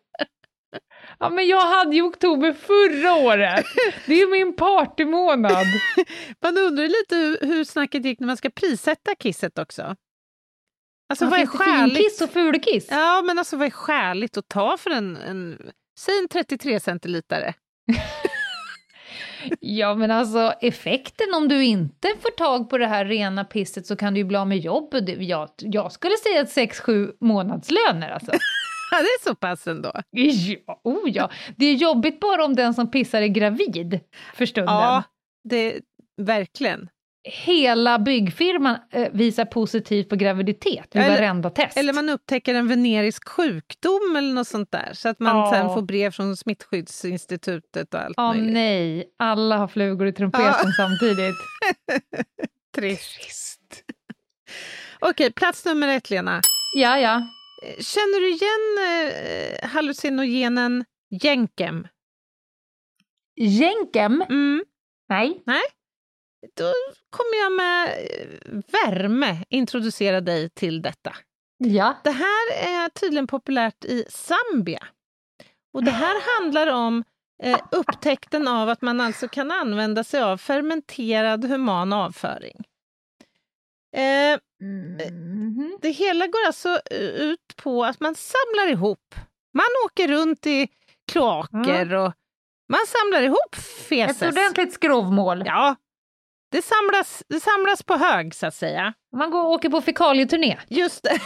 Ja, 1.19 1.29
men 1.29 1.47
jag 1.47 1.65
hade 1.65 1.95
ju 1.95 2.01
oktober 2.01 2.53
förra 2.53 3.13
året. 3.13 3.65
Det 4.05 4.21
är 4.21 4.31
min 4.31 4.55
partymånad. 4.55 5.65
Man 6.41 6.57
undrar 6.57 6.83
lite 6.87 7.15
hur, 7.15 7.37
hur 7.47 7.63
snacket 7.63 8.05
gick 8.05 8.19
när 8.19 8.27
man 8.27 8.37
ska 8.37 8.49
prissätta 8.49 9.15
kisset 9.15 9.59
också. 9.59 9.95
Alltså 11.09 11.25
Ja, 11.25 11.29
vad 11.29 11.39
är 11.39 11.45
skäligt? 11.45 11.97
Finkiss 11.97 12.21
och 12.21 12.29
fulkiss? 12.29 12.87
Ja, 12.89 13.21
men 13.21 13.39
alltså 13.39 13.57
vad 13.57 13.67
är 13.67 13.71
skäligt 13.71 14.37
att 14.37 14.47
ta 14.47 14.77
för 14.77 14.89
en, 14.89 15.17
en 15.17 15.71
säg 15.99 16.19
en 16.19 16.27
33 16.27 16.79
centilitare? 16.79 17.53
Ja, 19.59 19.95
men 19.95 20.11
alltså 20.11 20.53
effekten 20.61 21.33
om 21.35 21.47
du 21.47 21.63
inte 21.63 22.07
får 22.21 22.29
tag 22.29 22.69
på 22.69 22.77
det 22.77 22.87
här 22.87 23.05
rena 23.05 23.43
pisset 23.43 23.85
så 23.85 23.95
kan 23.95 24.13
du 24.13 24.19
ju 24.19 24.23
bli 24.23 24.37
av 24.37 24.47
med 24.47 24.57
jobbet. 24.57 25.21
Jag, 25.21 25.49
jag 25.57 25.91
skulle 25.91 26.15
säga 26.17 26.41
att 26.41 26.73
6-7 26.73 27.11
månadslöner 27.19 28.09
alltså. 28.09 28.31
Ja, 28.91 28.99
det 28.99 29.03
är 29.03 29.23
så 29.29 29.35
pass 29.35 29.67
ändå. 29.67 29.91
Ja, 30.11 30.81
oh 30.83 31.09
ja. 31.09 31.31
Det 31.57 31.65
är 31.65 31.73
jobbigt 31.73 32.19
bara 32.19 32.45
om 32.45 32.55
den 32.55 32.73
som 32.73 32.91
pissar 32.91 33.21
är 33.21 33.27
gravid 33.27 33.99
för 34.33 34.45
stunden. 34.45 34.75
Ja, 34.75 35.03
det, 35.43 35.79
verkligen. 36.21 36.89
Hela 37.25 37.99
byggfirman 37.99 38.77
eh, 38.91 39.11
visar 39.13 39.45
positivt 39.45 40.09
på 40.09 40.15
graviditet 40.15 40.87
vid 40.95 41.03
Eller- 41.03 41.15
varenda 41.15 41.49
test. 41.49 41.77
Eller 41.77 41.93
man 41.93 42.09
upptäcker 42.09 42.55
en 42.55 42.67
venerisk 42.67 43.29
sjukdom 43.29 44.15
eller 44.17 44.33
något 44.33 44.47
sånt 44.47 44.71
där, 44.71 44.89
så 44.93 45.09
att 45.09 45.19
man 45.19 45.37
Ja. 45.37 45.51
sen 45.53 45.73
får 45.73 45.81
brev 45.81 46.11
från 46.11 46.37
Smittskyddsinstitutet 46.37 47.93
och 47.93 47.99
allt 47.99 48.13
Ja, 48.17 48.33
möjligt. 48.33 48.53
nej. 48.53 49.05
Alla 49.19 49.57
har 49.57 49.67
flugor 49.67 50.07
i 50.07 50.13
trumpeten 50.13 50.71
samtidigt. 50.77 51.35
Trist. 52.75 53.83
Okej, 54.99 55.31
plats 55.31 55.65
nummer 55.65 55.87
ett, 55.87 56.09
Lena. 56.09 56.41
Ja, 56.75 56.99
ja. 56.99 57.21
Känner 57.79 58.19
du 58.21 58.29
igen 58.29 59.57
eh, 59.61 59.69
hallucinogenen 59.69 60.85
jänkem? 61.21 61.87
Jänkem? 63.35 64.21
Mm. 64.21 64.63
Nej. 65.09 65.41
Då 66.57 66.73
kommer 67.09 67.43
jag 67.43 67.51
med 67.51 67.87
eh, 67.89 68.59
värme 68.67 69.43
introducera 69.49 70.21
dig 70.21 70.49
till 70.49 70.81
detta. 70.81 71.15
Ja. 71.57 71.97
Det 72.03 72.11
här 72.11 72.51
är 72.67 72.89
tydligen 72.89 73.27
populärt 73.27 73.85
i 73.85 74.05
Zambia. 74.09 74.83
Och 75.73 75.83
det 75.83 75.91
här 75.91 76.41
handlar 76.41 76.67
om 76.67 77.03
eh, 77.43 77.59
upptäckten 77.71 78.47
av 78.47 78.69
att 78.69 78.81
man 78.81 79.01
alltså 79.01 79.27
kan 79.27 79.51
använda 79.51 80.03
sig 80.03 80.21
av 80.21 80.37
fermenterad 80.37 81.45
human 81.45 81.93
avföring. 81.93 82.63
Eh, 83.95 84.39
Mhm. 84.59 85.77
det 85.81 85.89
hela 85.89 86.27
går 86.27 86.45
alltså 86.47 86.69
eh, 86.91 86.97
ut 87.01 87.55
på 87.55 87.85
att 87.85 87.99
man 87.99 88.15
samlar 88.15 88.71
ihop. 88.71 89.15
Man 89.53 89.65
åker 89.85 90.07
runt 90.07 90.45
i 90.47 90.67
kloaker 91.11 91.93
och 91.93 92.13
man 92.69 92.79
samlar 92.87 93.21
ihop 93.21 93.55
Ett 93.55 93.63
feses. 93.63 94.21
ordentligt 94.31 94.73
skrovmål. 94.73 95.43
Ja, 95.45 95.75
det 96.53 96.61
samlas, 96.61 97.23
det 97.29 97.39
samlas 97.39 97.83
på 97.83 97.93
hög 97.97 98.35
så 98.35 98.45
att 98.47 98.55
säga. 98.55 98.93
Man 99.15 99.31
går 99.31 99.41
och 99.43 99.51
åker 99.51 99.69
på 99.69 99.81
fekalieturné. 99.81 100.57
Just 100.67 101.03
det. 101.03 101.19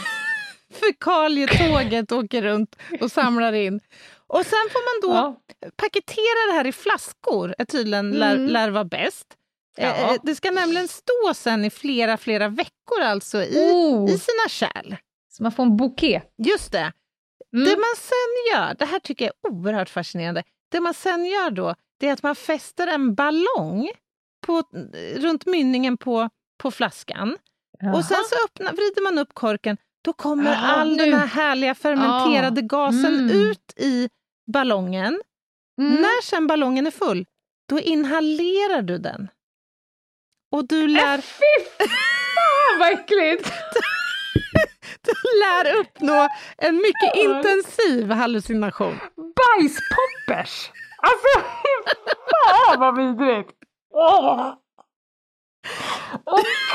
Fekalietåget 0.73 2.11
åker 2.11 2.41
runt 2.41 2.75
och 3.01 3.11
samlar 3.11 3.53
in. 3.53 3.79
Och 4.27 4.45
sen 4.45 4.69
får 4.71 5.05
man 5.05 5.09
då 5.11 5.17
Ja. 5.17 5.67
paketera 5.75 6.51
det 6.51 6.53
här 6.57 6.67
i 6.67 6.71
flaskor, 6.71 7.55
är 7.57 7.65
tydligen 7.65 8.11
lär, 8.11 8.35
Mm. 8.35 8.47
lär 8.47 8.69
vara 8.69 8.83
bäst. 8.85 9.27
Ja. 9.77 9.83
Eh, 9.87 10.09
eh, 10.11 10.15
Det 10.23 10.35
ska 10.35 10.51
nämligen 10.51 10.87
stå 10.87 11.33
sen 11.35 11.65
i 11.65 11.69
flera, 11.69 12.17
flera 12.17 12.47
veckor 12.49 13.01
alltså 13.01 13.43
i, 13.43 13.71
Oh, 13.73 14.05
i 14.11 14.19
sina 14.19 14.49
kärl. 14.49 14.95
så 15.29 15.43
man 15.43 15.51
får 15.51 15.63
en 15.63 15.77
bouquet. 15.77 16.23
Just 16.37 16.71
det. 16.71 16.91
Mm. 17.53 17.65
Det 17.65 17.75
man 17.75 17.95
sen 17.97 18.53
gör, 18.53 18.73
det 18.79 18.85
här 18.85 18.99
tycker 18.99 19.25
jag 19.25 19.33
är 19.51 19.55
oerhört 19.57 19.89
fascinerande, 19.89 20.43
det 20.71 20.79
man 20.79 20.93
sen 20.93 21.25
gör 21.25 21.49
då, 21.51 21.75
det 21.99 22.07
är 22.07 22.13
att 22.13 22.23
man 22.23 22.35
fäster 22.35 22.87
en 22.87 23.15
ballong 23.15 23.89
på, 24.45 24.63
runt 25.15 25.45
mynningen 25.45 25.97
på, 25.97 26.29
på 26.57 26.71
flaskan. 26.71 27.37
Och 27.95 28.05
sen 28.05 28.23
så 28.29 28.35
öppnar, 28.45 28.71
vrider 28.71 29.03
man 29.03 29.17
upp 29.17 29.33
korken, 29.33 29.77
då 30.01 30.13
kommer 30.13 30.51
Jaha, 30.53 30.75
all 30.75 30.95
nu. 30.95 31.05
den 31.05 31.13
här 31.13 31.27
härliga 31.27 31.75
fermenterade 31.75 32.61
gasen 32.61 33.05
Mm. 33.19 33.29
ut 33.41 33.73
i 33.77 34.09
ballongen. 34.51 35.21
Mm. 35.81 35.93
När 36.01 36.21
sen 36.23 36.47
ballongen 36.47 36.87
är 36.87 36.91
full, 36.91 37.25
då 37.69 37.79
inhalerar 37.79 38.81
du 38.81 38.97
den. 38.97 39.27
Och 40.51 40.67
du 40.67 40.87
lär, 40.87 41.17
Fy 41.17 41.65
fan 41.77 42.79
vad 42.79 42.91
äckligt! 42.91 43.45
du 45.01 45.13
lär 45.39 45.75
uppnå 45.79 46.27
en 46.57 46.75
mycket 46.75 47.11
Ja. 47.15 47.37
intensiv 47.37 48.11
hallucination. 48.11 48.99
Åh 53.93 54.53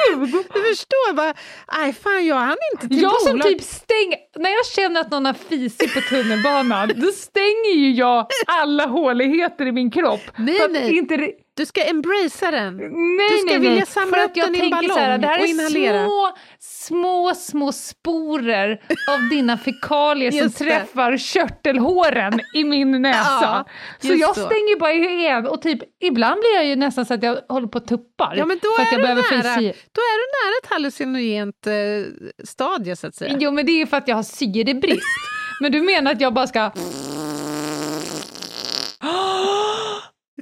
gud! 0.08 0.30
Du 0.54 0.60
förstår 0.62 1.12
bara, 1.14 1.34
nej 1.72 1.92
fan 1.92 2.26
jag 2.26 2.36
hann 2.36 2.56
inte 2.74 2.88
till 2.88 3.02
Jag 3.02 3.20
som 3.20 3.40
typ 3.40 3.62
stänger, 3.62 4.18
när 4.38 4.50
jag 4.50 4.66
känner 4.66 5.00
att 5.00 5.10
någon 5.10 5.26
har 5.26 5.32
fisit 5.32 5.94
på 5.94 6.00
tunnelbanan, 6.00 6.92
då 6.96 7.06
stänger 7.06 7.74
ju 7.74 7.90
jag 7.92 8.26
alla 8.46 8.86
håligheter 8.86 9.66
i 9.66 9.72
min 9.72 9.90
kropp. 9.90 10.20
Nej, 10.38 10.54
för 10.58 10.68
nej. 10.68 10.96
Inte, 10.98 11.32
Du 11.54 11.66
ska 11.66 11.82
embracea 11.84 12.50
den. 12.50 12.76
nej, 12.76 13.28
Du 13.30 13.36
ska 13.38 13.46
nej, 13.50 13.58
vilja 13.58 13.76
nej. 13.76 13.86
samla 13.86 14.16
för 14.18 14.24
upp 14.24 14.34
den 14.34 14.54
i 14.54 14.58
en 14.58 14.70
så 14.70 14.74
här, 14.76 14.88
ballong 14.88 15.20
det 15.20 15.26
här 15.26 15.38
är 15.40 15.46
inhalera. 15.46 16.04
små, 16.04 16.32
små, 16.58 17.34
små 17.34 17.72
sporer 17.72 18.82
av 19.10 19.28
dina 19.30 19.58
fekalier 19.58 20.30
som 20.30 20.40
det. 20.40 20.50
träffar 20.50 21.16
körtelhåren 21.16 22.40
i 22.54 22.64
min 22.64 23.02
näsa. 23.02 23.20
Ja, 23.42 23.64
så 24.00 24.14
jag 24.14 24.34
så. 24.36 24.46
stänger 24.46 24.78
bara 24.78 24.92
igen 24.92 25.46
och 25.46 25.62
typ, 25.62 25.80
ibland 26.04 26.40
blir 26.40 26.54
jag 26.54 26.66
ju 26.66 26.76
nästan 26.76 27.06
så 27.06 27.14
att 27.14 27.22
jag 27.22 27.38
håller 27.48 27.66
på 27.66 27.78
och 27.78 27.86
tuppar. 27.86 28.34
Ja 28.36 28.46
men 28.46 28.58
då 28.62 28.68
för 28.76 28.82
att 28.82 28.88
är, 28.88 28.92
jag 28.92 29.00
du 29.00 29.02
behöver 29.02 29.22
nära, 29.32 29.54
då 29.92 30.00
är 30.00 30.18
du 30.18 30.26
nära 30.46 30.54
ett 30.64 30.70
hallucinogent 30.70 31.66
eh, 31.66 32.44
stadie 32.44 32.96
så 32.96 33.06
att 33.06 33.14
säga. 33.14 33.36
Jo 33.40 33.50
men 33.50 33.66
det 33.66 33.72
är 33.82 33.86
för 33.86 33.96
att 33.96 34.08
jag 34.08 34.16
har 34.16 34.22
syrebrist. 34.22 35.02
men 35.60 35.72
du 35.72 35.80
menar 35.82 36.12
att 36.12 36.20
jag 36.20 36.34
bara 36.34 36.46
ska... 36.46 36.70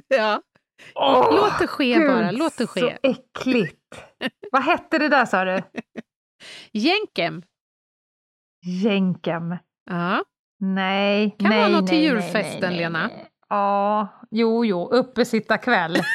Ja. 0.07 0.41
Åh, 0.95 1.35
Låt 1.35 1.59
det 1.59 1.67
ske 1.67 1.93
Gud, 1.93 2.07
bara, 2.07 2.31
låt 2.31 2.57
det 2.57 2.67
ske. 2.67 2.79
Så 2.79 2.91
äckligt. 3.03 4.03
Vad 4.51 4.63
hette 4.63 4.97
det 4.97 5.07
där 5.09 5.25
sa 5.25 5.45
du? 5.45 5.61
Jänkem. 6.71 7.43
Jänkem. 8.83 9.55
Ja. 9.89 10.23
Nej, 10.59 11.35
Kan 11.39 11.49
nej, 11.49 11.59
vara 11.59 11.69
något 11.69 11.89
till 11.89 11.97
julfesten, 12.03 12.59
nej, 12.59 12.69
nej, 12.69 12.77
Lena. 12.77 13.09
Ja, 13.49 14.07
jo, 14.31 14.65
jo, 14.65 14.89
uppesittarkväll. 14.89 15.97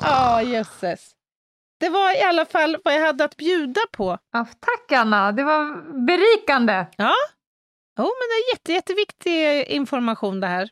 Ja, 0.00 0.42
jösses. 0.42 1.10
Det 1.80 1.88
var 1.88 2.16
i 2.16 2.22
alla 2.22 2.44
fall 2.46 2.76
vad 2.84 2.94
jag 2.94 3.06
hade 3.06 3.24
att 3.24 3.36
bjuda 3.36 3.80
på. 3.92 4.18
ja, 4.32 4.46
tack 4.60 4.92
Anna, 4.92 5.32
det 5.32 5.44
var 5.44 5.64
berikande. 6.06 6.86
Jo, 7.98 8.04
men 8.04 8.28
det 8.28 8.34
är 8.34 8.52
jätte, 8.54 8.72
jätteviktig 8.72 9.64
information 9.76 10.40
det 10.40 10.46
här. 10.46 10.70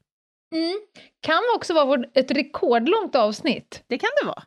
Mm. 0.55 0.81
Kan 1.20 1.43
också 1.56 1.74
vara 1.74 2.05
ett 2.14 2.31
rekordlångt 2.31 3.14
avsnitt. 3.14 3.85
Det 3.86 3.98
kan 3.98 4.10
det 4.22 4.27
vara. 4.27 4.43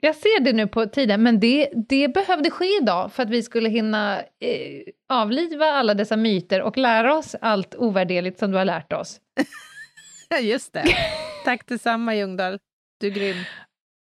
Jag 0.00 0.16
ser 0.16 0.40
det 0.40 0.52
nu 0.52 0.66
på 0.68 0.86
tiden, 0.86 1.22
men 1.22 1.40
det, 1.40 1.70
det 1.88 2.08
behövde 2.08 2.50
ske 2.50 2.76
idag 2.82 3.12
för 3.12 3.22
att 3.22 3.30
vi 3.30 3.42
skulle 3.42 3.68
hinna 3.68 4.20
eh, 4.20 4.82
avliva 5.08 5.64
alla 5.66 5.94
dessa 5.94 6.16
myter 6.16 6.62
och 6.62 6.76
lära 6.76 7.14
oss 7.16 7.34
allt 7.40 7.74
ovärderligt 7.74 8.38
som 8.38 8.50
du 8.50 8.56
har 8.58 8.64
lärt 8.64 8.92
oss. 8.92 9.20
Just 10.42 10.72
det. 10.72 10.84
Tack 11.44 11.66
detsamma 11.66 12.14
Ljungdahl. 12.14 12.58
Du 13.00 13.06
är 13.06 13.10
grym. 13.10 13.36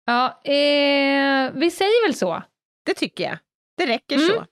Ja, 0.07 0.41
eh, 0.45 1.53
vi 1.55 1.71
säger 1.71 2.07
väl 2.07 2.15
så. 2.15 2.43
Det 2.87 2.95
tycker 2.95 3.25
jag. 3.25 3.39
Det 3.77 3.87
räcker 3.87 4.17
Mm. 4.17 4.29
så. 4.29 4.45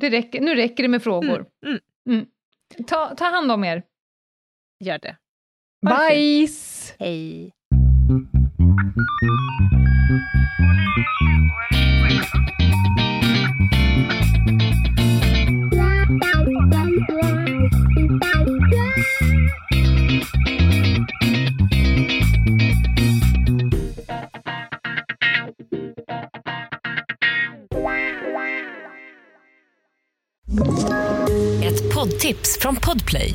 Det 0.00 0.10
räcker, 0.10 0.40
nu 0.40 0.54
räcker 0.54 0.82
det 0.82 0.88
med 0.88 1.02
frågor. 1.02 1.46
Mm, 1.66 1.78
mm. 2.08 2.26
Ta, 2.86 3.14
ta 3.14 3.24
hand 3.24 3.52
om 3.52 3.64
er. 3.64 3.82
Gör 4.84 4.98
det. 4.98 5.16
Ha 5.84 5.90
det. 5.90 5.96
Bajs! 6.08 6.94
Hej. 6.98 7.52
Ett 31.62 31.94
poddtips 31.94 32.58
från 32.60 32.76
Podplay. 32.76 33.34